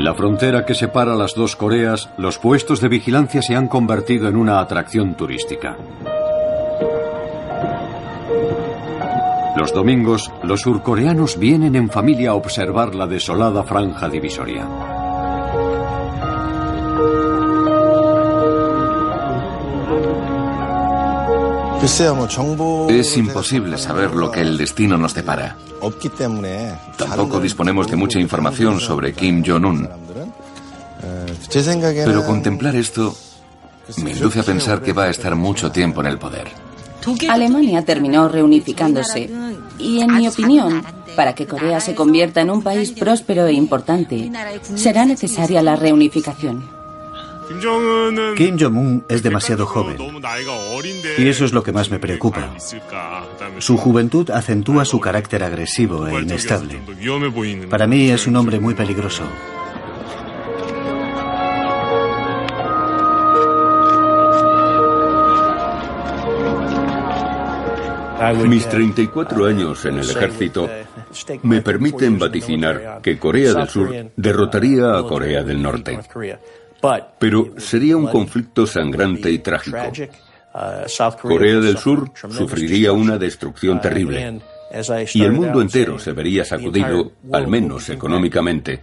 La 0.04 0.14
frontera 0.14 0.66
que 0.66 0.74
separa 0.74 1.16
las 1.16 1.34
dos 1.34 1.56
Coreas, 1.56 2.10
los 2.18 2.38
puestos 2.38 2.82
de 2.82 2.90
vigilancia 2.90 3.42
se 3.42 3.56
han 3.56 3.70
convertido 3.70 4.28
en 4.28 4.36
una 4.36 4.60
atracción 4.60 5.16
turística. 5.16 5.78
Los 9.56 9.74
domingos, 9.74 10.30
los 10.44 10.60
surcoreanos 10.60 11.40
vienen 11.40 11.78
en 11.78 11.90
familia 11.90 12.32
a 12.32 12.36
observar 12.36 12.96
la 12.96 13.08
desolada 13.08 13.64
franja 13.64 14.10
divisoria. 14.10 14.93
Es 22.90 23.18
imposible 23.18 23.78
saber 23.78 24.16
lo 24.16 24.32
que 24.32 24.40
el 24.40 24.58
destino 24.58 24.98
nos 24.98 25.14
depara. 25.14 25.58
Tampoco 26.98 27.42
disponemos 27.42 27.88
de 27.88 27.98
mucha 27.98 28.20
información 28.20 28.80
sobre 28.80 29.14
Kim 29.14 29.44
Jong-un. 29.46 29.90
Pero 32.06 32.26
contemplar 32.26 32.76
esto 32.78 33.14
me 33.98 34.12
induce 34.12 34.40
a 34.40 34.44
pensar 34.44 34.82
que 34.82 34.94
va 34.94 35.04
a 35.04 35.10
estar 35.10 35.36
mucho 35.36 35.72
tiempo 35.72 36.00
en 36.00 36.08
el 36.08 36.18
poder. 36.18 36.48
Alemania 37.30 37.84
terminó 37.84 38.30
reunificándose 38.30 39.30
y, 39.78 40.00
en 40.00 40.16
mi 40.16 40.28
opinión, 40.30 40.84
para 41.18 41.36
que 41.36 41.48
Corea 41.48 41.82
se 41.82 41.96
convierta 41.96 42.40
en 42.40 42.50
un 42.50 42.64
país 42.64 42.92
próspero 42.92 43.46
e 43.46 43.54
importante, 43.54 44.32
será 44.76 45.04
necesaria 45.04 45.62
la 45.62 45.76
reunificación. 45.76 46.73
Kim 48.36 48.58
Jong-un 48.60 49.06
es 49.08 49.24
demasiado 49.24 49.66
joven 49.66 49.98
y 51.18 51.28
eso 51.28 51.46
es 51.46 51.54
lo 51.54 51.64
que 51.64 51.72
más 51.72 51.90
me 51.92 52.00
preocupa. 52.00 52.54
Su 53.60 53.78
juventud 53.78 54.30
acentúa 54.32 54.86
su 54.86 55.00
carácter 55.00 55.44
agresivo 55.44 56.08
e 56.08 56.22
inestable. 56.22 56.80
Para 57.70 57.88
mí 57.88 58.10
es 58.10 58.28
un 58.28 58.36
hombre 58.36 58.60
muy 58.60 58.74
peligroso. 58.74 59.24
Mis 68.48 68.68
34 68.70 69.46
años 69.46 69.86
en 69.86 69.98
el 69.98 70.10
ejército 70.10 70.70
me 71.44 71.62
permiten 71.62 72.18
vaticinar 72.18 73.00
que 73.02 73.20
Corea 73.20 73.54
del 73.54 73.68
Sur 73.68 74.12
derrotaría 74.16 74.98
a 74.98 75.04
Corea 75.04 75.44
del 75.44 75.62
Norte. 75.62 76.00
Pero 77.20 77.54
sería 77.58 77.96
un 77.96 78.08
conflicto 78.08 78.68
sangrante 78.68 79.32
y 79.32 79.40
trágico. 79.40 79.78
Corea 81.22 81.60
del 81.60 81.78
Sur 81.78 82.12
sufriría 82.30 82.92
una 82.92 83.18
destrucción 83.18 83.80
terrible. 83.80 84.42
Y 85.14 85.24
el 85.24 85.32
mundo 85.32 85.62
entero 85.62 85.98
se 86.00 86.12
vería 86.12 86.44
sacudido, 86.44 87.14
al 87.32 87.48
menos 87.48 87.90
económicamente, 87.90 88.82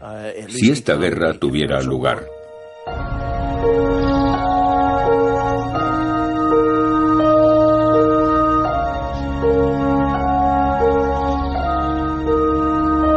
si 0.49 0.71
esta 0.71 0.95
guerra 0.97 1.35
tuviera 1.35 1.83
lugar. 1.83 2.25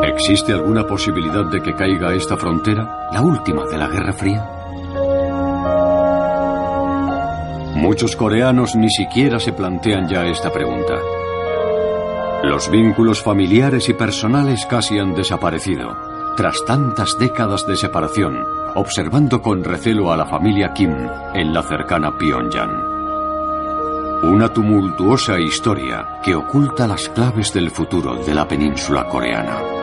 ¿Existe 0.05 0.53
alguna 0.53 0.85
posibilidad 0.85 1.45
de 1.45 1.61
que 1.61 1.73
caiga 1.73 2.13
esta 2.13 2.37
frontera, 2.37 3.09
la 3.11 3.21
última 3.21 3.65
de 3.65 3.77
la 3.77 3.87
Guerra 3.87 4.13
Fría? 4.13 4.62
Muchos 7.73 8.15
coreanos 8.15 8.75
ni 8.75 8.89
siquiera 8.89 9.39
se 9.39 9.51
plantean 9.51 10.07
ya 10.07 10.25
esta 10.25 10.51
pregunta. 10.51 10.99
Los 12.43 12.69
vínculos 12.69 13.21
familiares 13.21 13.89
y 13.89 13.93
personales 13.93 14.65
casi 14.67 14.99
han 14.99 15.15
desaparecido, 15.15 15.97
tras 16.37 16.63
tantas 16.65 17.17
décadas 17.17 17.65
de 17.65 17.75
separación, 17.75 18.45
observando 18.75 19.41
con 19.41 19.63
recelo 19.63 20.11
a 20.11 20.17
la 20.17 20.25
familia 20.25 20.73
Kim 20.73 20.93
en 21.33 21.53
la 21.53 21.63
cercana 21.63 22.15
Pyongyang. 22.17 22.93
Una 24.23 24.49
tumultuosa 24.53 25.39
historia 25.39 26.19
que 26.23 26.35
oculta 26.35 26.87
las 26.87 27.09
claves 27.09 27.53
del 27.53 27.71
futuro 27.71 28.15
de 28.23 28.33
la 28.33 28.47
península 28.47 29.05
coreana. 29.05 29.82